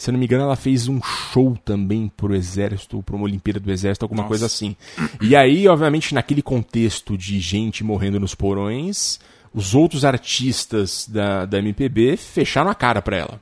Se 0.00 0.08
eu 0.08 0.12
não 0.12 0.18
me 0.18 0.24
engano, 0.24 0.44
ela 0.44 0.56
fez 0.56 0.88
um 0.88 0.98
show 1.02 1.58
também 1.62 2.08
pro 2.08 2.34
Exército, 2.34 3.02
para 3.02 3.14
uma 3.14 3.26
Olimpíada 3.26 3.60
do 3.60 3.70
Exército, 3.70 4.02
alguma 4.02 4.22
Nossa. 4.22 4.28
coisa 4.28 4.46
assim. 4.46 4.74
E 5.20 5.36
aí, 5.36 5.68
obviamente, 5.68 6.14
naquele 6.14 6.40
contexto 6.40 7.18
de 7.18 7.38
gente 7.38 7.84
morrendo 7.84 8.18
nos 8.18 8.34
porões, 8.34 9.20
os 9.52 9.74
outros 9.74 10.02
artistas 10.02 11.06
da, 11.06 11.44
da 11.44 11.58
MPB 11.58 12.16
fecharam 12.16 12.70
a 12.70 12.74
cara 12.74 13.02
para 13.02 13.18
ela. 13.18 13.40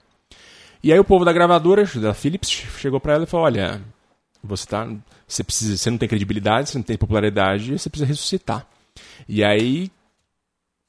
E 0.83 0.93
aí 0.93 0.99
o 0.99 1.05
povo 1.05 1.25
da 1.25 1.33
gravadora, 1.33 1.85
da 1.95 2.13
Philips, 2.13 2.51
chegou 2.51 2.99
para 2.99 3.15
ela 3.15 3.23
e 3.23 3.29
falou: 3.29 3.47
Olha, 3.47 3.81
você 4.43 4.67
tá. 4.67 4.85
Você, 5.29 5.45
precisa, 5.45 5.77
você 5.77 5.91
não 5.93 5.99
tem 5.99 6.09
credibilidade, 6.09 6.71
você 6.71 6.79
não 6.79 6.83
tem 6.83 6.99
popularidade, 6.99 7.79
você 7.79 7.89
precisa 7.89 8.09
ressuscitar. 8.09 8.67
E 9.29 9.45
aí 9.45 9.93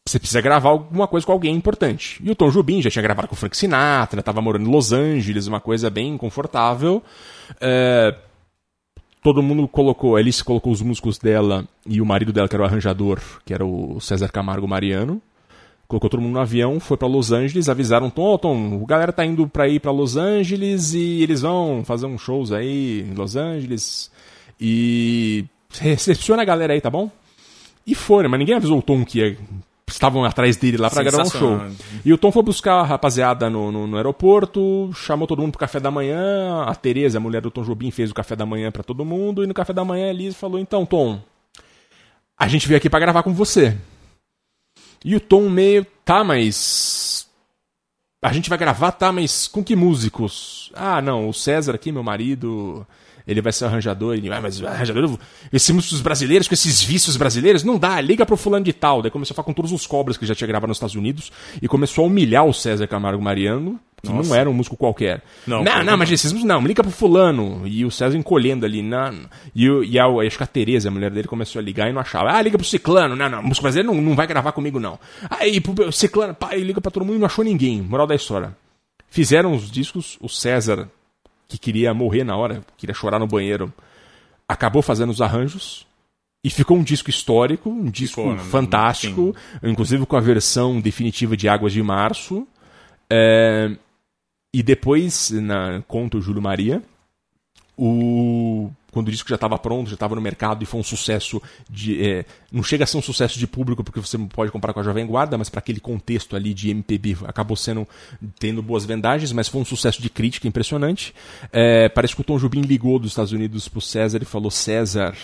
você 0.09 0.19
precisa 0.19 0.41
gravar 0.41 0.69
alguma 0.69 1.07
coisa 1.07 1.25
com 1.25 1.31
alguém 1.31 1.55
importante. 1.55 2.19
E 2.23 2.31
o 2.31 2.35
Tom 2.35 2.49
Jobim 2.49 2.81
já 2.81 2.89
tinha 2.89 3.03
gravado 3.03 3.27
com 3.27 3.35
o 3.35 3.37
Frank 3.37 3.55
Sinatra, 3.55 4.19
estava 4.19 4.41
morando 4.41 4.67
em 4.67 4.71
Los 4.71 4.91
Angeles, 4.91 5.47
uma 5.47 5.59
coisa 5.59 5.89
bem 5.89 6.17
confortável. 6.17 7.03
É, 7.61 8.15
todo 9.21 9.43
mundo 9.43 9.67
colocou, 9.67 10.15
a 10.15 10.19
Alice 10.19 10.43
colocou 10.43 10.73
os 10.73 10.81
músicos 10.81 11.17
dela 11.19 11.67
e 11.85 12.01
o 12.01 12.05
marido 12.05 12.33
dela, 12.33 12.47
que 12.47 12.55
era 12.55 12.63
o 12.63 12.65
arranjador, 12.65 13.19
que 13.45 13.53
era 13.53 13.65
o 13.65 13.99
César 13.99 14.29
Camargo 14.29 14.67
Mariano. 14.67 15.21
Colocou 15.87 16.09
todo 16.09 16.21
mundo 16.21 16.33
no 16.33 16.39
avião, 16.39 16.79
foi 16.79 16.97
para 16.97 17.07
Los 17.07 17.31
Angeles, 17.31 17.67
avisaram 17.67 18.09
Tom, 18.09 18.33
oh, 18.33 18.37
Tom, 18.37 18.79
o 18.81 18.85
galera 18.85 19.11
tá 19.11 19.25
indo 19.25 19.47
para 19.47 19.67
ir 19.67 19.79
para 19.79 19.91
Los 19.91 20.17
Angeles 20.17 20.93
e 20.93 21.23
eles 21.23 21.41
vão 21.41 21.83
fazer 21.83 22.05
uns 22.05 22.21
shows 22.21 22.51
aí 22.51 23.01
em 23.01 23.13
Los 23.13 23.35
Angeles. 23.35 24.11
E 24.59 25.45
recepciona 25.79 26.43
a 26.43 26.45
galera 26.45 26.73
aí, 26.73 26.81
tá 26.81 26.89
bom? 26.89 27.11
E 27.87 27.95
foram, 27.95 28.29
mas 28.29 28.39
ninguém 28.39 28.55
avisou 28.55 28.77
o 28.77 28.83
Tom 28.83 29.03
que 29.03 29.19
ia 29.19 29.37
estavam 29.93 30.23
atrás 30.23 30.57
dele 30.57 30.77
lá 30.77 30.89
para 30.89 31.03
gravar 31.03 31.23
um 31.23 31.29
show. 31.29 31.61
E 32.03 32.13
o 32.13 32.17
Tom 32.17 32.31
foi 32.31 32.43
buscar 32.43 32.75
a 32.75 32.83
rapaziada 32.83 33.49
no, 33.49 33.71
no, 33.71 33.87
no, 33.87 33.97
aeroporto, 33.97 34.91
chamou 34.93 35.27
todo 35.27 35.41
mundo 35.41 35.51
pro 35.51 35.59
café 35.59 35.79
da 35.79 35.91
manhã. 35.91 36.63
A 36.63 36.75
Tereza, 36.75 37.17
a 37.17 37.21
mulher 37.21 37.41
do 37.41 37.51
Tom 37.51 37.63
Jobim, 37.63 37.91
fez 37.91 38.11
o 38.11 38.13
café 38.13 38.35
da 38.35 38.45
manhã 38.45 38.71
para 38.71 38.83
todo 38.83 39.05
mundo. 39.05 39.43
E 39.43 39.47
no 39.47 39.53
café 39.53 39.73
da 39.73 39.83
manhã 39.83 40.07
a 40.07 40.09
Elise 40.09 40.35
falou: 40.35 40.59
Então, 40.59 40.85
Tom, 40.85 41.21
a 42.37 42.47
gente 42.47 42.67
veio 42.67 42.77
aqui 42.77 42.89
para 42.89 42.99
gravar 42.99 43.23
com 43.23 43.33
você. 43.33 43.75
E 45.03 45.15
o 45.15 45.19
Tom 45.19 45.49
meio, 45.49 45.85
tá, 46.03 46.23
mas. 46.23 47.27
A 48.21 48.33
gente 48.33 48.49
vai 48.49 48.57
gravar, 48.57 48.91
tá, 48.91 49.11
mas 49.11 49.47
com 49.47 49.63
que 49.63 49.75
músicos? 49.75 50.71
Ah, 50.75 51.01
não, 51.01 51.29
o 51.29 51.33
César 51.33 51.75
aqui, 51.75 51.91
meu 51.91 52.03
marido 52.03 52.85
ele 53.27 53.41
vai 53.41 53.51
ser 53.51 53.65
arranjador, 53.65 54.15
ele, 54.15 54.31
ah, 54.31 54.39
mas 54.41 54.63
arranjador, 54.63 55.17
esses 55.51 55.69
músicos 55.69 56.01
brasileiros, 56.01 56.47
com 56.47 56.53
esses 56.53 56.83
vícios 56.83 57.17
brasileiros, 57.17 57.63
não 57.63 57.77
dá, 57.77 57.99
liga 58.01 58.25
pro 58.25 58.37
fulano 58.37 58.65
de 58.65 58.73
tal. 58.73 59.01
Daí 59.01 59.11
começou 59.11 59.33
a 59.33 59.35
falar 59.35 59.45
com 59.45 59.53
todos 59.53 59.71
os 59.71 59.85
cobras 59.85 60.17
que 60.17 60.25
já 60.25 60.35
tinha 60.35 60.47
gravado 60.47 60.69
nos 60.69 60.77
Estados 60.77 60.95
Unidos 60.95 61.31
e 61.61 61.67
começou 61.67 62.03
a 62.03 62.07
humilhar 62.07 62.45
o 62.45 62.53
César 62.53 62.87
Camargo 62.87 63.21
Mariano, 63.21 63.79
que 64.01 64.09
Nossa. 64.11 64.29
não 64.29 64.35
era 64.35 64.49
um 64.49 64.53
músico 64.53 64.77
qualquer. 64.77 65.21
Não, 65.45 65.63
não, 65.63 65.83
não 65.83 65.97
mas 65.97 66.09
esses 66.09 66.31
músicos 66.31 66.47
não, 66.47 66.65
liga 66.65 66.81
pro 66.81 66.91
fulano. 66.91 67.63
E 67.65 67.85
o 67.85 67.91
César 67.91 68.17
encolhendo 68.17 68.65
ali. 68.65 68.81
Na, 68.81 69.13
e, 69.53 69.65
e 69.65 69.99
a, 69.99 70.05
acho 70.05 70.37
que 70.37 70.43
a 70.43 70.47
Tereza, 70.47 70.87
a 70.87 70.91
mulher 70.91 71.11
dele, 71.11 71.27
começou 71.27 71.59
a 71.59 71.63
ligar 71.63 71.89
e 71.89 71.93
não 71.93 72.01
achava. 72.01 72.31
Ah, 72.31 72.41
liga 72.41 72.57
pro 72.57 72.65
Ciclano. 72.65 73.15
Não, 73.15 73.29
não, 73.29 73.43
músico 73.43 73.63
brasileiro 73.63 73.93
não, 73.93 74.01
não 74.01 74.15
vai 74.15 74.25
gravar 74.25 74.51
comigo, 74.51 74.79
não. 74.79 74.97
Aí, 75.29 75.59
pro 75.59 75.91
Ciclano, 75.91 76.33
pá, 76.33 76.55
liga 76.55 76.79
pra 76.79 76.91
todo 76.91 77.05
mundo 77.05 77.17
e 77.17 77.19
não 77.19 77.25
achou 77.25 77.43
ninguém. 77.43 77.81
Moral 77.81 78.07
da 78.07 78.15
história. 78.15 78.55
Fizeram 79.09 79.53
os 79.53 79.69
discos, 79.69 80.17
o 80.21 80.29
César 80.29 80.87
que 81.49 81.57
queria 81.57 81.93
morrer 81.93 82.23
na 82.23 82.37
hora, 82.37 82.63
queria 82.77 82.93
chorar 82.93 83.17
no 83.17 83.27
banheiro, 83.27 83.73
acabou 84.47 84.81
fazendo 84.81 85.09
os 85.09 85.19
arranjos. 85.19 85.85
E 86.41 86.49
ficou 86.49 86.77
um 86.77 86.83
disco 86.83 87.09
histórico, 87.09 87.69
um 87.69 87.89
disco 87.89 88.21
ficou, 88.21 88.33
né? 88.33 88.41
fantástico, 88.43 89.35
sim. 89.35 89.69
inclusive 89.69 90.05
com 90.05 90.15
a 90.15 90.21
versão 90.21 90.79
definitiva 90.79 91.35
de 91.35 91.49
Águas 91.49 91.73
de 91.73 91.83
Março. 91.83 92.47
É... 93.11 93.75
E 94.53 94.63
depois, 94.63 95.31
na 95.31 95.83
conta 95.85 96.17
o 96.17 96.21
Júlio 96.21 96.41
Maria, 96.41 96.81
o 97.77 98.71
quando 98.91 99.07
o 99.07 99.11
disco 99.11 99.29
já 99.29 99.35
estava 99.35 99.57
pronto, 99.57 99.89
já 99.89 99.93
estava 99.93 100.15
no 100.15 100.21
mercado 100.21 100.63
e 100.63 100.65
foi 100.65 100.79
um 100.79 100.83
sucesso 100.83 101.41
de. 101.69 102.01
É, 102.03 102.25
não 102.51 102.63
chega 102.63 102.83
a 102.83 102.87
ser 102.87 102.97
um 102.97 103.01
sucesso 103.01 103.37
de 103.37 103.47
público 103.47 103.83
porque 103.83 103.99
você 103.99 104.17
pode 104.17 104.51
comprar 104.51 104.73
com 104.73 104.79
a 104.79 104.83
Jovem 104.83 105.05
Guarda, 105.05 105.37
mas 105.37 105.49
para 105.49 105.59
aquele 105.59 105.79
contexto 105.79 106.35
ali 106.35 106.53
de 106.53 106.69
MPB 106.69 107.17
acabou 107.25 107.55
sendo 107.55 107.87
tendo 108.39 108.61
boas 108.61 108.85
vendagens, 108.85 109.31
mas 109.31 109.47
foi 109.47 109.61
um 109.61 109.65
sucesso 109.65 110.01
de 110.01 110.09
crítica 110.09 110.47
impressionante. 110.47 111.13
É, 111.51 111.89
parece 111.89 112.15
que 112.15 112.21
o 112.21 112.23
Tom 112.23 112.37
Jobim 112.37 112.61
ligou 112.61 112.99
dos 112.99 113.11
Estados 113.11 113.31
Unidos 113.31 113.67
pro 113.67 113.81
César 113.81 114.21
e 114.21 114.25
falou: 114.25 114.51
César, 114.51 115.15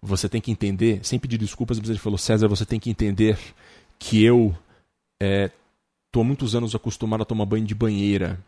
você 0.00 0.28
tem 0.28 0.40
que 0.40 0.50
entender, 0.50 1.00
sem 1.02 1.18
pedir 1.18 1.38
desculpas, 1.38 1.78
mas 1.78 1.88
ele 1.88 1.98
falou: 1.98 2.18
César, 2.18 2.48
você 2.48 2.64
tem 2.64 2.80
que 2.80 2.90
entender 2.90 3.38
que 3.98 4.22
eu 4.22 4.56
é, 5.20 5.50
há 6.14 6.24
muitos 6.24 6.54
anos 6.54 6.74
acostumado 6.74 7.22
a 7.22 7.26
tomar 7.26 7.46
banho 7.46 7.64
de 7.64 7.74
banheira. 7.74 8.38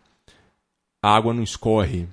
A 1.02 1.14
água 1.14 1.32
não 1.32 1.42
escorre. 1.42 2.08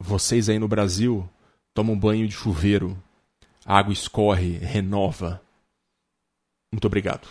Vocês 0.00 0.48
aí 0.48 0.58
no 0.58 0.66
Brasil 0.66 1.28
toma 1.74 1.92
um 1.92 1.98
banho 1.98 2.26
de 2.26 2.34
chuveiro, 2.34 2.96
a 3.64 3.78
água 3.78 3.92
escorre, 3.92 4.58
renova. 4.58 5.40
Muito 6.72 6.86
obrigado. 6.86 7.28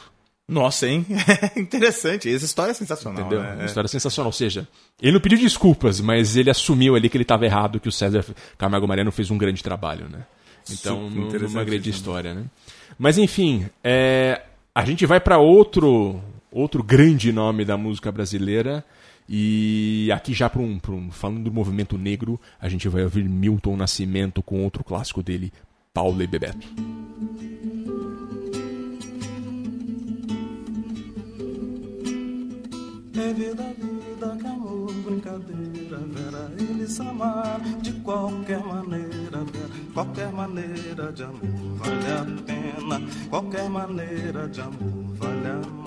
Nossa, 0.50 0.88
hein? 0.88 1.06
Interessante. 1.56 2.34
Essa 2.34 2.46
história 2.46 2.72
é 2.72 2.74
sensacional. 2.74 3.22
Entendeu? 3.22 3.42
Né? 3.42 3.54
Uma 3.54 3.66
história 3.66 3.88
sensacional. 3.88 4.30
Ou 4.30 4.34
seja, 4.34 4.68
ele 5.00 5.12
não 5.12 5.22
pediu 5.22 5.38
desculpas, 5.38 6.02
mas 6.02 6.36
ele 6.36 6.50
assumiu 6.50 6.96
ali 6.96 7.08
que 7.08 7.16
ele 7.16 7.24
estava 7.24 7.46
errado, 7.46 7.80
que 7.80 7.88
o 7.88 7.92
César 7.92 8.26
Camargo 8.58 8.88
Mariano 8.88 9.12
fez 9.12 9.30
um 9.30 9.38
grande 9.38 9.64
trabalho, 9.64 10.10
né? 10.10 10.26
Então, 10.72 11.08
uma 11.08 11.64
grande 11.64 11.90
história, 11.90 12.34
né? 12.34 12.46
Mas 12.98 13.18
enfim, 13.18 13.70
é, 13.84 14.42
a 14.74 14.84
gente 14.84 15.06
vai 15.06 15.20
para 15.20 15.38
outro 15.38 16.22
outro 16.52 16.84
grande 16.84 17.32
nome 17.32 17.64
da 17.64 17.78
música 17.78 18.12
brasileira, 18.12 18.84
e 19.32 20.12
aqui 20.12 20.34
já 20.34 20.50
para 20.50 20.60
um, 20.60 20.80
um, 20.90 21.12
falando 21.12 21.44
do 21.44 21.52
movimento 21.52 22.00
negro, 22.00 22.42
a 22.60 22.68
gente 22.68 22.90
vai 22.90 23.04
ouvir 23.04 23.30
Milton 23.30 23.78
Nascimento 23.78 24.42
com 24.42 24.64
outro 24.64 24.84
clássico 24.84 25.22
dele, 25.22 25.54
Paulo 25.94 26.24
e 26.24 26.26
Bebeto. 26.26 26.68
É 33.16 33.34
vida, 33.34 33.64
vida, 33.78 34.50
amor, 34.50 34.92
brincadeira, 34.94 35.98
vera, 35.98 36.52
eles 36.58 37.00
amaram 37.00 37.80
de 37.82 37.92
qualquer 38.02 38.64
maneira, 38.66 39.44
vera, 39.44 39.70
qualquer 39.94 40.32
maneira 40.32 41.12
de 41.14 41.24
amor 41.24 41.76
vale 41.76 42.12
a 42.12 42.44
pena, 42.46 43.28
qualquer 43.30 43.70
maneira 43.70 44.48
de 44.48 44.62
amor 44.62 45.04
vale 45.16 45.48
a 45.48 45.60
pena, 45.60 45.79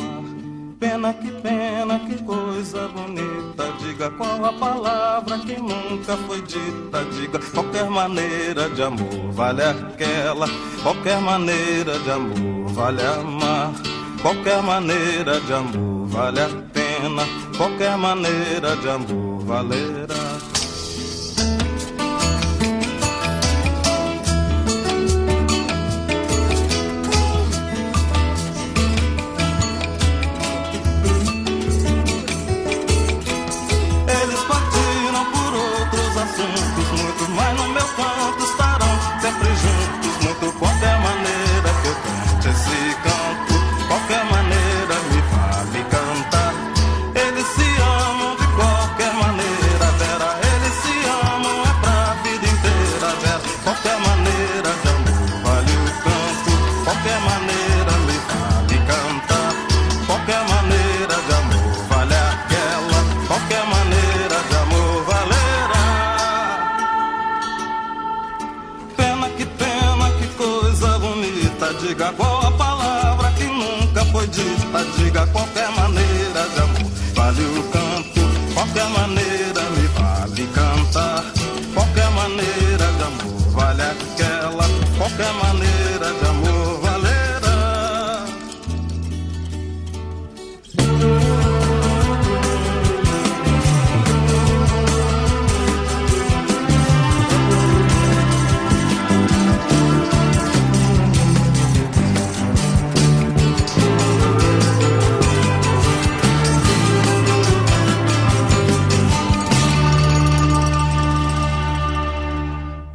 que 0.83 1.31
pena, 1.43 1.99
que 2.01 2.21
coisa 2.25 2.89
bonita. 2.89 3.73
Diga 3.79 4.11
qual 4.11 4.45
a 4.45 4.53
palavra 4.53 5.39
que 5.39 5.57
nunca 5.57 6.17
foi 6.27 6.43
dita. 6.43 7.05
Diga 7.13 7.39
qualquer 7.55 7.89
maneira 7.89 8.69
de 8.69 8.83
amor 8.83 9.33
vale 9.33 9.63
aquela. 9.63 10.49
Qualquer 10.83 11.21
maneira 11.21 11.99
de 12.01 12.11
amor 12.11 12.69
vale 12.73 13.03
amar. 13.07 13.73
Qualquer 14.21 14.61
maneira 14.63 15.41
de 15.41 15.53
amor 15.53 16.09
vale 16.09 16.41
a 16.41 16.49
pena. 16.49 17.23
Qualquer 17.57 17.97
maneira 17.97 18.77
de 18.77 18.89
amor 18.89 19.45
valerá. 19.45 20.32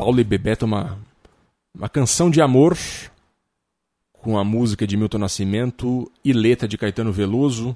Paulo 0.07 0.21
e 0.21 0.23
Bebeto 0.23 0.65
uma, 0.65 0.97
uma 1.75 1.89
canção 1.89 2.29
de 2.29 2.41
amor 2.41 2.77
com 4.13 4.37
a 4.37 4.43
música 4.45 4.87
de 4.87 4.95
Milton 4.95 5.17
Nascimento 5.17 6.09
e 6.23 6.31
letra 6.31 6.65
de 6.65 6.77
Caetano 6.77 7.11
Veloso. 7.11 7.75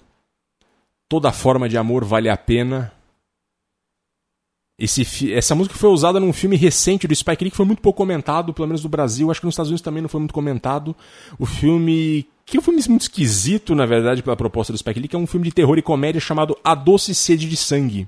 Toda 1.10 1.34
forma 1.34 1.68
de 1.68 1.78
amor 1.78 2.06
vale 2.06 2.30
a 2.30 2.38
pena. 2.38 2.94
Esse, 4.80 5.34
essa 5.34 5.54
música 5.54 5.76
foi 5.76 5.90
usada 5.90 6.22
num 6.22 6.32
filme 6.32 6.56
recente 6.56 7.06
do 7.06 7.14
Spike 7.14 7.44
Lee 7.44 7.52
que 7.52 7.58
foi 7.58 7.66
muito 7.66 7.82
pouco 7.82 7.98
comentado, 7.98 8.54
pelo 8.54 8.70
menos 8.70 8.82
no 8.82 8.90
Brasil. 8.90 9.30
Acho 9.30 9.42
que 9.42 9.46
nos 9.46 9.56
Estados 9.56 9.70
Unidos 9.70 9.82
também 9.82 10.02
não 10.02 10.08
foi 10.08 10.22
muito 10.22 10.34
comentado. 10.34 10.96
O 11.38 11.46
filme. 11.46 12.26
Que 12.46 12.56
é 12.56 12.60
um 12.62 12.64
filme 12.64 12.82
muito 12.88 13.02
esquisito, 13.02 13.76
na 13.76 13.86
verdade, 13.86 14.24
pela 14.24 14.38
proposta 14.38 14.72
do 14.72 14.80
Spike 14.80 15.02
Lee, 15.02 15.10
que 15.10 15.18
é 15.18 15.20
um 15.20 15.28
filme 15.28 15.48
de 15.48 15.52
terror 15.52 15.78
e 15.78 15.82
comédia 15.82 16.22
chamado 16.22 16.58
A 16.64 16.76
Doce 16.76 17.14
Sede 17.14 17.50
de 17.50 17.58
Sangue. 17.58 18.08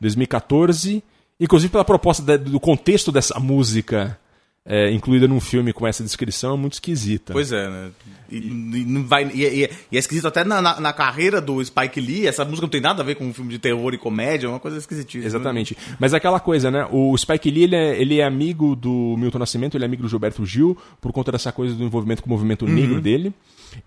2014. 0.00 1.00
Inclusive 1.42 1.70
pela 1.70 1.84
proposta 1.84 2.22
da- 2.22 2.36
do 2.36 2.60
contexto 2.60 3.10
dessa 3.12 3.38
música 3.40 4.18
é, 4.64 4.92
incluída 4.92 5.26
num 5.26 5.40
filme 5.40 5.72
com 5.72 5.84
essa 5.88 6.04
descrição, 6.04 6.54
é 6.54 6.56
muito 6.56 6.74
esquisita. 6.74 7.32
Pois 7.32 7.50
é, 7.50 7.68
né? 7.68 7.90
E, 8.30 8.36
e 8.36 8.84
não 8.86 9.04
vai, 9.04 9.28
e, 9.34 9.42
e- 9.42 9.64
é 9.64 9.70
esquisito 9.90 10.28
até 10.28 10.44
na, 10.44 10.62
na, 10.62 10.78
na 10.80 10.92
carreira 10.92 11.40
do 11.40 11.62
Spike 11.64 12.00
Lee, 12.00 12.28
essa 12.28 12.44
música 12.44 12.62
não 12.62 12.70
tem 12.70 12.80
nada 12.80 13.02
a 13.02 13.04
ver 13.04 13.16
com 13.16 13.24
um 13.26 13.34
filme 13.34 13.50
de 13.50 13.58
terror 13.58 13.92
e 13.92 13.98
comédia, 13.98 14.46
é 14.46 14.48
uma 14.50 14.60
coisa 14.60 14.78
esquisitíssima. 14.78 15.26
Exatamente. 15.26 15.76
Mas 15.98 16.14
é 16.14 16.16
aquela 16.16 16.38
coisa, 16.38 16.70
né? 16.70 16.86
O 16.92 17.16
Spike 17.18 17.50
Lee, 17.50 17.64
ele 17.64 17.74
é, 17.74 18.00
ele 18.00 18.20
é 18.20 18.24
amigo 18.24 18.76
do 18.76 19.16
Milton 19.18 19.40
Nascimento, 19.40 19.76
ele 19.76 19.82
é 19.84 19.86
amigo 19.88 20.04
do 20.04 20.08
Gilberto 20.08 20.46
Gil, 20.46 20.78
por 21.00 21.12
conta 21.12 21.32
dessa 21.32 21.50
coisa 21.50 21.74
do 21.74 21.82
envolvimento 21.82 22.22
com 22.22 22.28
o 22.28 22.32
movimento 22.32 22.64
negro 22.64 23.00
dele. 23.00 23.34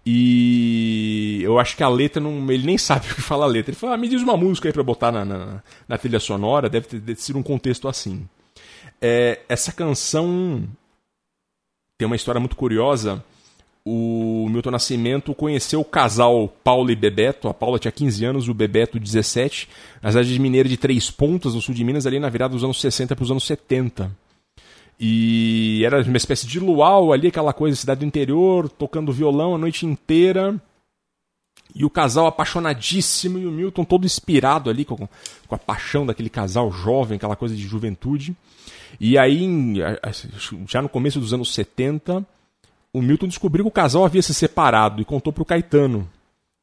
E 0.06 1.42
eu 1.44 1.60
acho 1.60 1.76
que 1.76 1.84
a 1.84 1.90
letra, 1.90 2.22
não, 2.22 2.52
ele 2.52 2.66
nem 2.66 2.78
sabe 2.78 3.06
o 3.12 3.16
que 3.16 3.22
fala 3.22 3.46
a 3.46 3.48
letra. 3.48 3.72
Ele 3.72 3.80
fala, 3.80 3.94
ah, 3.94 3.98
me 3.98 4.08
diz 4.08 4.22
uma 4.22 4.38
música 4.38 4.70
aí 4.70 4.74
pra 4.74 4.84
botar 4.84 5.12
na, 5.12 5.26
na, 5.26 5.64
na 5.88 5.98
trilha 5.98 6.20
sonora, 6.20 6.70
deve 6.70 6.88
ter, 6.88 7.00
ter 7.00 7.16
sido 7.18 7.40
um 7.40 7.44
contexto 7.44 7.88
assim. 7.88 8.28
É, 9.02 9.40
essa 9.50 9.72
canção 9.72 10.68
tem 11.98 12.06
uma 12.06 12.16
história 12.16 12.40
muito 12.40 12.56
curiosa. 12.56 13.24
O 13.88 14.48
Milton 14.50 14.72
Nascimento 14.72 15.36
conheceu 15.36 15.80
o 15.80 15.86
casal 15.86 16.48
Paulo 16.64 16.90
e 16.90 16.96
Bebeto. 16.96 17.48
A 17.48 17.54
Paula 17.54 17.78
tinha 17.78 17.92
15 17.92 18.26
anos, 18.26 18.50
o 18.50 18.54
Bebeto 18.54 19.00
17, 19.00 19.70
na 20.02 20.10
cidade 20.10 20.34
de 20.34 20.40
Mineira 20.40 20.68
de 20.68 20.76
Três 20.76 21.12
Pontas, 21.12 21.54
no 21.54 21.62
sul 21.62 21.76
de 21.76 21.84
Minas, 21.84 22.08
ali 22.08 22.20
na 22.20 22.30
virada 22.30 22.56
dos 22.56 22.64
anos 22.64 22.82
60 22.82 23.16
para 23.16 23.24
os 23.24 23.30
anos 23.30 23.44
70. 23.46 24.12
E 25.00 25.84
era 25.86 26.02
uma 26.04 26.18
espécie 26.18 26.48
de 26.48 26.60
luau 26.60 27.12
ali, 27.12 27.28
aquela 27.28 27.54
coisa, 27.54 27.76
cidade 27.76 28.00
do 28.00 28.06
interior, 28.06 28.70
tocando 28.70 29.12
violão 29.12 29.56
a 29.56 29.58
noite 29.58 29.86
inteira. 29.86 30.56
E 31.74 31.84
o 31.84 31.90
casal 31.90 32.28
apaixonadíssimo 32.28 33.38
e 33.38 33.46
o 33.46 33.52
Milton 33.52 33.84
todo 33.84 34.06
inspirado 34.06 34.70
ali 34.70 34.86
com, 34.86 34.96
com 34.96 35.56
a 35.56 35.58
paixão 35.58 36.06
daquele 36.06 36.30
casal 36.30 36.72
jovem, 36.72 37.18
aquela 37.18 37.36
coisa 37.36 37.56
de 37.56 37.64
juventude. 37.64 38.36
E 39.00 39.18
aí, 39.18 39.46
já 40.68 40.82
no 40.82 40.88
começo 40.88 41.20
dos 41.20 41.34
anos 41.34 41.54
70, 41.54 42.26
o 42.94 43.02
Milton 43.02 43.28
descobriu 43.28 43.66
que 43.66 43.70
o 43.70 43.72
casal 43.72 44.06
havia 44.06 44.22
se 44.22 44.34
separado 44.34 45.02
e 45.02 45.06
contou 45.06 45.34
pro 45.34 45.44
Caetano. 45.44 46.08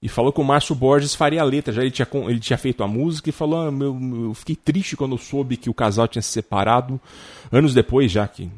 E 0.02 0.08
falou 0.08 0.32
que 0.32 0.40
o 0.40 0.44
Márcio 0.44 0.74
Borges 0.74 1.14
faria 1.14 1.40
a 1.40 1.44
letra. 1.44 1.72
Já 1.72 1.82
ele 1.82 1.90
tinha, 1.92 2.08
ele 2.28 2.40
tinha 2.40 2.58
feito 2.58 2.82
a 2.82 2.88
música 2.88 3.28
e 3.28 3.32
falou: 3.32 3.60
ah, 3.68 3.70
meu, 3.70 3.96
eu 4.26 4.34
fiquei 4.34 4.56
triste 4.56 4.96
quando 4.96 5.12
eu 5.12 5.18
soube 5.18 5.56
que 5.56 5.70
o 5.70 5.74
casal 5.74 6.08
tinha 6.08 6.20
se 6.22 6.30
separado. 6.30 7.00
Anos 7.52 7.72
depois, 7.72 8.10
já 8.10 8.26
que. 8.26 8.50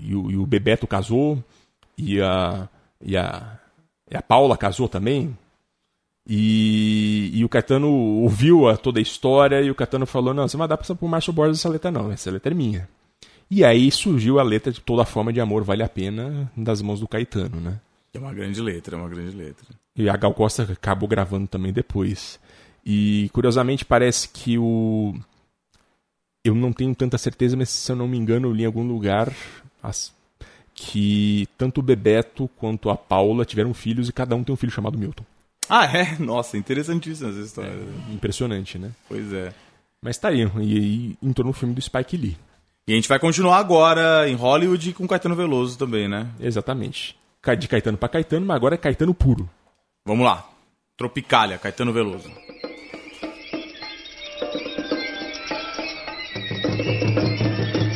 E, 0.00 0.14
o- 0.14 0.30
e 0.30 0.36
o 0.36 0.44
Bebeto 0.44 0.86
casou, 0.88 1.38
e 1.96 2.20
a, 2.20 2.68
e, 3.00 3.16
a, 3.16 3.58
e 4.10 4.16
a 4.16 4.20
Paula 4.22 4.56
casou 4.56 4.88
também. 4.88 5.36
E, 6.28 7.30
e 7.34 7.44
o 7.44 7.48
Caetano 7.48 7.88
ouviu 7.90 8.68
a, 8.68 8.76
toda 8.76 8.98
a 8.98 9.02
história 9.02 9.60
e 9.60 9.70
o 9.70 9.74
Caetano 9.74 10.06
falou: 10.06 10.32
Não, 10.34 10.46
você 10.48 10.56
não 10.56 10.60
vai 10.60 10.68
dar 10.68 10.76
pra 10.76 10.94
pro 10.94 11.08
Márcio 11.08 11.32
Borges 11.32 11.58
essa 11.60 11.68
letra, 11.68 11.90
não. 11.90 12.10
Essa 12.10 12.30
letra 12.30 12.52
é 12.52 12.56
minha. 12.56 12.88
E 13.50 13.64
aí 13.64 13.90
surgiu 13.90 14.38
a 14.38 14.42
letra 14.42 14.72
de 14.72 14.80
Toda 14.80 15.04
Forma 15.04 15.32
de 15.32 15.40
Amor 15.40 15.62
Vale 15.62 15.82
a 15.82 15.88
Pena 15.88 16.50
das 16.56 16.80
mãos 16.80 17.00
do 17.00 17.06
Caetano, 17.08 17.60
né? 17.60 17.78
É 18.14 18.18
uma 18.18 18.32
grande 18.34 18.60
letra, 18.60 18.96
é 18.96 18.98
uma 19.00 19.08
grande 19.08 19.36
letra. 19.36 19.66
E 19.96 20.08
a 20.08 20.16
Gal 20.16 20.34
Costa 20.34 20.64
acabou 20.70 21.08
gravando 21.08 21.46
também 21.46 21.72
depois. 21.72 22.38
E 22.84 23.30
curiosamente 23.32 23.84
parece 23.84 24.28
que 24.28 24.58
o. 24.58 25.14
Eu 26.44 26.54
não 26.54 26.72
tenho 26.72 26.94
tanta 26.94 27.16
certeza, 27.16 27.56
mas 27.56 27.68
se 27.70 27.90
eu 27.92 27.96
não 27.96 28.08
me 28.08 28.18
engano, 28.18 28.48
eu 28.48 28.52
li 28.52 28.64
em 28.64 28.66
algum 28.66 28.86
lugar 28.86 29.32
as- 29.82 30.12
que 30.74 31.46
tanto 31.56 31.78
o 31.78 31.82
Bebeto 31.82 32.48
quanto 32.56 32.90
a 32.90 32.96
Paula 32.96 33.44
tiveram 33.44 33.72
filhos 33.74 34.08
e 34.08 34.12
cada 34.12 34.34
um 34.34 34.42
tem 34.42 34.52
um 34.52 34.56
filho 34.56 34.72
chamado 34.72 34.98
Milton. 34.98 35.24
Ah, 35.68 35.84
é? 35.86 36.18
Nossa, 36.18 36.56
interessantíssima 36.56 37.30
essa 37.30 37.38
história. 37.40 37.72
Impressionante, 38.10 38.78
né? 38.78 38.90
Pois 39.08 39.32
é. 39.32 39.52
Mas 40.02 40.18
tá 40.18 40.28
aí, 40.28 40.40
e 40.40 40.76
aí 40.76 41.16
entrou 41.22 41.46
no 41.46 41.52
filme 41.52 41.74
do 41.74 41.80
Spike 41.80 42.16
Lee. 42.16 42.36
E 42.88 42.92
a 42.92 42.96
gente 42.96 43.08
vai 43.08 43.18
continuar 43.20 43.58
agora 43.58 44.28
em 44.28 44.34
Hollywood 44.34 44.92
com 44.94 45.06
Caetano 45.06 45.36
Veloso 45.36 45.78
também, 45.78 46.08
né? 46.08 46.26
Exatamente. 46.40 47.16
De 47.44 47.66
Caetano 47.66 47.98
pra 47.98 48.08
Caetano, 48.08 48.46
mas 48.46 48.56
agora 48.56 48.76
é 48.76 48.78
Caetano 48.78 49.12
puro. 49.12 49.50
Vamos 50.06 50.24
lá. 50.24 50.48
Tropicália, 50.96 51.58
Caetano 51.58 51.92
Veloso. 51.92 52.30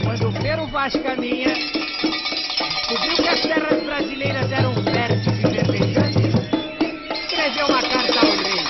Quando 0.02 0.28
o 0.28 0.42
Pero 0.42 0.66
Vaz 0.66 0.92
caminha, 1.00 1.54
descobriu 1.54 3.14
que 3.14 3.28
as 3.28 3.40
terras 3.40 3.82
brasileiras 3.84 4.50
eram 4.50 4.74
férteis 4.74 5.26
e 5.26 5.42
verdejantes, 5.42 6.34
escreveu 7.14 7.66
uma 7.66 7.82
carta 7.82 8.18
ao 8.18 8.32
rei. 8.36 8.64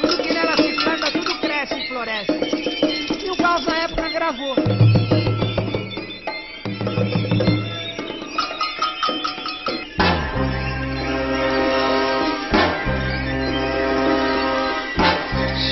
Tudo 0.00 0.22
que 0.22 0.34
nela 0.34 0.56
se 0.56 0.72
planta, 0.84 1.10
tudo 1.10 1.40
cresce 1.40 1.74
e 1.74 1.88
floresce. 1.88 2.32
E 3.26 3.30
o 3.30 3.36
Gauss, 3.36 3.66
na 3.66 3.78
época, 3.78 4.08
gravou. 4.08 4.57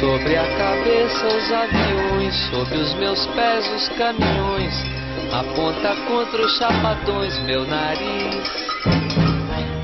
Sobre 0.01 0.37
a 0.37 0.45
cabeça 0.59 1.27
os 1.27 1.53
aviões, 1.53 2.35
sobre 2.51 2.77
os 2.77 2.93
meus 2.95 3.27
pés 3.29 3.67
os 3.73 3.89
caminhões, 3.97 4.75
aponta 5.33 5.97
contra 6.07 6.45
os 6.45 6.59
chapadões 6.59 7.39
meu 7.45 7.67
nariz. 7.67 8.67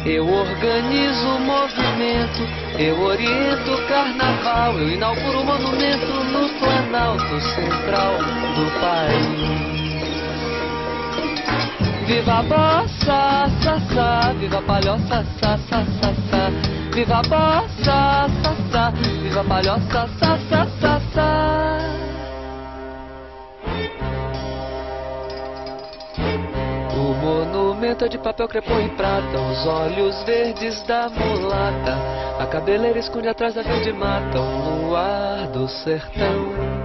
Eu 0.04 0.28
organizo 0.28 1.28
o 1.28 1.40
movimento, 1.40 2.46
eu 2.78 3.00
oriento 3.00 3.72
o 3.72 3.86
carnaval, 3.88 4.78
eu 4.78 4.90
inauguro 4.90 5.40
o 5.40 5.44
monumento 5.46 6.06
no 6.06 6.48
Planalto 6.58 7.40
Central 7.40 8.18
do 8.54 8.70
país. 8.80 9.72
Viva 12.06 12.40
a 12.40 12.42
bossa, 12.42 13.48
sa, 13.62 13.80
sa, 13.94 14.32
viva 14.38 14.58
a 14.58 14.62
palhoça, 14.62 15.24
sa, 15.40 15.56
sa, 15.56 15.84
sa, 15.84 16.14
sa. 16.30 16.71
Viva 16.94 17.18
a 17.18 17.22
bossa, 17.22 18.28
sa, 18.42 18.54
sa, 18.70 18.90
viva 18.90 19.40
a 19.40 19.44
palhoça, 19.44 20.08
sa, 20.18 20.38
sa, 20.48 20.66
sa, 20.78 21.00
sa. 21.14 21.28
O 26.94 27.14
monumento 27.14 28.04
é 28.04 28.08
de 28.08 28.18
papel 28.18 28.46
crepom 28.46 28.78
e 28.78 28.90
prata, 28.90 29.40
os 29.40 29.66
olhos 29.66 30.22
verdes 30.24 30.82
da 30.82 31.08
mulata, 31.08 31.96
a 32.38 32.46
cabeleira 32.46 32.98
esconde 32.98 33.28
atrás 33.28 33.54
da 33.54 33.62
verde 33.62 33.92
mata, 33.94 34.38
o 34.38 34.86
luar 34.86 35.48
do 35.48 35.66
sertão. 35.68 36.81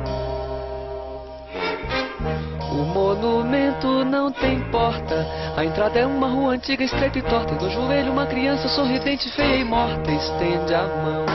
O 2.77 2.85
monumento 2.85 4.05
não 4.05 4.31
tem 4.31 4.59
porta. 4.69 5.25
A 5.57 5.65
entrada 5.65 5.97
é 5.97 6.05
uma 6.05 6.27
rua 6.27 6.53
antiga, 6.53 6.83
estreita 6.83 7.17
e 7.17 7.23
torta. 7.23 7.55
E 7.55 7.57
no 7.57 7.71
joelho 7.71 8.11
uma 8.11 8.27
criança 8.27 8.67
sorridente, 8.67 9.27
feia 9.31 9.55
e 9.55 9.63
morta 9.63 10.11
estende 10.11 10.75
a 10.75 10.83
mão. 10.83 11.25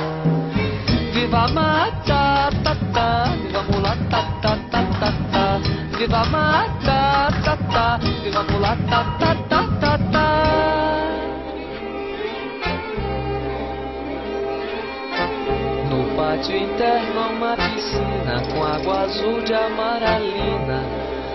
Viva 1.12 1.38
a 1.38 1.48
mata, 1.48 2.48
ta 2.62 2.76
ta, 2.94 3.24
viva 3.42 3.58
a 3.58 3.62
mulata, 3.64 4.24
ta 4.40 4.56
ta 4.70 4.84
ta 5.00 5.12
ta. 5.32 5.58
viva 5.98 6.20
a 6.20 6.24
mata, 6.26 7.28
ta 7.42 7.56
ta, 7.56 7.98
viva 8.22 8.38
a 8.38 8.44
mulata, 8.44 9.04
ta 9.18 9.34
ta 9.48 9.68
ta 9.80 9.98
ta. 10.12 10.28
No 15.90 16.16
pátio 16.16 16.56
interno 16.56 17.20
há 17.20 17.28
uma 17.30 17.56
piscina 17.56 18.42
com 18.52 18.62
água 18.62 19.00
azul 19.00 19.42
de 19.42 19.54
amaralina. 19.54 21.01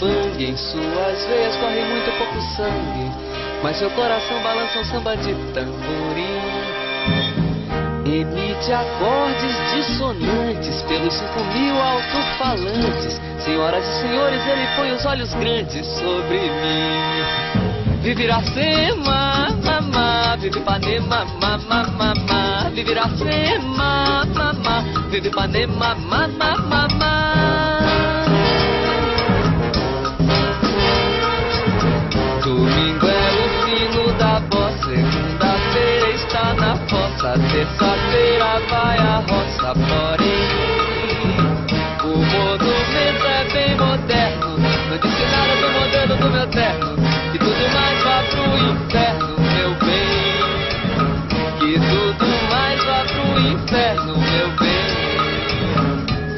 bang, 0.00 0.44
em 0.44 0.56
suas 0.56 1.24
veias 1.26 1.56
corre 1.56 1.84
muito 1.84 2.10
pouco 2.18 2.40
sangue. 2.56 3.12
Mas 3.62 3.76
seu 3.78 3.90
coração 3.90 4.40
balança 4.42 4.78
um 4.78 4.84
samba 4.84 5.16
de 5.16 5.34
tamborim. 5.52 6.78
Emite 8.06 8.72
acordes 8.72 9.56
dissonantes 9.74 10.82
pelos 10.82 11.12
cinco 11.14 11.44
mil 11.52 11.74
alto-falantes. 11.82 13.20
Senhoras 13.44 13.84
e 13.84 14.00
senhores, 14.00 14.46
ele 14.46 14.66
põe 14.76 14.92
os 14.92 15.04
olhos 15.04 15.34
grandes 15.34 15.86
sobre 15.98 16.38
mim. 16.38 17.58
Vive 18.00 18.24
Iracema, 18.24 19.48
mamá, 19.62 20.36
vive 20.36 20.58
Ipanema, 20.58 21.24
mamá, 21.40 21.84
mamá. 21.98 22.70
Vive 22.72 22.92
Iracema, 22.92 24.24
mamá, 24.34 24.84
vive 25.10 25.28
Ipanema, 25.28 25.94
mamá, 25.96 26.56
mamá. 26.56 27.17
Na 37.18 37.34
fossa, 37.34 37.38
terça-feira 37.50 38.60
vai 38.70 38.98
a 38.98 39.22
roça, 39.28 39.74
porém 39.74 40.48
o 42.04 42.16
monumento 42.16 43.26
é 43.26 43.44
bem 43.52 43.76
moderno, 43.76 44.58
não 44.58 44.98
disse 44.98 45.24
nada 45.26 45.54
do 45.56 45.68
modelo 45.72 46.16
do 46.16 46.30
meu 46.30 46.46
terno, 46.48 46.96
que 47.32 47.38
tudo 47.38 47.74
mais 47.74 48.02
vá 48.04 48.22
pro 48.30 48.44
inferno, 48.70 49.36
meu 49.38 49.70
bem, 49.86 50.38
que 51.58 51.72
tudo 51.88 52.26
mais 52.50 52.84
vá 52.84 53.04
pro 53.04 53.40
inferno, 53.40 54.14
meu 54.16 54.48
bem. 54.56 54.78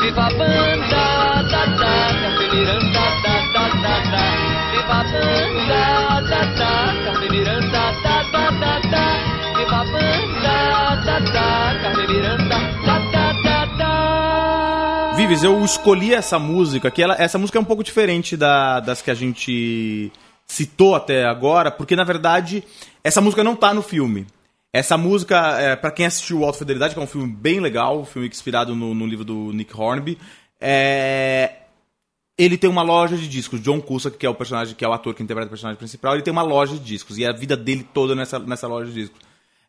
Viva 0.00 0.22
a 0.22 0.30
banda, 0.30 1.42
da, 1.42 1.64
da, 1.66 1.90
Carmen 2.20 2.48
Miranda, 2.52 3.06
da, 3.22 3.36
da, 3.52 3.64
da, 3.68 3.94
da. 4.10 4.24
Viva 4.72 4.94
a 4.94 5.04
banda, 5.04 5.82
da, 6.28 6.40
da, 6.44 6.72
Carmen 7.04 7.30
Miranda, 7.30 7.82
da, 8.02 8.16
da, 8.32 8.50
da, 8.50 8.78
da. 8.88 9.04
Viva 9.56 9.76
a 9.76 9.84
banda, 9.84 10.29
eu 15.30 15.64
escolhi 15.64 16.12
essa 16.12 16.38
música, 16.38 16.90
que 16.90 17.02
ela, 17.02 17.14
essa 17.18 17.38
música 17.38 17.58
é 17.58 17.60
um 17.60 17.64
pouco 17.64 17.84
diferente 17.84 18.36
da- 18.36 18.80
das 18.80 19.00
que 19.00 19.10
a 19.10 19.14
gente 19.14 20.10
citou 20.46 20.94
até 20.96 21.24
agora, 21.24 21.70
porque 21.70 21.94
na 21.94 22.02
verdade 22.04 22.64
essa 23.04 23.20
música 23.20 23.44
não 23.44 23.54
tá 23.54 23.72
no 23.72 23.82
filme. 23.82 24.26
Essa 24.72 24.96
música, 24.98 25.58
é, 25.60 25.76
para 25.76 25.90
quem 25.90 26.06
assistiu 26.06 26.44
Alta 26.44 26.58
Fidelidade, 26.58 26.94
que 26.94 27.00
é 27.00 27.02
um 27.02 27.06
filme 27.06 27.26
bem 27.32 27.60
legal, 27.60 28.00
um 28.00 28.04
filme 28.04 28.28
inspirado 28.28 28.74
no, 28.74 28.94
no 28.94 29.06
livro 29.06 29.24
do 29.24 29.52
Nick 29.52 29.72
Hornby, 29.76 30.18
é, 30.60 31.52
ele 32.38 32.56
tem 32.56 32.68
uma 32.70 32.82
loja 32.82 33.16
de 33.16 33.28
discos. 33.28 33.60
John 33.62 33.80
Cusack, 33.80 34.16
que 34.16 34.26
é 34.26 34.28
o 34.30 34.34
personagem, 34.34 34.74
que 34.74 34.84
é 34.84 34.88
o 34.88 34.92
ator 34.92 35.14
que 35.14 35.22
interpreta 35.22 35.46
o 35.46 35.50
personagem 35.50 35.78
principal, 35.78 36.14
ele 36.14 36.22
tem 36.22 36.32
uma 36.32 36.42
loja 36.42 36.74
de 36.74 36.80
discos 36.80 37.18
e 37.18 37.24
a 37.26 37.32
vida 37.32 37.56
dele 37.56 37.86
toda 37.94 38.14
nessa, 38.14 38.38
nessa 38.38 38.66
loja 38.66 38.90
de 38.90 39.02
discos. 39.02 39.20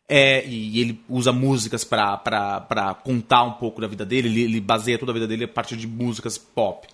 É, 0.08 0.46
e 0.46 0.80
ele 0.80 1.00
usa 1.08 1.32
músicas 1.32 1.84
pra 1.84 2.96
contar 3.02 3.44
um 3.44 3.52
pouco 3.52 3.80
da 3.80 3.86
vida 3.86 4.04
dele, 4.04 4.28
ele, 4.28 4.42
ele 4.42 4.60
baseia 4.60 4.98
toda 4.98 5.12
a 5.12 5.14
vida 5.14 5.26
dele 5.26 5.44
a 5.44 5.48
partir 5.48 5.76
de 5.76 5.86
músicas 5.86 6.36
pop. 6.36 6.86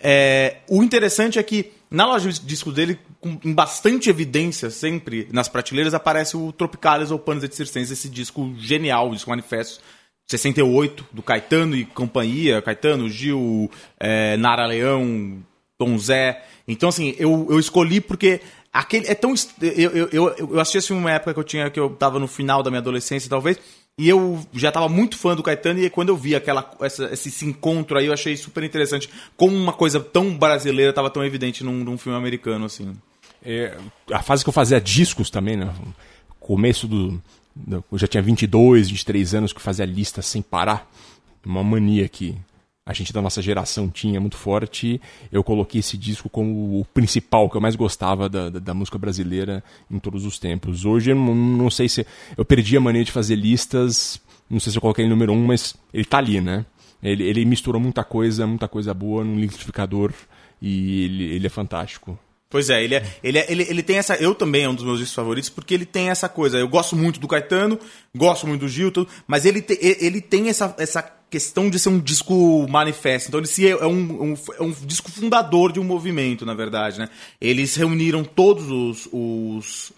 É, 0.00 0.58
o 0.68 0.82
interessante 0.82 1.38
é 1.38 1.42
que 1.42 1.72
na 1.90 2.06
loja 2.06 2.30
de 2.30 2.40
discos 2.40 2.74
dele, 2.74 2.98
com 3.20 3.38
em 3.44 3.52
bastante 3.52 4.08
evidência, 4.08 4.70
sempre 4.70 5.28
nas 5.32 5.48
prateleiras, 5.48 5.94
aparece 5.94 6.36
o 6.36 6.52
Tropicalis 6.52 7.10
ou 7.10 7.18
Panos 7.18 7.42
et 7.42 7.52
Circenses, 7.52 7.98
esse 7.98 8.08
disco 8.08 8.54
genial, 8.58 9.08
o 9.10 9.14
disco 9.14 9.30
manifesto 9.30 9.80
68, 10.28 11.08
do 11.12 11.22
Caetano 11.22 11.74
e 11.74 11.84
companhia, 11.84 12.62
Caetano, 12.62 13.08
Gil, 13.08 13.68
é, 13.98 14.36
Nara 14.36 14.66
Leão, 14.66 15.42
Tom 15.76 15.98
Zé. 15.98 16.44
Então, 16.68 16.88
assim, 16.88 17.16
eu, 17.18 17.48
eu 17.50 17.58
escolhi 17.58 18.00
porque 18.00 18.40
aquele 18.72 19.06
é 19.06 19.14
tão. 19.14 19.34
Eu, 19.60 19.90
eu, 19.90 20.08
eu, 20.12 20.36
eu 20.38 20.60
assisti 20.60 20.78
esse 20.78 20.86
filme 20.88 21.02
numa 21.02 21.12
época 21.12 21.34
que 21.34 21.40
eu 21.40 21.44
tinha, 21.44 21.70
que 21.70 21.80
eu 21.80 21.90
tava 21.90 22.18
no 22.18 22.26
final 22.26 22.62
da 22.62 22.70
minha 22.70 22.80
adolescência, 22.80 23.28
talvez. 23.28 23.58
E 23.98 24.08
eu 24.08 24.40
já 24.54 24.72
tava 24.72 24.88
muito 24.88 25.18
fã 25.18 25.36
do 25.36 25.42
Caetano, 25.42 25.80
e 25.80 25.90
quando 25.90 26.08
eu 26.08 26.16
vi 26.16 26.34
aquela, 26.34 26.70
essa, 26.80 27.12
esse, 27.12 27.44
encontro 27.44 27.98
aí, 27.98 28.06
eu 28.06 28.12
achei 28.12 28.34
super 28.36 28.64
interessante. 28.64 29.10
Como 29.36 29.54
uma 29.54 29.72
coisa 29.72 30.00
tão 30.00 30.36
brasileira 30.36 30.92
tava 30.92 31.10
tão 31.10 31.22
evidente 31.24 31.62
num, 31.62 31.84
num 31.84 31.98
filme 31.98 32.16
americano, 32.16 32.64
assim. 32.64 32.96
É, 33.42 33.76
a 34.10 34.22
fase 34.22 34.42
que 34.42 34.48
eu 34.48 34.54
fazia 34.54 34.80
discos 34.80 35.28
também, 35.28 35.56
né? 35.56 35.74
Começo 36.38 36.86
do, 36.86 37.22
Eu 37.68 37.98
já 37.98 38.06
tinha 38.06 38.22
22, 38.22 38.88
23 38.88 39.34
anos 39.34 39.52
que 39.52 39.60
fazia 39.60 39.84
lista 39.84 40.22
sem 40.22 40.40
parar. 40.40 40.90
Uma 41.44 41.62
mania 41.62 42.08
que 42.08 42.36
a 42.90 42.92
gente 42.92 43.12
da 43.12 43.22
nossa 43.22 43.40
geração 43.40 43.88
tinha 43.88 44.20
muito 44.20 44.36
forte. 44.36 45.00
Eu 45.30 45.44
coloquei 45.44 45.78
esse 45.78 45.96
disco 45.96 46.28
como 46.28 46.80
o 46.80 46.84
principal, 46.84 47.48
que 47.48 47.56
eu 47.56 47.60
mais 47.60 47.76
gostava 47.76 48.28
da, 48.28 48.50
da, 48.50 48.58
da 48.58 48.74
música 48.74 48.98
brasileira 48.98 49.62
em 49.88 49.98
todos 50.00 50.24
os 50.26 50.40
tempos. 50.40 50.84
Hoje 50.84 51.12
eu 51.12 51.14
não, 51.16 51.34
não 51.34 51.70
sei 51.70 51.88
se. 51.88 52.04
Eu 52.36 52.44
perdi 52.44 52.76
a 52.76 52.80
mania 52.80 53.04
de 53.04 53.12
fazer 53.12 53.36
listas. 53.36 54.20
Não 54.50 54.58
sei 54.58 54.72
se 54.72 54.78
eu 54.78 54.82
coloquei 54.82 55.04
ele 55.04 55.10
número 55.10 55.32
um, 55.32 55.46
mas 55.46 55.76
ele 55.94 56.04
tá 56.04 56.18
ali, 56.18 56.40
né? 56.40 56.66
Ele, 57.00 57.22
ele 57.22 57.44
misturou 57.44 57.80
muita 57.80 58.02
coisa, 58.02 58.44
muita 58.44 58.66
coisa 58.66 58.92
boa 58.92 59.22
num 59.22 59.38
liquidificador 59.38 60.12
e 60.60 61.04
ele, 61.04 61.24
ele 61.36 61.46
é 61.46 61.50
fantástico. 61.50 62.18
Pois 62.50 62.68
é, 62.68 62.82
ele, 62.82 62.96
é, 62.96 63.04
ele, 63.22 63.38
é, 63.38 63.46
ele, 63.48 63.62
ele 63.62 63.82
tem 63.84 63.96
essa. 63.98 64.16
Eu 64.16 64.34
também 64.34 64.64
é 64.64 64.68
um 64.68 64.74
dos 64.74 64.84
meus 64.84 64.98
discos 64.98 65.14
favoritos, 65.14 65.48
porque 65.48 65.72
ele 65.72 65.86
tem 65.86 66.10
essa 66.10 66.28
coisa. 66.28 66.58
Eu 66.58 66.66
gosto 66.68 66.96
muito 66.96 67.20
do 67.20 67.28
Caetano, 67.28 67.78
gosto 68.14 68.48
muito 68.48 68.62
do 68.62 68.68
Gil, 68.68 68.90
mas 69.28 69.46
ele, 69.46 69.62
te- 69.62 69.78
ele 69.80 70.20
tem 70.20 70.48
essa, 70.48 70.74
essa 70.76 71.19
questão 71.30 71.70
de 71.70 71.78
ser 71.78 71.88
um 71.88 71.98
disco 71.98 72.66
manifesto. 72.68 73.28
Então 73.28 73.38
ele 73.40 73.46
se 73.46 73.66
é, 73.68 73.86
um, 73.86 74.32
um- 74.32 74.36
é 74.58 74.62
um 74.62 74.70
disco 74.84 75.10
fundador 75.10 75.72
de 75.72 75.78
um 75.80 75.84
movimento, 75.84 76.44
na 76.44 76.54
verdade, 76.54 76.98
né? 76.98 77.08
Eles 77.40 77.74
reuniram 77.76 78.24
todos 78.24 78.70
os. 78.70 79.08
os 79.12 79.92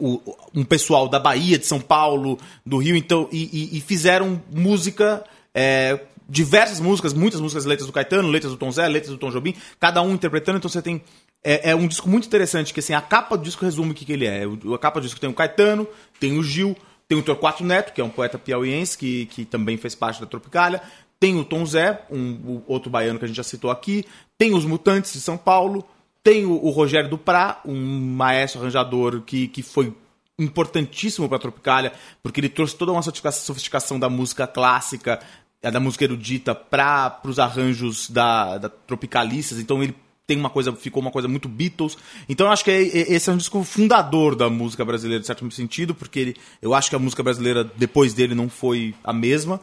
o- 0.00 0.20
um 0.54 0.64
pessoal 0.64 1.08
da 1.08 1.18
Bahia, 1.18 1.58
de 1.58 1.66
São 1.66 1.80
Paulo, 1.80 2.38
do 2.64 2.78
Rio, 2.78 2.94
então, 2.94 3.28
e, 3.32 3.70
e- 3.74 3.78
e 3.78 3.80
fizeram 3.80 4.40
música. 4.50 5.24
é, 5.54 5.98
diversas 6.28 6.78
músicas, 6.78 7.12
muitas 7.14 7.40
músicas, 7.40 7.64
letras 7.64 7.86
do 7.86 7.92
Caetano, 7.92 8.28
letras 8.28 8.52
do 8.52 8.58
Tom 8.58 8.70
Zé, 8.70 8.86
letras 8.86 9.10
do 9.10 9.16
Tom 9.18 9.30
Jobim, 9.30 9.54
cada 9.80 10.02
um 10.02 10.12
interpretando, 10.12 10.58
então 10.58 10.68
você 10.68 10.80
tem. 10.82 11.02
É, 11.42 11.70
é 11.70 11.74
um 11.74 11.88
disco 11.88 12.08
muito 12.08 12.26
interessante, 12.26 12.72
que 12.74 12.80
assim, 12.80 12.92
a 12.92 13.00
capa 13.00 13.36
do 13.36 13.42
disco 13.42 13.64
resume 13.64 13.90
o 13.92 13.94
que, 13.94 14.04
que 14.04 14.12
ele 14.12 14.26
é. 14.26 14.44
A 14.44 14.78
capa 14.78 15.00
do 15.00 15.04
disco 15.04 15.18
tem 15.18 15.28
o 15.30 15.32
Caetano, 15.32 15.88
tem 16.20 16.36
o 16.38 16.42
Gil, 16.44 16.76
tem 17.08 17.18
o 17.18 17.22
Torquato 17.22 17.64
Neto, 17.64 17.92
que 17.92 18.00
é 18.00 18.04
um 18.04 18.10
poeta 18.10 18.38
piauiense, 18.38 18.96
que, 18.96 19.26
que 19.26 19.44
também 19.44 19.78
fez 19.78 19.94
parte 19.94 20.20
da 20.20 20.26
Tropicália, 20.26 20.82
tem 21.18 21.36
o 21.36 21.44
Tom 21.44 21.64
Zé, 21.64 22.04
um, 22.10 22.62
outro 22.66 22.90
baiano 22.90 23.18
que 23.18 23.24
a 23.24 23.28
gente 23.28 23.36
já 23.36 23.42
citou 23.42 23.70
aqui, 23.70 24.04
tem 24.36 24.54
os 24.54 24.64
Mutantes 24.64 25.12
de 25.12 25.20
São 25.20 25.36
Paulo, 25.36 25.84
tem 26.22 26.44
o, 26.44 26.52
o 26.52 26.70
Rogério 26.70 27.08
Duprá, 27.08 27.60
um 27.64 28.14
maestro 28.14 28.60
arranjador 28.60 29.22
que, 29.22 29.48
que 29.48 29.62
foi 29.62 29.92
importantíssimo 30.38 31.26
para 31.28 31.38
a 31.38 31.40
Tropicália, 31.40 31.92
porque 32.22 32.40
ele 32.40 32.48
trouxe 32.48 32.76
toda 32.76 32.92
uma 32.92 33.02
sofisticação- 33.02 33.98
da 33.98 34.08
música 34.08 34.46
clássica, 34.46 35.18
da 35.60 35.80
música 35.80 36.04
erudita, 36.04 36.54
para 36.54 37.20
os 37.24 37.38
arranjos 37.38 38.08
da, 38.08 38.58
da 38.58 38.68
Tropicalistas. 38.68 39.58
Então 39.58 39.82
ele 39.82 39.96
tem 40.28 40.36
uma 40.38 40.50
coisa, 40.50 40.72
ficou 40.74 41.00
uma 41.00 41.10
coisa 41.10 41.26
muito 41.26 41.48
Beatles. 41.48 41.96
Então 42.28 42.46
eu 42.46 42.52
acho 42.52 42.62
que 42.62 42.70
é- 42.70 42.82
é- 42.82 43.12
esse 43.14 43.30
é 43.30 43.32
um 43.32 43.36
disco 43.38 43.64
fundador 43.64 44.36
da 44.36 44.50
música 44.50 44.84
brasileira, 44.84 45.20
de 45.20 45.26
certo 45.26 45.50
sentido, 45.50 45.94
porque 45.94 46.20
ele, 46.20 46.36
eu 46.60 46.74
acho 46.74 46.90
que 46.90 46.94
a 46.94 46.98
música 46.98 47.22
brasileira 47.22 47.64
depois 47.76 48.12
dele 48.12 48.34
não 48.34 48.48
foi 48.48 48.94
a 49.02 49.12
mesma. 49.12 49.58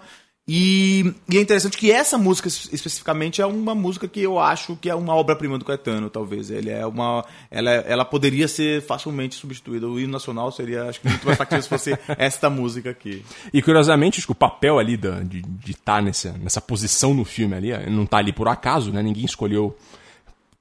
E, 0.48 1.12
e 1.30 1.38
é 1.38 1.42
interessante 1.42 1.76
que 1.78 1.92
essa 1.92 2.18
música 2.20 2.48
es- 2.48 2.70
especificamente 2.72 3.42
é 3.42 3.46
uma 3.48 3.74
música 3.74 4.08
que 4.08 4.22
eu 4.22 4.40
acho 4.40 4.76
que 4.76 4.88
é 4.90 4.94
uma 4.96 5.14
obra-prima 5.16 5.58
do 5.58 5.66
Caetano, 5.66 6.08
talvez. 6.10 6.50
Ele 6.52 6.70
é 6.72 6.86
uma, 6.86 7.24
ela, 7.50 7.72
ela 7.72 8.06
poderia 8.06 8.48
ser 8.48 8.82
facilmente 8.84 9.34
substituída. 9.36 9.88
O 9.88 10.00
hino 10.00 10.12
nacional 10.12 10.52
seria, 10.52 10.84
acho 10.90 11.00
que, 11.02 11.10
muito 11.10 11.26
mais 11.26 11.38
factível 11.38 11.62
se 11.64 11.70
fosse 11.70 11.98
esta 12.18 12.48
música 12.50 12.90
aqui. 12.92 13.24
E 13.54 13.60
curiosamente, 13.62 14.18
acho 14.20 14.28
que 14.28 14.32
o 14.34 14.36
papel 14.36 14.78
ali 14.80 14.96
da- 14.98 15.22
de 15.22 15.44
estar 15.72 16.02
nessa, 16.02 16.32
nessa 16.34 16.62
posição 16.62 17.14
no 17.14 17.26
filme 17.26 17.56
ali, 17.56 17.72
eh, 17.72 17.90
não 17.90 18.06
tá 18.06 18.18
ali 18.18 18.32
por 18.34 18.48
acaso, 18.48 18.92
né? 18.92 19.02
Ninguém 19.02 19.26
escolheu 19.26 19.76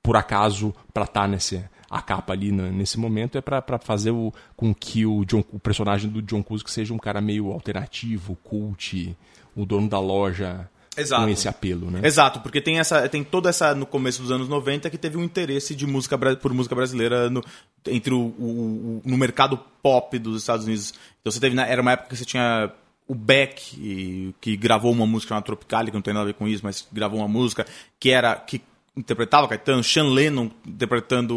por 0.04 0.16
acaso 0.16 0.72
pra 0.92 1.02
estar 1.04 1.26
nesse 1.26 1.64
a 1.90 2.02
capa 2.02 2.32
ali 2.32 2.52
nesse 2.52 2.98
momento 2.98 3.38
é 3.38 3.40
pra 3.40 3.62
pra 3.62 3.78
fazer 3.78 4.10
o, 4.10 4.32
com 4.56 4.74
que 4.74 5.06
o, 5.06 5.24
John, 5.24 5.42
o 5.52 5.58
personagem 5.58 6.10
do 6.10 6.20
John 6.20 6.42
Cusack 6.42 6.70
seja 6.70 6.92
um 6.92 6.98
cara 6.98 7.20
meio 7.20 7.50
alternativo, 7.52 8.36
cult, 8.44 9.16
o 9.56 9.64
dono 9.64 9.88
da 9.88 9.98
loja 10.00 10.68
Exato. 10.96 11.22
com 11.22 11.28
esse 11.28 11.48
apelo, 11.48 11.90
né? 11.90 12.00
Exato, 12.02 12.40
porque 12.40 12.60
tem 12.60 12.78
essa 12.80 13.08
tem 13.08 13.22
toda 13.24 13.48
essa 13.48 13.74
no 13.74 13.86
começo 13.86 14.20
dos 14.22 14.30
anos 14.30 14.48
90 14.48 14.90
que 14.90 14.98
teve 14.98 15.16
um 15.16 15.24
interesse 15.24 15.74
de 15.74 15.86
música 15.86 16.18
por 16.36 16.52
música 16.52 16.74
brasileira 16.74 17.30
no, 17.30 17.42
entre 17.86 18.12
o, 18.12 18.18
o- 18.38 19.00
o- 19.04 19.08
no 19.08 19.16
mercado 19.16 19.56
pop 19.82 20.18
dos 20.18 20.42
Estados 20.42 20.66
Unidos. 20.66 20.92
Então 21.20 21.30
você 21.32 21.40
teve 21.40 21.58
era 21.60 21.80
uma 21.80 21.92
época 21.92 22.10
que 22.10 22.16
você 22.16 22.24
tinha 22.24 22.70
o 23.06 23.14
Beck 23.14 24.34
que 24.40 24.56
gravou 24.56 24.90
uma 24.92 25.06
música 25.06 25.34
na 25.34 25.42
Tropicália, 25.42 25.90
que 25.90 25.96
não 25.96 26.02
tem 26.02 26.14
nada 26.14 26.24
a 26.24 26.26
ver 26.26 26.34
com 26.34 26.48
isso, 26.48 26.62
mas 26.64 26.86
gravou 26.92 27.20
uma 27.20 27.28
música 27.28 27.64
que 28.00 28.10
era 28.10 28.34
que 28.36 28.60
interpretava 28.96 29.48
Caetano, 29.48 29.82
Sean 29.82 30.04
Lennon 30.10 30.50
interpretando 30.66 31.34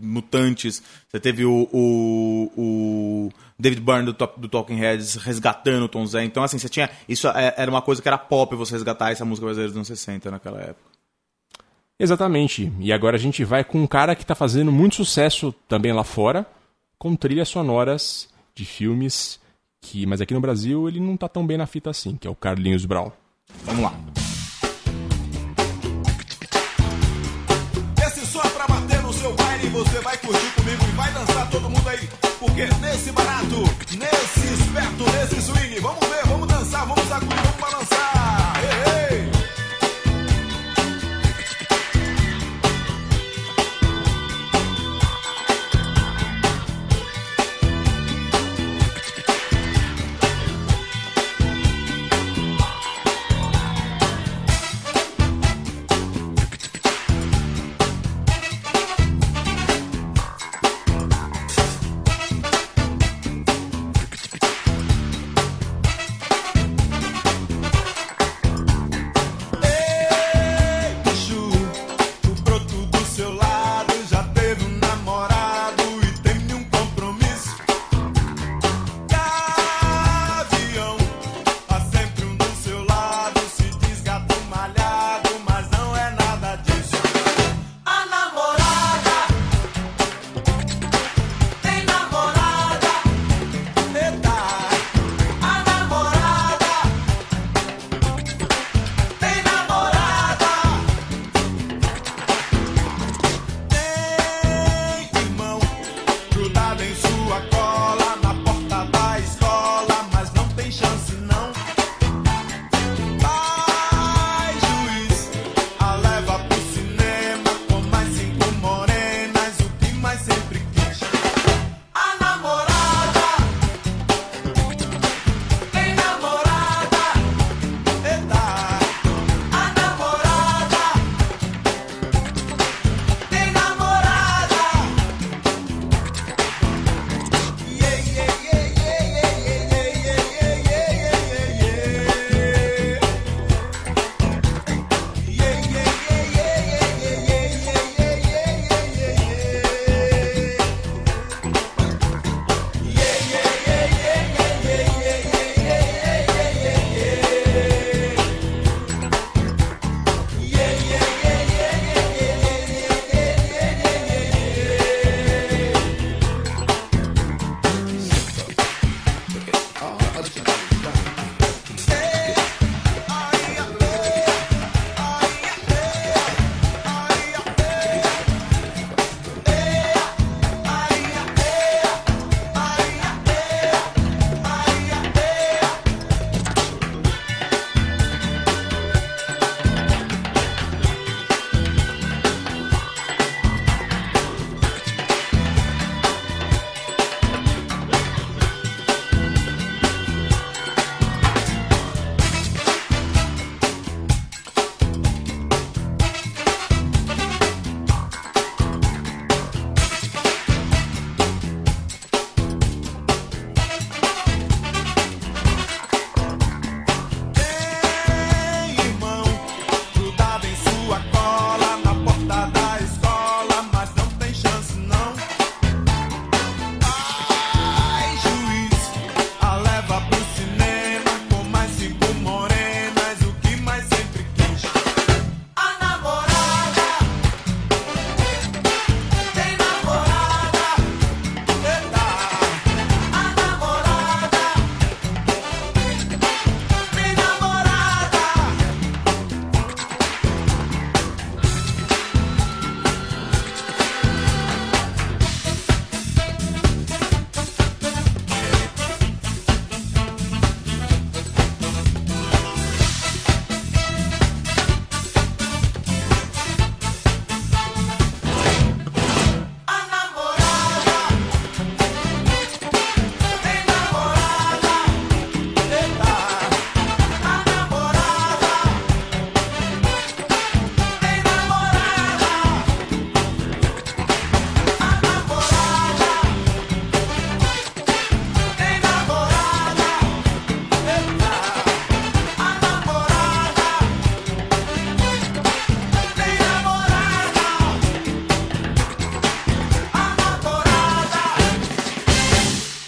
Mutantes. 0.00 0.82
Você 1.08 1.18
teve 1.18 1.44
o, 1.44 1.68
o, 1.72 2.52
o 2.56 3.28
David 3.58 3.80
Byrne 3.80 4.12
do, 4.12 4.12
do 4.36 4.48
Talking 4.48 4.76
Heads 4.76 5.16
resgatando 5.16 5.84
o 5.84 5.88
Tom 5.88 6.06
Zé. 6.06 6.24
Então, 6.24 6.42
assim, 6.42 6.58
você 6.58 6.68
tinha. 6.68 6.88
Isso 7.08 7.26
é- 7.28 7.54
era 7.56 7.70
uma 7.70 7.82
coisa 7.82 8.00
que 8.00 8.08
era 8.08 8.18
pop 8.18 8.54
você 8.54 8.72
resgatar 8.74 9.10
essa 9.10 9.24
música 9.24 9.44
brasileira 9.46 9.70
dos 9.70 9.76
anos 9.76 9.88
60 9.88 10.30
naquela 10.30 10.60
época. 10.60 10.92
Exatamente. 11.98 12.72
E 12.80 12.92
agora 12.92 13.16
a 13.16 13.20
gente 13.20 13.44
vai 13.44 13.62
com 13.64 13.80
um 13.82 13.86
cara 13.86 14.14
que 14.14 14.26
tá 14.26 14.34
fazendo 14.34 14.72
muito 14.72 14.96
sucesso 14.96 15.54
também 15.68 15.92
lá 15.92 16.04
fora, 16.04 16.46
com 16.98 17.14
trilhas 17.14 17.48
sonoras 17.48 18.28
de 18.54 18.64
filmes 18.64 19.40
que, 19.80 20.06
mas 20.06 20.20
aqui 20.20 20.34
no 20.34 20.40
Brasil 20.40 20.88
ele 20.88 21.00
não 21.00 21.16
tá 21.16 21.28
tão 21.28 21.44
bem 21.46 21.56
na 21.56 21.66
fita 21.66 21.90
assim, 21.90 22.16
que 22.16 22.26
é 22.26 22.30
o 22.30 22.34
Carlinhos 22.36 22.84
Brown. 22.86 23.10
Vamos 23.64 23.82
lá. 23.82 24.21
Você 29.72 30.00
vai 30.00 30.16
curtir 30.18 30.50
comigo 30.54 30.84
e 30.86 30.92
vai 30.92 31.10
dançar 31.12 31.48
todo 31.50 31.68
mundo 31.68 31.88
aí. 31.88 32.08
Porque 32.38 32.66
nesse 32.80 33.10
barato, 33.10 33.62
nesse 33.96 34.54
esperto, 34.54 35.04
nesse 35.12 35.42
swing, 35.42 35.80
vamos 35.80 36.06
ver, 36.08 36.26
vamos 36.26 36.46
dançar, 36.46 36.86
vamos 36.86 37.08
sacudir, 37.08 37.36
vamos 37.36 37.60
balançar. 37.60 38.21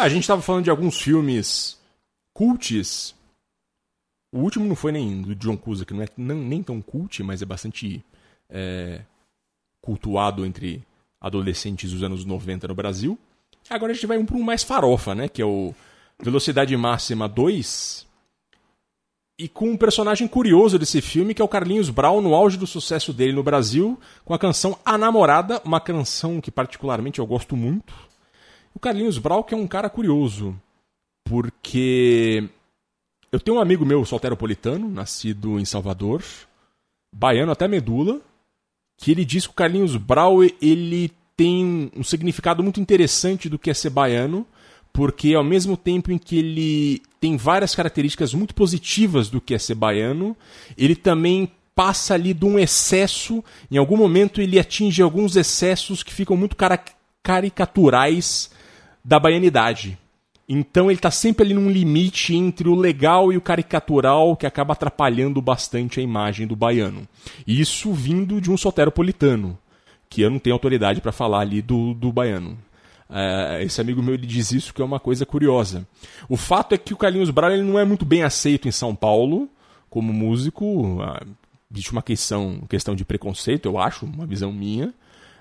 A 0.05 0.09
gente 0.11 0.29
tava 0.29 0.43
falando 0.43 0.65
de 0.65 0.71
alguns 0.71 1.01
filmes 1.01 1.81
cults. 2.35 3.15
O 4.31 4.41
último 4.41 4.67
não 4.67 4.77
foi 4.77 4.93
nem 4.93 5.23
do 5.23 5.35
John 5.35 5.57
Cusa, 5.57 5.87
que 5.87 5.95
não 5.95 6.03
é 6.03 6.09
nem 6.19 6.63
tão 6.63 6.83
cult, 6.83 7.23
mas 7.23 7.41
é 7.41 7.47
bastante 7.47 8.05
é, 8.51 9.01
cultuado 9.81 10.45
entre 10.45 10.83
adolescentes 11.19 11.91
dos 11.91 12.03
anos 12.03 12.23
90 12.23 12.69
no 12.69 12.75
Brasil. 12.75 13.19
Agora 13.71 13.93
a 13.93 13.95
gente 13.95 14.07
vai 14.07 14.19
um 14.19 14.27
para 14.27 14.37
um 14.37 14.43
mais 14.43 14.63
farofa, 14.63 15.15
né? 15.15 15.27
Que 15.27 15.41
é 15.41 15.47
o 15.47 15.75
Velocidade 16.21 16.77
Máxima 16.77 17.27
2. 17.27 18.07
E 19.39 19.49
com 19.49 19.71
um 19.71 19.77
personagem 19.79 20.29
curioso 20.29 20.79
desse 20.79 21.01
filme, 21.01 21.33
que 21.33 21.41
é 21.41 21.45
o 21.45 21.49
Carlinhos 21.49 21.89
Brown, 21.89 22.21
no 22.21 22.35
auge 22.35 22.59
do 22.59 22.67
sucesso 22.67 23.11
dele 23.11 23.33
no 23.33 23.43
Brasil, 23.43 23.99
com 24.23 24.35
a 24.35 24.39
canção 24.39 24.79
A 24.85 24.99
Namorada, 24.99 25.63
uma 25.65 25.81
canção 25.81 26.43
que 26.43 26.51
particularmente 26.51 27.21
eu 27.21 27.27
gosto 27.27 27.57
muito. 27.57 28.13
O 28.75 28.81
Carlinhos 28.81 29.18
Brown, 29.18 29.43
que 29.43 29.55
é 29.55 29.57
um 29.57 29.68
cara 29.68 29.89
curioso, 29.89 30.55
porque 31.22 32.49
eu 33.31 33.39
tenho 33.39 33.57
um 33.57 33.61
amigo 33.61 33.87
meu, 33.87 34.05
solteropolitano, 34.05 34.91
nascido 34.91 35.61
em 35.61 35.64
Salvador, 35.64 36.22
baiano 37.12 37.53
até 37.53 37.68
medula, 37.68 38.20
que 38.97 39.12
ele 39.12 39.25
diz 39.25 39.47
que 39.47 39.53
o 39.53 39.57
Carlinhos 39.57 39.97
Brau 39.97 40.43
ele 40.43 41.12
tem 41.37 41.91
um 41.97 42.03
significado 42.03 42.62
muito 42.62 42.81
interessante 42.81 43.49
do 43.49 43.59
que 43.59 43.70
é 43.70 43.75
ser 43.75 43.91
baiano, 43.91 44.47
porque 44.93 45.35
ao 45.35 45.45
mesmo 45.45 45.77
tempo 45.77 46.12
em 46.12 46.18
que 46.18 46.39
ele 46.39 47.03
tem 47.20 47.37
várias 47.37 47.75
características 47.75 48.35
muito 48.35 48.55
positivas 48.55 49.29
do 49.29 49.41
que 49.41 49.55
é 49.55 49.59
ser 49.59 49.75
baiano, 49.75 50.37
ele 50.77 50.95
também 50.95 51.51
passa 51.75 52.14
ali 52.14 52.33
de 52.33 52.45
um 52.45 52.59
excesso, 52.59 53.43
em 53.70 53.77
algum 53.77 53.97
momento 53.97 54.41
ele 54.41 54.59
atinge 54.59 55.03
alguns 55.03 55.35
excessos 55.35 56.03
que 56.05 56.14
ficam 56.14 56.37
muito 56.37 56.57
caricaturais 57.22 58.54
da 59.05 59.19
baianidade. 59.19 59.99
Então 60.49 60.91
ele 60.91 60.99
está 60.99 61.11
sempre 61.11 61.45
ali 61.45 61.55
num 61.55 61.71
limite 61.71 62.35
entre 62.35 62.69
o 62.69 62.75
legal 62.75 63.33
e 63.33 63.37
o 63.37 63.41
caricatural 63.41 64.37
que 64.37 64.47
acaba 64.47 64.75
atrapalhando 64.75 65.41
bastante 65.41 66.01
a 66.01 66.03
imagem 66.03 66.47
do 66.47 66.55
baiano. 66.55 67.09
Isso 67.47 67.93
vindo 67.93 68.41
de 68.41 68.51
um 68.51 68.57
soteropolitano, 68.57 69.59
que 70.09 70.21
eu 70.21 70.31
não 70.31 70.39
tenho 70.39 70.55
autoridade 70.55 71.01
para 71.01 71.13
falar 71.13 71.41
ali 71.41 71.63
do, 71.63 71.95
do 71.95 72.13
baiano. 72.13 72.59
É, 73.09 73.63
esse 73.63 73.81
amigo 73.81 74.03
meu 74.03 74.15
ele 74.15 74.27
diz 74.27 74.53
isso 74.53 74.75
que 74.75 74.83
é 74.83 74.85
uma 74.85 75.01
coisa 75.01 75.25
curiosa. 75.25 75.87
O 76.29 76.37
fato 76.37 76.75
é 76.75 76.79
que 76.79 76.93
o 76.93 76.97
Carlinhos 76.97 77.31
Brown 77.31 77.51
ele 77.51 77.63
não 77.63 77.79
é 77.79 77.85
muito 77.85 78.05
bem 78.05 78.23
aceito 78.23 78.69
em 78.69 78.73
São 78.73 78.95
Paulo 78.95 79.49
como 79.89 80.13
músico. 80.13 81.01
Ah, 81.01 81.25
Existe 81.75 81.91
uma 81.91 82.03
questão, 82.03 82.61
questão 82.69 82.95
de 82.95 83.05
preconceito, 83.05 83.67
eu 83.67 83.79
acho, 83.79 84.07
uma 84.07 84.25
visão 84.25 84.53
minha. 84.53 84.95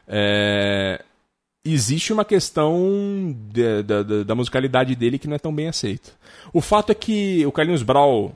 É, 0.07 1.03
existe 1.65 2.11
uma 2.13 2.25
questão 2.25 3.35
de- 3.51 3.83
da, 3.83 4.03
da- 4.03 4.23
da 4.23 4.35
musicalidade 4.35 4.95
dele 4.95 5.17
que 5.19 5.27
não 5.27 5.35
é 5.35 5.39
tão 5.39 5.53
bem 5.53 5.67
aceita. 5.67 6.11
O 6.51 6.59
fato 6.61 6.91
é 6.91 6.95
que 6.95 7.45
o 7.45 7.51
Carlinhos 7.51 7.83
Brown, 7.83 8.31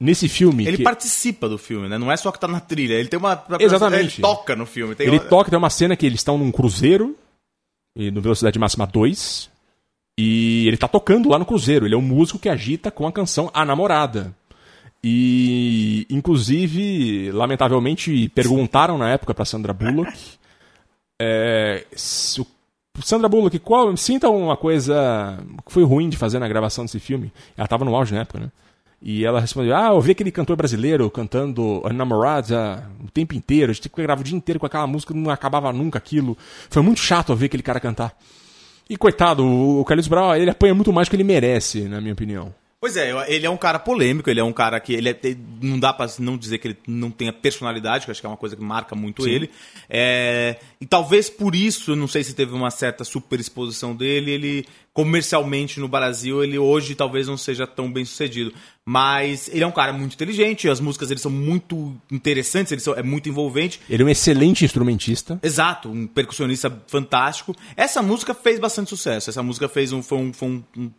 nesse 0.00 0.28
filme. 0.28 0.66
Ele 0.66 0.78
que- 0.78 0.82
participa 0.82 1.48
do 1.48 1.56
filme, 1.58 1.88
né? 1.88 1.98
Não 1.98 2.10
é 2.10 2.16
só 2.16 2.30
que 2.32 2.40
tá 2.40 2.48
na 2.48 2.60
trilha. 2.60 2.94
Ele 2.94 3.08
tem 3.08 3.18
uma. 3.18 3.44
Exatamente. 3.60 4.14
Ele 4.16 4.22
toca 4.22 4.56
no 4.56 4.66
filme. 4.66 4.94
Tem 4.94 5.06
ele 5.06 5.20
toca, 5.20 5.50
tem 5.50 5.58
uma 5.58 5.70
cena 5.70 5.96
que 5.96 6.04
eles 6.06 6.20
estão 6.20 6.36
num 6.36 6.50
cruzeiro, 6.50 7.16
e 7.96 8.10
no 8.10 8.20
Velocidade 8.20 8.58
Máxima 8.58 8.86
2, 8.86 9.48
e 10.18 10.66
ele 10.66 10.76
tá 10.76 10.88
tocando 10.88 11.28
lá 11.28 11.38
no 11.38 11.46
cruzeiro. 11.46 11.86
Ele 11.86 11.94
é 11.94 11.98
um 11.98 12.02
músico 12.02 12.38
que 12.38 12.48
agita 12.48 12.90
com 12.90 13.06
a 13.06 13.12
canção 13.12 13.50
A 13.54 13.64
Namorada. 13.64 14.34
E, 15.06 16.06
inclusive, 16.08 17.30
lamentavelmente, 17.30 18.28
perguntaram 18.30 18.96
na 18.96 19.10
época 19.10 19.34
pra 19.34 19.44
Sandra 19.44 19.72
Bullock. 19.74 20.12
é, 21.20 21.84
se 21.94 22.40
Sandra 23.02 23.28
Bullock, 23.28 23.58
qual, 23.58 23.96
sinta 23.96 24.28
uma 24.28 24.56
coisa 24.56 25.38
que 25.66 25.72
foi 25.72 25.82
ruim 25.84 26.08
de 26.08 26.16
fazer 26.16 26.38
na 26.38 26.48
gravação 26.48 26.84
desse 26.84 27.00
filme. 27.00 27.32
Ela 27.56 27.66
tava 27.66 27.84
no 27.84 27.94
auge 27.94 28.14
na 28.14 28.20
época, 28.20 28.38
né? 28.38 28.50
E 29.02 29.24
ela 29.24 29.40
respondeu: 29.40 29.76
Ah, 29.76 29.88
eu 29.88 30.00
vi 30.00 30.12
aquele 30.12 30.30
cantor 30.30 30.56
brasileiro 30.56 31.10
cantando 31.10 31.82
A 31.84 31.92
Namorada 31.92 32.88
o 33.04 33.10
tempo 33.10 33.34
inteiro. 33.34 33.70
A 33.70 33.74
gente 33.74 33.90
gravava 33.94 34.22
o 34.22 34.24
dia 34.24 34.36
inteiro 34.36 34.58
com 34.58 34.66
aquela 34.66 34.86
música, 34.86 35.12
não 35.12 35.30
acabava 35.30 35.72
nunca 35.72 35.98
aquilo. 35.98 36.38
Foi 36.70 36.82
muito 36.82 37.00
chato 37.00 37.34
ver 37.34 37.46
aquele 37.46 37.62
cara 37.62 37.80
cantar. 37.80 38.16
E 38.88 38.96
coitado, 38.96 39.44
o 39.44 39.80
o 39.80 39.84
Carlos 39.84 40.08
Brown, 40.08 40.34
ele 40.34 40.50
apanha 40.50 40.74
muito 40.74 40.92
mais 40.92 41.08
do 41.08 41.10
que 41.10 41.16
ele 41.16 41.24
merece, 41.24 41.82
na 41.82 42.00
minha 42.00 42.14
opinião. 42.14 42.54
Pois 42.84 42.98
é, 42.98 43.14
ele 43.34 43.46
é 43.46 43.48
um 43.48 43.56
cara 43.56 43.78
polêmico, 43.78 44.28
ele 44.28 44.40
é 44.40 44.44
um 44.44 44.52
cara 44.52 44.78
que 44.78 44.92
ele 44.92 45.08
é- 45.08 45.18
ele- 45.24 45.38
não 45.62 45.78
dá 45.78 45.90
pra 45.90 46.06
não 46.18 46.36
dizer 46.36 46.58
que 46.58 46.68
ele 46.68 46.76
não 46.86 47.10
tenha 47.10 47.32
personalidade, 47.32 48.04
que 48.04 48.10
eu 48.10 48.12
acho 48.12 48.20
que 48.20 48.26
é 48.26 48.28
uma 48.28 48.36
coisa 48.36 48.54
que 48.54 48.62
marca 48.62 48.94
muito 48.94 49.22
Sim. 49.22 49.30
ele. 49.30 49.50
É, 49.88 50.58
e 50.78 50.84
talvez 50.84 51.30
por 51.30 51.54
isso, 51.54 51.92
eu 51.92 51.96
não 51.96 52.06
sei 52.06 52.22
se 52.22 52.34
teve 52.34 52.52
uma 52.52 52.70
certa 52.70 53.02
superexposição 53.02 53.96
dele, 53.96 54.32
ele 54.32 54.66
comercialmente 54.92 55.80
no 55.80 55.88
Brasil, 55.88 56.44
ele 56.44 56.56
hoje 56.56 56.94
talvez 56.94 57.26
não 57.26 57.36
seja 57.36 57.66
tão 57.66 57.90
bem 57.90 58.04
sucedido. 58.04 58.52
Mas 58.86 59.48
ele 59.48 59.64
é 59.64 59.66
um 59.66 59.72
cara 59.72 59.92
muito 59.94 60.12
inteligente, 60.12 60.68
as 60.68 60.78
músicas 60.78 61.08
dele 61.08 61.18
são 61.18 61.30
muito 61.32 61.96
interessantes, 62.12 62.70
ele 62.70 62.98
é 62.98 63.02
muito 63.02 63.28
envolvente. 63.28 63.80
Ele 63.88 64.02
é 64.02 64.06
um 64.06 64.08
excelente 64.10 64.62
instrumentista. 64.64 65.40
Exato, 65.42 65.88
um 65.90 66.06
percussionista 66.06 66.70
fantástico. 66.86 67.56
Essa 67.76 68.02
música 68.02 68.34
fez 68.34 68.60
bastante 68.60 68.90
sucesso. 68.90 69.30
Essa 69.30 69.42
música 69.42 69.68
fez 69.70 69.90
um. 69.90 70.02
Foi 70.02 70.18
um, 70.18 70.32
foi 70.34 70.48
um- 70.48 70.62
um- 70.76 70.90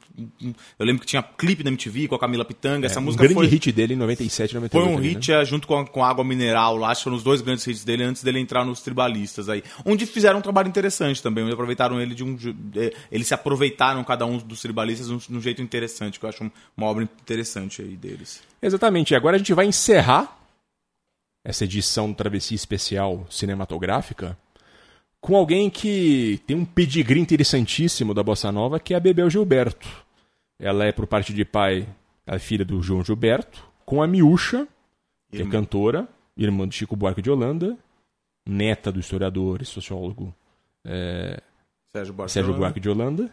um- 0.42 0.54
eu 0.80 0.86
lembro 0.86 1.02
que 1.02 1.08
tinha 1.08 1.22
clipe 1.24 1.64
na 1.64 1.72
MTV 1.76 2.08
com 2.08 2.16
a 2.16 2.20
Camila 2.20 2.44
Pitanga. 2.44 2.86
Essa 2.88 3.00
É, 3.00 3.02
música 3.02 3.24
um 3.24 3.28
grande 3.28 3.34
foi, 3.40 3.48
hit 3.48 3.72
dele 3.72 3.94
em 3.94 3.98
97, 3.98 4.56
98. 4.56 4.72
foi 4.86 4.96
um 4.96 5.00
né? 5.00 5.08
hit 5.10 5.32
é, 5.32 5.46
junto 5.46 5.68
com, 5.68 5.86
com 5.86 6.04
Água 6.04 6.24
Mineral 6.24 6.78
lá. 6.78 6.90
Acho 6.90 7.02
que 7.02 7.04
foram 7.06 7.18
os 7.18 7.24
dois 7.24 7.42
grandes 7.42 7.66
hits 7.68 7.84
dele 7.84 8.04
antes 8.04 8.24
dele 8.24 8.40
entrar 8.40 8.66
nos 8.66 8.82
tribalistas 8.82 9.50
aí. 9.50 9.64
Onde 9.86 10.06
fizeram 10.06 10.40
um 10.40 10.42
trabalho 10.42 10.68
interessante 10.68 11.22
também. 11.22 11.44
Onde 11.44 11.54
aproveitaram 11.54 12.00
ele 12.02 12.16
de 12.16 12.24
um. 12.24 12.38
ju- 12.38 12.56
é, 12.76 12.94
Eles 13.12 13.28
se 13.28 13.34
aproveitaram, 13.34 14.04
cada 14.04 14.26
um 14.26 14.38
dos 14.38 14.62
tribalistas, 14.62 15.08
de 15.08 15.14
um, 15.14 15.18
de 15.38 15.44
jeito 15.44 15.62
interessante, 15.62 16.20
que 16.20 16.26
eu 16.26 16.30
acho 16.30 16.44
um- 16.44 16.52
uma 16.78 16.88
obra 16.88 17.04
interessante 17.04 17.82
aí 17.82 17.96
deles. 17.96 18.42
Exatamente. 18.62 19.12
E 19.12 19.16
agora 19.16 19.36
a 19.36 19.38
gente 19.38 19.54
vai 19.54 19.66
encerrar 19.66 20.40
essa 21.44 21.64
edição 21.64 22.10
do 22.10 22.16
Travessia 22.16 22.56
Especial 22.56 23.26
Cinematográfica 23.30 24.38
com 25.22 25.36
alguém 25.36 25.70
que 25.70 26.40
tem 26.46 26.56
um 26.56 26.64
pedigree 26.66 27.20
interessantíssimo 27.20 28.14
da 28.14 28.22
Bossa 28.22 28.52
Nova, 28.52 28.80
que 28.80 28.94
é 28.94 28.98
a 28.98 29.00
Bebel 29.00 29.30
Gilberto. 29.30 29.88
Ela 30.60 30.86
é, 30.86 30.92
por 30.92 31.06
parte 31.08 31.34
de 31.34 31.44
pai, 31.44 31.88
a 32.26 32.40
filha 32.40 32.66
do 32.66 32.82
João 32.82 33.04
Gilberto, 33.04 33.66
com 33.86 34.02
a 34.02 34.08
Miúcha, 34.08 34.68
que 35.32 35.42
é 35.42 35.50
cantora, 35.50 36.08
irmã 36.38 36.68
do 36.68 36.74
Chico 36.74 36.96
Buarque 36.96 37.22
de 37.22 37.30
Holanda, 37.30 37.78
neta 38.46 38.92
do 38.92 39.00
historiador 39.00 39.62
e 39.62 39.66
sociólogo 39.66 40.34
é, 40.84 41.42
Sérgio 41.92 42.14
Buarque. 42.14 42.34
Sérgio 42.34 42.54
Buarque 42.54 42.80
de 42.80 42.90
Holanda, 42.90 43.32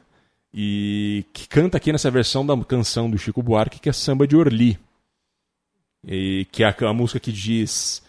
e 0.52 1.24
que 1.32 1.48
canta 1.48 1.76
aqui 1.76 1.92
nessa 1.92 2.10
versão 2.10 2.44
da 2.44 2.56
canção 2.64 3.10
do 3.10 3.18
Chico 3.18 3.42
Buarque, 3.42 3.80
que 3.80 3.88
é 3.88 3.92
Samba 3.92 4.26
de 4.26 4.36
Orli. 4.36 4.78
E, 6.06 6.46
que 6.50 6.64
é 6.64 6.66
a, 6.66 6.88
a 6.88 6.92
música 6.92 7.20
que 7.20 7.30
diz 7.32 8.02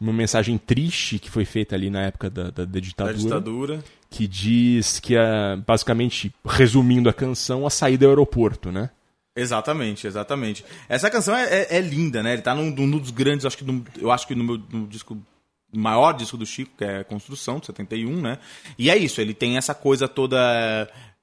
uma 0.00 0.12
mensagem 0.12 0.56
triste 0.58 1.18
que 1.18 1.30
foi 1.30 1.44
feita 1.44 1.74
ali 1.74 1.90
na 1.90 2.02
época 2.02 2.28
da, 2.30 2.44
da, 2.50 2.64
da 2.64 2.80
ditadura. 2.80 3.16
Da 3.16 3.22
ditadura. 3.22 3.84
Que 4.10 4.26
diz 4.26 4.98
que, 5.00 5.14
é, 5.16 5.56
basicamente, 5.66 6.32
resumindo 6.44 7.08
a 7.08 7.12
canção, 7.12 7.66
a 7.66 7.70
saída 7.70 8.06
do 8.06 8.10
aeroporto, 8.10 8.70
né? 8.72 8.90
Exatamente, 9.36 10.06
exatamente. 10.06 10.64
Essa 10.88 11.08
canção 11.10 11.36
é, 11.36 11.44
é- 11.62 11.76
é 11.76 11.80
linda, 11.80 12.22
né? 12.22 12.32
Ele 12.32 12.42
tá 12.42 12.54
num, 12.54 12.70
num 12.70 12.98
dos 12.98 13.10
grandes, 13.10 13.46
acho 13.46 13.56
que 13.58 13.64
no- 13.64 13.84
eu 13.98 14.10
acho 14.10 14.26
que 14.26 14.34
no 14.34 14.42
meu 14.42 14.58
no 14.72 14.86
disco 14.86 15.16
maior 15.72 16.12
disco 16.12 16.36
do 16.36 16.46
Chico, 16.46 16.72
que 16.78 16.84
é 16.84 17.04
Construção, 17.04 17.58
de 17.58 17.66
71, 17.66 18.20
né? 18.20 18.38
E 18.78 18.88
é 18.90 18.96
isso, 18.96 19.20
ele 19.20 19.34
tem 19.34 19.56
essa 19.58 19.74
coisa 19.74 20.08
toda. 20.08 20.36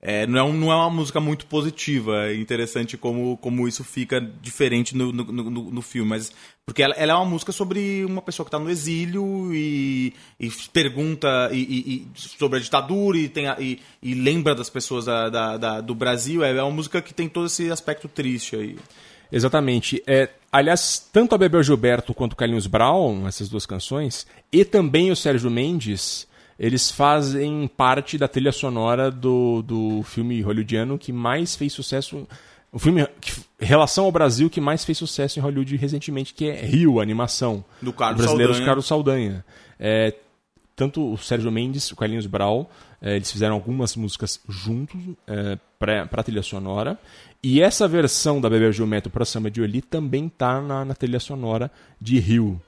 É, 0.01 0.27
não, 0.27 0.39
é 0.39 0.43
um- 0.43 0.53
não 0.53 0.71
é 0.71 0.75
uma 0.75 0.89
música 0.89 1.19
muito 1.19 1.45
positiva. 1.47 2.27
É 2.27 2.35
interessante 2.35 2.95
como, 2.97 3.37
como 3.37 3.67
isso 3.67 3.83
fica 3.83 4.19
diferente 4.21 4.95
no, 4.95 5.11
no, 5.11 5.23
no- 5.23 5.71
no 5.71 5.81
filme. 5.81 6.09
Mas, 6.09 6.31
porque 6.65 6.83
ela, 6.83 6.93
ela 6.95 7.13
é 7.13 7.15
uma 7.15 7.25
música 7.25 7.51
sobre 7.51 8.05
uma 8.05 8.21
pessoa 8.21 8.45
que 8.45 8.49
está 8.49 8.59
no 8.59 8.69
exílio 8.69 9.51
e, 9.53 10.13
e 10.39 10.49
pergunta 10.71 11.49
e, 11.51 11.57
e- 11.59 11.95
e 11.95 12.07
sobre 12.15 12.59
a 12.59 12.61
ditadura 12.61 13.17
e, 13.17 13.27
tem 13.29 13.47
a- 13.47 13.57
e, 13.59 13.79
lembra 14.13 14.53
das 14.53 14.69
pessoas 14.69 15.05
da, 15.05 15.29
da- 15.29 15.57
da- 15.57 15.81
do 15.81 15.95
Brasil. 15.95 16.43
É, 16.43 16.51
é 16.55 16.61
uma 16.63 16.71
música 16.71 17.01
que 17.01 17.13
tem 17.13 17.27
todo 17.27 17.47
esse 17.47 17.71
aspecto 17.71 18.07
triste 18.07 18.55
aí. 18.55 18.77
Exatamente. 19.31 20.03
É, 20.05 20.29
aliás, 20.51 21.09
tanto 21.11 21.33
a 21.33 21.37
Bebel 21.37 21.63
Gilberto 21.63 22.13
quanto 22.13 22.33
o 22.33 22.35
Carlinhos 22.35 22.67
Brown, 22.67 23.27
essas 23.27 23.49
duas 23.49 23.65
canções, 23.65 24.27
e 24.51 24.63
também 24.63 25.09
o 25.11 25.15
Sérgio 25.15 25.49
Mendes, 25.49 26.27
eles 26.57 26.89
fazem 26.89 27.67
parte 27.67 28.17
da 28.17 28.27
trilha 28.27 28.51
sonora 28.51 29.11
do, 29.11 29.61
do 29.61 30.03
filme 30.03 30.41
hollywoodiano 30.41 30.97
que 30.97 31.11
mais 31.11 31.55
fez 31.55 31.73
sucesso. 31.73 32.27
O 32.71 32.79
filme, 32.79 33.07
que, 33.19 33.31
em 33.61 33.65
relação 33.65 34.05
ao 34.05 34.11
Brasil, 34.11 34.49
que 34.49 34.61
mais 34.61 34.83
fez 34.83 34.97
sucesso 34.97 35.39
em 35.39 35.41
Hollywood 35.41 35.75
recentemente, 35.77 36.33
que 36.33 36.49
é 36.49 36.65
Rio, 36.65 36.99
animação. 36.99 37.63
Do 37.81 37.93
Carlos 37.93 38.21
brasileiro 38.21 38.53
Saldanha. 38.53 38.65
Carlos 38.65 38.87
Saldanha. 38.87 39.45
É, 39.79 40.13
tanto 40.75 41.13
o 41.13 41.17
Sérgio 41.17 41.51
Mendes, 41.51 41.89
o 41.91 41.95
Carlinhos 41.95 42.25
Brau, 42.25 42.69
eh, 43.01 43.15
eles 43.15 43.31
fizeram 43.31 43.55
algumas 43.55 43.95
músicas 43.95 44.39
juntos 44.49 44.99
eh, 45.27 45.57
para 45.79 46.03
a 46.11 46.23
trilha 46.23 46.43
sonora. 46.43 46.99
E 47.41 47.61
essa 47.61 47.87
versão 47.87 48.41
da 48.41 48.49
Bebel 48.49 48.71
Gilberto 48.71 49.09
para 49.09 49.23
Samba 49.23 49.51
de 49.51 49.61
Oli 49.61 49.81
também 49.81 50.27
tá 50.27 50.59
na, 50.59 50.83
na 50.83 50.95
trilha 50.95 51.19
sonora 51.19 51.71
de 52.01 52.19
Rio. 52.19 52.59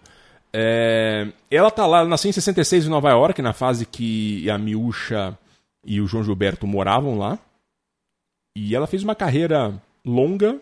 É, 0.60 1.28
ela 1.52 1.70
tá 1.70 1.86
lá, 1.86 2.00
ela 2.00 2.10
nasceu 2.10 2.30
em 2.30 2.34
66 2.34 2.88
em 2.88 2.90
Nova 2.90 3.12
York, 3.12 3.40
na 3.44 3.54
fase 3.54 3.86
que 3.86 4.50
a 4.50 4.58
Miúcha 4.58 5.38
e 5.86 6.02
o 6.02 6.08
João 6.08 6.24
Gilberto 6.24 6.66
moravam 6.66 7.16
lá. 7.16 7.38
E 8.58 8.76
ela 8.76 8.88
fez 8.88 9.04
uma 9.04 9.14
carreira 9.14 9.80
longa, 10.04 10.60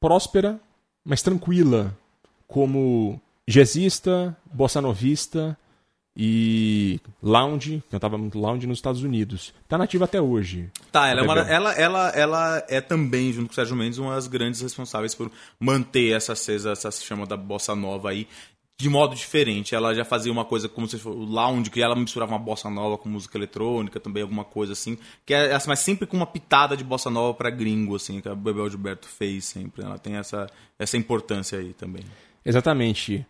próspera, 0.00 0.58
mas 1.04 1.22
tranquila, 1.22 1.96
como 2.48 3.20
jazzista, 3.48 4.36
bossa 4.52 4.80
novista 4.80 5.56
e 6.16 6.98
lounge, 7.22 7.84
cantava 7.88 8.18
muito 8.18 8.36
lounge 8.36 8.66
nos 8.66 8.78
Estados 8.78 9.02
Unidos. 9.02 9.54
Tá 9.68 9.78
nativa 9.78 10.06
até 10.06 10.20
hoje. 10.20 10.70
Tá, 10.90 11.06
ela 11.06 11.20
é, 11.20 11.24
uma, 11.24 11.38
ela, 11.40 11.72
ela, 11.74 12.08
ela 12.08 12.66
é 12.68 12.80
também, 12.80 13.32
junto 13.32 13.46
com 13.46 13.52
o 13.52 13.54
Sérgio 13.54 13.76
Mendes, 13.76 13.98
uma 13.98 14.14
das 14.14 14.26
grandes 14.26 14.60
responsáveis 14.60 15.14
por 15.14 15.30
manter 15.60 16.16
essa 16.16 16.32
acesa, 16.32 16.72
essa 16.72 16.90
chama 16.90 17.26
da 17.26 17.36
bossa 17.36 17.76
nova 17.76 18.10
aí, 18.10 18.26
de 18.78 18.88
modo 18.88 19.14
diferente. 19.14 19.74
Ela 19.74 19.94
já 19.94 20.04
fazia 20.04 20.30
uma 20.30 20.44
coisa 20.44 20.68
como 20.68 20.86
se 20.86 20.98
fosse 20.98 21.16
o 21.16 21.24
lounge, 21.24 21.70
que 21.70 21.80
ela 21.80 21.96
misturava 21.96 22.32
uma 22.32 22.38
bossa 22.38 22.68
nova 22.68 22.98
com 22.98 23.08
música 23.08 23.38
eletrônica, 23.38 23.98
também 23.98 24.22
alguma 24.22 24.44
coisa 24.44 24.72
assim, 24.74 24.98
que 25.24 25.32
é 25.32 25.52
essa, 25.52 25.68
mas 25.68 25.80
sempre 25.80 26.06
com 26.06 26.16
uma 26.16 26.26
pitada 26.26 26.76
de 26.76 26.84
bossa 26.84 27.08
nova 27.10 27.32
pra 27.34 27.50
gringo, 27.50 27.96
assim, 27.96 28.20
que 28.20 28.28
a 28.28 28.34
Bebel 28.34 28.68
Gilberto 28.68 29.08
fez 29.08 29.44
sempre. 29.46 29.84
Ela 29.84 29.98
tem 29.98 30.16
essa, 30.16 30.46
essa 30.78 30.96
importância 30.96 31.58
aí 31.58 31.72
também. 31.72 32.02
Exatamente. 32.44 33.24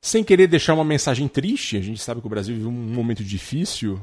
Sem 0.00 0.22
querer 0.22 0.46
deixar 0.46 0.74
uma 0.74 0.84
mensagem 0.84 1.26
triste, 1.28 1.78
a 1.78 1.80
gente 1.80 2.00
sabe 2.00 2.20
que 2.20 2.26
o 2.26 2.30
Brasil 2.30 2.54
vive 2.54 2.66
um 2.66 2.72
momento 2.72 3.24
difícil 3.24 3.98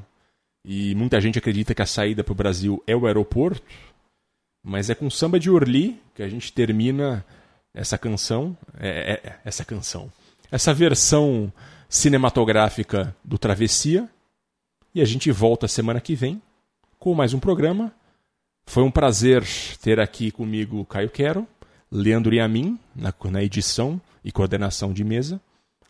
e 0.66 0.96
muita 0.96 1.22
gente 1.22 1.38
acredita 1.38 1.76
que 1.76 1.82
a 1.82 1.86
saída 1.86 2.24
para 2.24 2.32
o 2.32 2.36
Brasil 2.36 2.84
é 2.88 2.96
o 2.96 3.06
aeroporto, 3.06 3.62
mas 4.64 4.90
é 4.90 4.96
com 4.96 5.10
samba 5.12 5.40
de 5.40 5.50
Orly 5.52 6.00
que 6.16 6.24
a 6.24 6.28
gente 6.28 6.52
termina 6.52 7.24
essa 7.74 7.98
canção, 8.00 8.58
é, 8.80 9.20
é- 9.24 9.40
essa 9.46 9.64
canção, 9.64 10.12
essa 10.52 10.74
versão 10.74 11.52
cinematográfica 11.88 13.16
do 13.24 13.38
Travessia 13.38 14.08
e 14.94 15.02
a 15.02 15.06
gente 15.06 15.32
volta 15.32 15.68
semana 15.68 16.02
que 16.02 16.14
vem 16.14 16.42
com 17.00 17.14
mais 17.16 17.34
um 17.34 17.40
programa. 17.40 17.94
Foi 18.66 18.84
um 18.84 18.92
prazer 18.92 19.44
ter 19.82 20.00
aqui 20.00 20.30
comigo 20.30 20.86
Caio 20.86 21.10
Quero, 21.10 21.48
Leandro 21.90 22.36
Yamin 22.36 22.78
na, 22.96 23.14
na 23.32 23.42
edição 23.42 24.00
e 24.24 24.32
coordenação 24.32 24.94
de 24.94 25.04
mesa, 25.04 25.42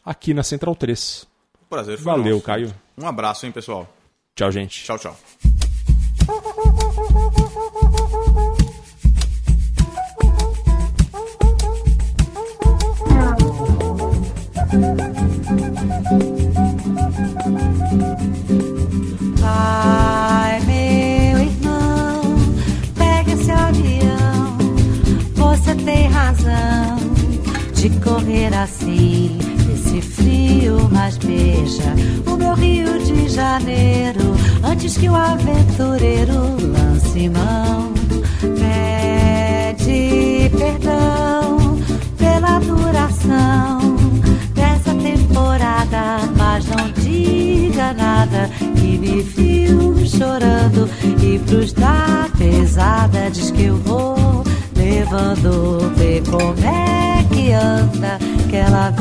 aqui 0.05 0.33
na 0.33 0.43
Central 0.43 0.75
3. 0.75 1.27
Prazer 1.69 1.97
foi 1.97 2.05
Valeu, 2.05 2.35
nosso. 2.35 2.45
Caio. 2.45 2.73
Um 2.97 3.07
abraço, 3.07 3.45
hein, 3.45 3.51
pessoal. 3.51 3.91
Tchau, 4.35 4.51
gente. 4.51 4.83
Tchau, 4.85 4.97
tchau. 4.97 5.17
De 27.73 27.89
correr 27.99 28.53
assim, 28.55 29.37
esse 29.73 30.01
frio, 30.01 30.87
mas 30.91 31.17
beija 31.17 31.95
o 32.27 32.37
meu 32.37 32.53
Rio 32.53 33.03
de 33.03 33.27
Janeiro 33.27 34.35
antes 34.63 34.95
que 34.95 35.09
o 35.09 35.15
aventureiro 35.15 36.33
lance 36.61 37.27
mão. 37.27 37.91
Pede 38.59 40.49
perdão 40.55 41.30
me 49.01 49.23
viu 49.23 50.05
chorando 50.05 50.87
e 51.23 51.39
pros 51.39 51.73
da 51.73 52.29
pesada 52.37 53.31
diz 53.31 53.49
que 53.49 53.63
eu 53.63 53.75
vou 53.77 54.43
levando, 54.75 55.91
vê 55.95 56.21
como 56.29 56.55
é 56.63 57.23
que 57.33 57.51
anda 57.51 58.19
aquela 58.45 58.87
à 58.87 58.91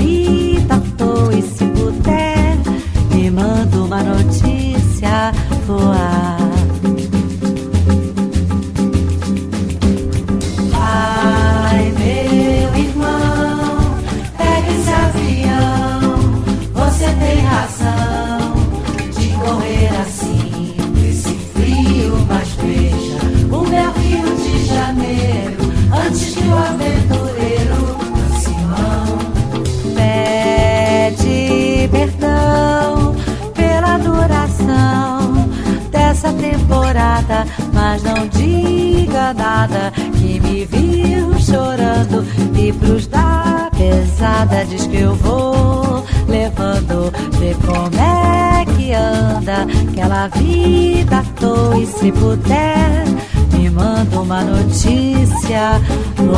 que 39.68 40.40
me 40.40 40.64
viu 40.64 41.38
chorando 41.38 42.24
e 42.56 42.72
pros 42.72 43.06
da 43.06 43.70
pesada 43.76 44.64
diz 44.64 44.86
que 44.86 44.98
eu 44.98 45.14
vou 45.16 46.04
levando, 46.28 47.12
vê 47.38 47.54
como 47.66 47.94
é 48.00 48.64
que 48.76 48.92
anda 48.92 49.66
aquela 49.90 50.28
vida 50.28 51.18
à 51.18 51.22
toa 51.38 51.78
e 51.78 51.86
se 51.86 52.10
puder 52.12 53.04
me 53.52 53.68
manda 53.68 54.20
uma 54.20 54.42
notícia 54.42 55.80
no. 56.16 56.32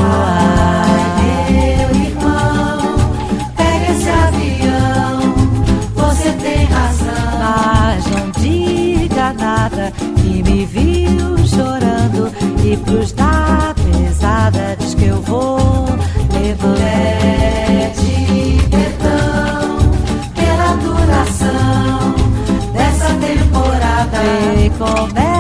Meu 1.53 1.91
irmão, 2.05 2.22
danada 9.23 9.93
que 10.17 10.43
me 10.43 10.67
viu 10.67 11.39
chorando 11.47 12.33
e 12.65 12.77
pros 12.79 13.13
da 13.13 13.73
pesada 13.77 14.77
diz 14.81 14.95
que 14.95 15.05
eu 15.05 15.23
vou 15.23 15.87
levantar 16.33 16.83
Pede 17.95 18.69
perdão 18.69 19.79
pela 20.35 20.75
duração 20.83 22.15
dessa 22.73 23.15
temporada. 23.15 24.19
E 24.59 24.71
começa 24.71 25.32